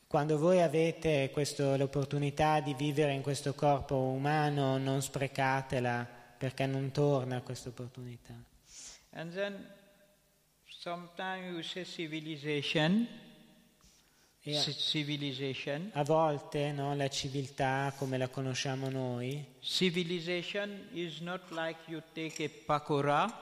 Quando 0.09 0.37
voi 0.37 0.61
avete 0.61 1.31
questo- 1.33 1.77
l'opportunità 1.77 2.61
di 2.61 2.75
vivere 2.75 3.15
in 3.15 3.23
questo 3.23 3.55
corpo 3.55 3.95
umano, 3.97 4.77
non 4.77 5.01
sprecatela 5.01 6.07
perché 6.37 6.67
non 6.67 6.91
torna 6.91 7.41
questa 7.41 7.71
opportunità. 7.71 8.35
And 9.13 9.33
then 9.33 9.65
sometimes 10.69 11.47
you 11.55 11.63
say 11.63 11.85
civilization, 11.85 13.07
a, 15.93 16.03
volte 16.03 16.73
no, 16.73 16.97
la 16.97 17.09
civiltà 17.09 17.95
come 17.97 18.19
la 18.19 18.29
conosciamo 18.29 18.89
noi 18.89 19.45
Civilization 19.61 20.89
is 20.93 21.21
not 21.21 21.43
like 21.51 21.79
you 21.87 22.03
take 22.13 22.43
a 22.43 22.49
pakora 22.67 23.33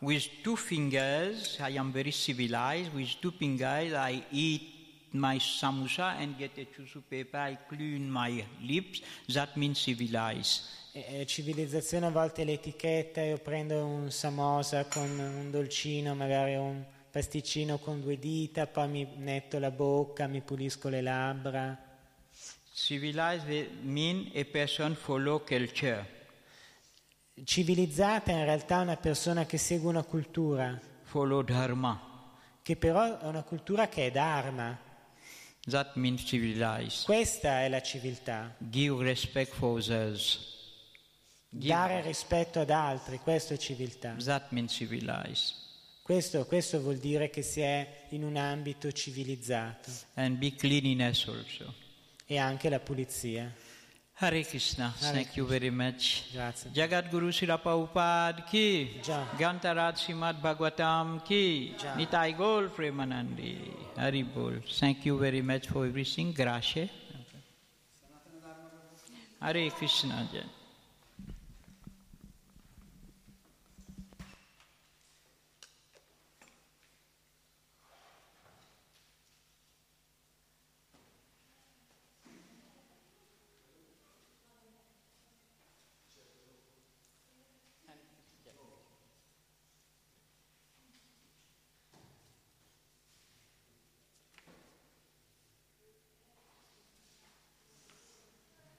with 0.00 0.42
two 0.42 0.56
fingers. 0.56 1.58
I 1.60 1.76
am 1.76 1.92
very 1.92 2.10
civilized. 2.10 2.92
With 2.92 3.20
two 3.20 3.30
fingers, 3.30 3.92
I 3.92 4.24
eat 4.30 4.62
my 5.10 5.38
samosa 5.38 6.16
and 6.18 6.36
get 6.36 6.58
a 6.58 6.64
tissue 6.64 7.02
paper. 7.08 7.38
I 7.38 7.58
clean 7.68 8.10
my 8.10 8.44
lips. 8.60 9.00
That 9.28 9.56
means 9.56 9.78
civilized. 9.78 10.62
E- 10.92 11.20
e 11.20 11.26
civilizzazione 11.26 12.06
a 12.06 12.10
volte 12.10 12.44
l'etichetta, 12.44 13.22
io 13.22 13.38
prendo 13.38 13.84
un 13.84 14.10
samosa 14.10 14.86
con 14.86 15.08
un 15.18 15.50
dolcino, 15.50 16.14
magari 16.14 16.56
un 16.56 16.84
pasticcino 17.18 17.78
con 17.78 18.00
due 18.00 18.16
dita, 18.16 18.68
poi 18.68 18.88
mi 18.88 19.08
netto 19.16 19.58
la 19.58 19.72
bocca, 19.72 20.28
mi 20.28 20.40
pulisco 20.40 20.88
le 20.88 21.00
labbra. 21.00 21.76
Civilized 22.72 23.70
means 23.82 24.30
a 24.36 24.44
person 24.44 24.94
follow 24.94 25.42
culture. 25.44 26.06
Civilizzata 27.42 28.30
in 28.30 28.44
realtà 28.44 28.78
è 28.78 28.82
una 28.82 28.96
persona 28.96 29.46
che 29.46 29.58
segue 29.58 29.88
una 29.88 30.04
cultura, 30.04 30.80
follow 31.02 31.42
dharma. 31.42 32.00
che 32.62 32.76
però 32.76 33.18
è 33.18 33.24
una 33.24 33.42
cultura 33.42 33.88
che 33.88 34.06
è 34.06 34.10
dharma. 34.12 34.78
That 35.68 35.96
means 35.96 36.22
civilized. 36.24 37.04
Questa 37.04 37.62
è 37.62 37.68
la 37.68 37.82
civiltà, 37.82 38.54
Give 38.58 39.02
respect 39.02 39.54
for 39.54 39.80
others. 39.80 40.56
Dare 41.48 42.00
rispetto 42.00 42.60
ad 42.60 42.70
altri, 42.70 43.18
questo 43.18 43.54
è 43.54 43.56
civiltà. 43.56 44.14
That 44.22 44.50
means 44.50 44.72
civilized. 44.72 45.66
Questo, 46.08 46.46
questo 46.46 46.80
vuol 46.80 46.96
dire 46.96 47.28
che 47.28 47.42
si 47.42 47.60
è 47.60 48.06
in 48.12 48.24
un 48.24 48.36
ambito 48.36 48.90
civilizzato 48.90 49.90
And 50.14 50.38
be 50.38 50.54
cleanliness 50.54 51.26
also. 51.28 51.74
e 52.24 52.38
anche 52.38 52.70
la 52.70 52.80
pulizia. 52.80 53.52
Hare 54.14 54.42
Krishna. 54.42 54.94
Hare 55.00 55.12
Thank 55.24 55.36
you 55.36 55.46
very 55.46 55.68
much. 55.68 56.32
Grazie. 56.32 56.70
Jagat 56.70 57.10
Guru 57.10 57.30
Srila 57.30 57.58
Prabhupada 57.58 58.42
ki, 58.44 59.00
Ja. 59.04 59.26
Gantaraj 59.36 59.98
Srimad 59.98 60.40
Bhagavatam 60.40 61.20
ki, 61.22 61.74
Ja. 61.78 61.94
Nitai 61.94 62.34
Gol 62.34 62.70
Premanandi, 62.70 63.60
Hari 63.96 64.22
Bol. 64.24 64.62
Thank 64.78 65.04
you 65.04 65.18
very 65.18 65.42
much 65.42 65.66
for 65.66 65.84
everything. 65.84 66.32
Grazie. 66.32 66.88
Hare 69.40 69.70
Krishna. 69.72 70.26